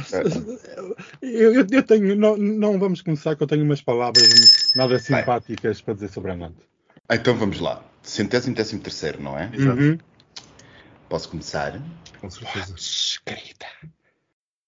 eu, 1.22 1.54
eu- 1.54 1.68
eu 1.72 1.84
tenho. 1.84 2.16
Não, 2.16 2.36
não 2.38 2.78
vamos 2.78 3.02
começar, 3.02 3.36
que 3.36 3.42
eu 3.44 3.48
tenho 3.48 3.64
umas 3.64 3.82
palavras 3.82 4.74
nada 4.76 5.00
simpáticas 5.00 5.82
para 5.82 5.94
dizer 5.94 6.10
sobre 6.10 6.32
a 6.32 6.36
NATO. 6.36 6.66
Então 7.12 7.36
vamos 7.36 7.60
lá. 7.60 7.84
Centésimo, 8.04 8.56
décimo 8.56 8.82
terceiro, 8.82 9.22
não 9.22 9.38
é? 9.38 9.50
Exato. 9.54 9.80
Uhum. 9.82 9.98
Posso 11.08 11.30
começar? 11.30 11.82
Com 12.20 12.30
certeza. 12.30 12.76
Escrita. 12.76 13.66